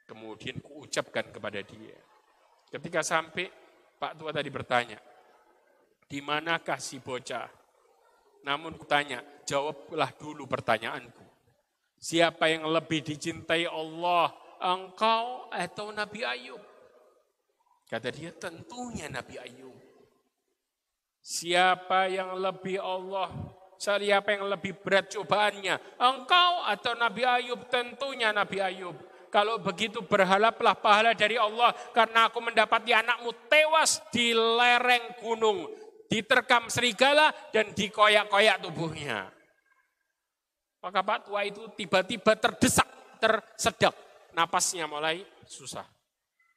Kemudian 0.05 0.61
kuucapkan 0.61 1.33
kepada 1.33 1.65
dia. 1.65 1.97
Ketika 2.69 3.01
sampai, 3.01 3.49
Pak 3.97 4.21
Tua 4.21 4.31
tadi 4.35 4.53
bertanya, 4.53 5.01
di 6.05 6.21
manakah 6.21 6.77
si 6.77 7.01
bocah? 7.01 7.49
Namun 8.45 8.77
kutanya, 8.77 9.25
jawablah 9.49 10.13
dulu 10.21 10.45
pertanyaanku. 10.45 11.25
Siapa 11.97 12.53
yang 12.53 12.69
lebih 12.69 13.01
dicintai 13.01 13.65
Allah, 13.65 14.29
engkau 14.61 15.49
atau 15.49 15.89
Nabi 15.89 16.21
Ayub? 16.21 16.61
Kata 17.89 18.13
dia, 18.13 18.29
tentunya 18.37 19.09
Nabi 19.09 19.41
Ayub. 19.41 19.73
Siapa 21.25 22.13
yang 22.13 22.37
lebih 22.37 22.77
Allah, 22.77 23.33
siapa 23.81 24.37
yang 24.37 24.45
lebih 24.53 24.77
berat 24.77 25.09
cobaannya, 25.09 25.97
engkau 25.97 26.53
atau 26.69 26.93
Nabi 26.93 27.25
Ayub? 27.25 27.65
Tentunya 27.73 28.29
Nabi 28.29 28.61
Ayub. 28.61 29.14
Kalau 29.35 29.59
begitu 29.59 29.99
berhalaplah 29.99 30.79
pahala 30.79 31.11
dari 31.11 31.35
Allah 31.35 31.75
karena 31.91 32.31
aku 32.31 32.39
mendapati 32.39 32.95
anakmu 32.95 33.35
tewas 33.51 33.99
di 34.15 34.31
lereng 34.31 35.19
gunung 35.19 35.67
diterkam 36.07 36.71
serigala 36.71 37.35
dan 37.51 37.75
dikoyak-koyak 37.75 38.63
tubuhnya. 38.63 39.35
Maka 40.79 41.03
Pak 41.03 41.19
Tua 41.27 41.43
itu 41.43 41.67
tiba-tiba 41.75 42.39
terdesak, 42.39 42.87
tersedak. 43.19 43.99
Napasnya 44.39 44.87
mulai 44.87 45.27
susah. 45.51 45.89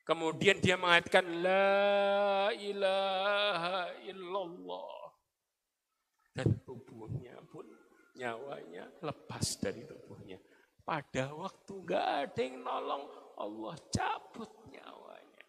Kemudian 0.05 0.61
dia 0.61 0.77
mengatakan, 0.77 1.25
La 1.41 2.53
ilaha 2.53 3.89
illallah. 4.05 5.17
Dan 6.29 6.61
tubuhnya 6.61 7.41
pun 7.49 7.65
nyawanya 8.13 8.85
lepas 9.01 9.57
dari 9.57 9.81
tubuhnya. 9.81 10.16
Pada 10.87 11.35
waktu 11.35 11.73
gak 11.83 12.07
ada 12.23 12.39
yang 12.39 12.63
nolong, 12.63 13.03
Allah 13.35 13.75
cabut 13.91 14.47
nyawanya. 14.71 15.43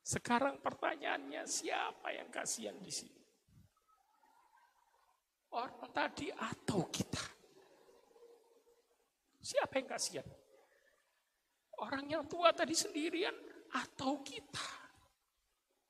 Sekarang 0.00 0.56
pertanyaannya 0.64 1.44
siapa 1.44 2.08
yang 2.16 2.32
kasihan 2.32 2.72
di 2.80 2.88
sini? 2.88 3.20
Orang 5.52 5.92
tadi 5.92 6.32
atau 6.32 6.88
kita? 6.88 7.20
Siapa 9.44 9.76
yang 9.76 9.88
kasihan? 9.92 10.24
Orang 11.84 12.08
yang 12.08 12.24
tua 12.24 12.56
tadi 12.56 12.72
sendirian 12.72 13.36
atau 13.76 14.24
kita? 14.24 14.88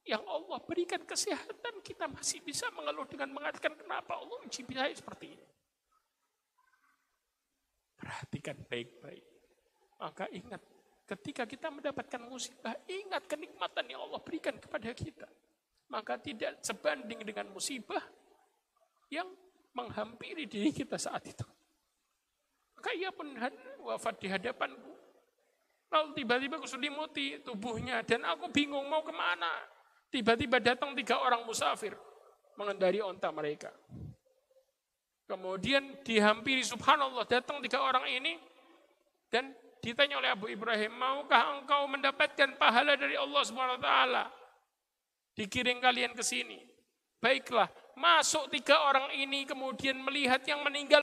Yang 0.02 0.26
Allah 0.26 0.58
berikan 0.66 1.06
kesehatan, 1.06 1.86
kita 1.86 2.10
masih 2.10 2.42
bisa 2.42 2.66
mengeluh 2.74 3.06
dengan 3.06 3.30
mengatakan 3.30 3.78
kenapa 3.78 4.18
Allah 4.18 4.42
mencintai 4.42 4.90
seperti 4.98 5.38
ini. 5.38 5.46
Perhatikan 7.98 8.56
baik-baik. 8.70 9.24
Maka 9.98 10.30
ingat, 10.30 10.62
ketika 11.04 11.42
kita 11.42 11.74
mendapatkan 11.74 12.22
musibah, 12.22 12.78
ingat 12.86 13.26
kenikmatan 13.26 13.84
yang 13.90 14.06
Allah 14.06 14.22
berikan 14.22 14.54
kepada 14.54 14.94
kita. 14.94 15.26
Maka 15.90 16.20
tidak 16.22 16.62
sebanding 16.62 17.26
dengan 17.26 17.50
musibah 17.50 18.02
yang 19.10 19.26
menghampiri 19.74 20.46
diri 20.46 20.70
kita 20.70 20.94
saat 20.94 21.26
itu. 21.26 21.46
Maka 22.78 22.94
ia 22.94 23.10
pun 23.10 23.34
wafat 23.82 24.22
di 24.22 24.30
hadapanku. 24.30 24.94
Lalu 25.88 26.08
tiba-tiba 26.14 26.56
kuselimuti 26.60 27.40
tubuhnya 27.42 28.04
dan 28.04 28.22
aku 28.22 28.52
bingung 28.52 28.86
mau 28.86 29.02
ke 29.02 29.10
mana. 29.10 29.50
Tiba-tiba 30.12 30.60
datang 30.60 30.92
tiga 30.94 31.18
orang 31.18 31.42
musafir 31.48 31.96
mengendari 32.54 33.00
onta 33.00 33.32
mereka. 33.32 33.72
Kemudian 35.28 36.00
dihampiri 36.00 36.64
subhanallah 36.64 37.28
datang 37.28 37.60
tiga 37.60 37.84
orang 37.84 38.08
ini 38.08 38.40
dan 39.28 39.52
ditanya 39.84 40.16
oleh 40.16 40.32
Abu 40.32 40.48
Ibrahim, 40.48 40.96
maukah 40.96 41.60
engkau 41.60 41.84
mendapatkan 41.84 42.56
pahala 42.56 42.96
dari 42.96 43.14
Allah 43.14 43.42
Subhanahu 43.44 43.76
wa 43.76 43.84
taala? 43.84 44.24
Dikirim 45.36 45.84
kalian 45.84 46.16
ke 46.16 46.24
sini. 46.24 46.56
Baiklah, 47.20 47.68
Masuk 47.98 48.46
tiga 48.54 48.78
orang 48.86 49.10
ini 49.18 49.42
kemudian 49.42 49.98
melihat 49.98 50.38
yang 50.46 50.62
meninggal. 50.62 51.02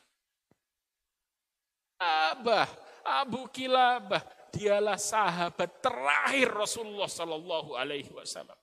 Abah, 1.99 2.71
Abu 3.03 3.51
Kilabah, 3.51 4.23
dialah 4.55 4.95
sahabat 4.95 5.83
terakhir 5.83 6.47
Rasulullah 6.55 7.11
Sallallahu 7.11 7.75
Alaihi 7.75 8.07
Wasallam. 8.15 8.55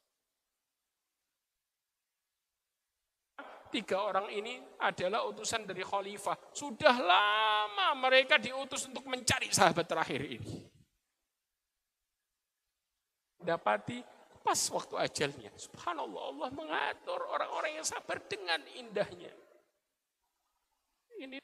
Tiga 3.72 4.04
orang 4.04 4.28
ini 4.28 4.60
adalah 4.84 5.24
utusan 5.24 5.64
dari 5.64 5.80
khalifah. 5.80 6.36
Sudah 6.52 6.92
lama 7.00 7.88
mereka 7.96 8.36
diutus 8.36 8.84
untuk 8.84 9.08
mencari 9.08 9.48
sahabat 9.48 9.88
terakhir 9.88 10.20
ini. 10.28 10.68
Dapati 13.40 14.12
Pas 14.42 14.58
waktu 14.74 14.94
ajalnya. 14.98 15.54
Subhanallah 15.54 16.22
Allah 16.34 16.48
mengatur 16.50 17.22
orang-orang 17.30 17.78
yang 17.78 17.86
sabar 17.86 18.18
dengan 18.26 18.58
indahnya. 18.74 19.30
Ini 21.22 21.38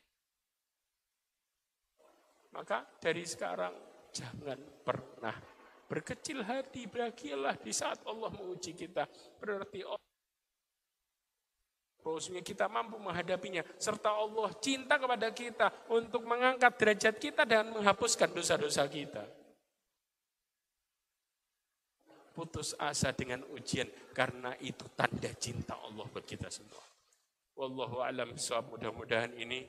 maka 2.50 2.82
dari 2.98 3.22
sekarang 3.22 3.70
jangan 4.10 4.58
pernah 4.82 5.38
berkecil 5.86 6.42
hati, 6.42 6.90
bahagialah 6.90 7.54
di 7.62 7.70
saat 7.70 8.02
Allah 8.02 8.34
menguji 8.34 8.74
kita. 8.74 9.06
Berarti 9.38 9.86
Allah 9.86 10.07
bahwasanya 12.08 12.40
kita 12.40 12.72
mampu 12.72 12.96
menghadapinya 12.96 13.60
serta 13.76 14.16
Allah 14.16 14.48
cinta 14.64 14.96
kepada 14.96 15.28
kita 15.28 15.68
untuk 15.92 16.24
mengangkat 16.24 16.72
derajat 16.80 17.14
kita 17.20 17.44
dan 17.44 17.68
menghapuskan 17.68 18.32
dosa-dosa 18.32 18.88
kita 18.88 19.28
putus 22.32 22.72
asa 22.80 23.12
dengan 23.12 23.44
ujian 23.52 23.90
karena 24.16 24.56
itu 24.64 24.88
tanda 24.96 25.28
cinta 25.36 25.76
Allah 25.76 26.06
buat 26.08 26.24
kita 26.24 26.48
semua. 26.48 26.80
Wallahu 27.58 28.00
alam 28.00 28.32
bisawab 28.32 28.78
mudah-mudahan 28.78 29.34
ini 29.36 29.66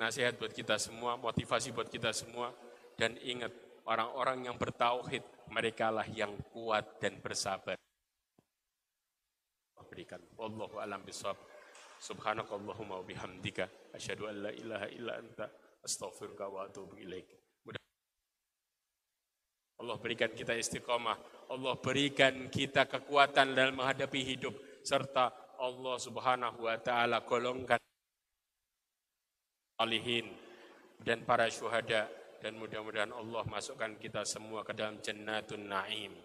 nasihat 0.00 0.38
buat 0.40 0.54
kita 0.54 0.80
semua, 0.80 1.18
motivasi 1.20 1.74
buat 1.74 1.90
kita 1.92 2.14
semua 2.14 2.54
dan 2.96 3.18
ingat 3.20 3.52
orang-orang 3.84 4.48
yang 4.48 4.56
bertauhid 4.56 5.26
mereka 5.52 5.90
lah 5.90 6.06
yang 6.08 6.32
kuat 6.54 7.02
dan 7.02 7.18
bersabar. 7.18 7.83
Berikan. 9.94 10.18
Wallahu 10.34 10.82
alam 10.82 11.06
bisawab. 11.06 11.38
Subhanakallahumma 12.02 12.98
wa 12.98 13.06
bihamdika 13.06 13.94
asyhadu 13.94 14.26
an 14.26 14.50
la 14.50 14.50
ilaha 14.50 14.90
illa 14.90 15.22
anta 15.22 15.46
astaghfiruka 15.86 16.50
wa 16.50 16.66
atubu 16.66 16.98
ilaik. 16.98 17.30
Allah 19.78 19.94
berikan 20.02 20.34
kita 20.34 20.58
istiqomah. 20.58 21.46
Allah 21.54 21.78
berikan 21.78 22.50
kita 22.50 22.90
kekuatan 22.90 23.54
dalam 23.54 23.78
menghadapi 23.78 24.18
hidup. 24.34 24.82
Serta 24.82 25.30
Allah 25.62 25.94
subhanahu 26.02 26.66
wa 26.66 26.74
ta'ala 26.74 27.22
golongkan 27.22 27.78
alihin 29.78 30.26
dan 31.06 31.22
para 31.22 31.46
syuhada. 31.46 32.10
Dan 32.42 32.58
mudah-mudahan 32.58 33.14
Allah 33.14 33.46
masukkan 33.46 33.94
kita 33.94 34.26
semua 34.26 34.66
ke 34.66 34.74
dalam 34.74 34.98
jannatun 34.98 35.70
na'im. 35.70 36.23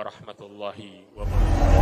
ورحمة 0.00 0.40
الله 0.40 0.80
وبركاته. 1.16 1.79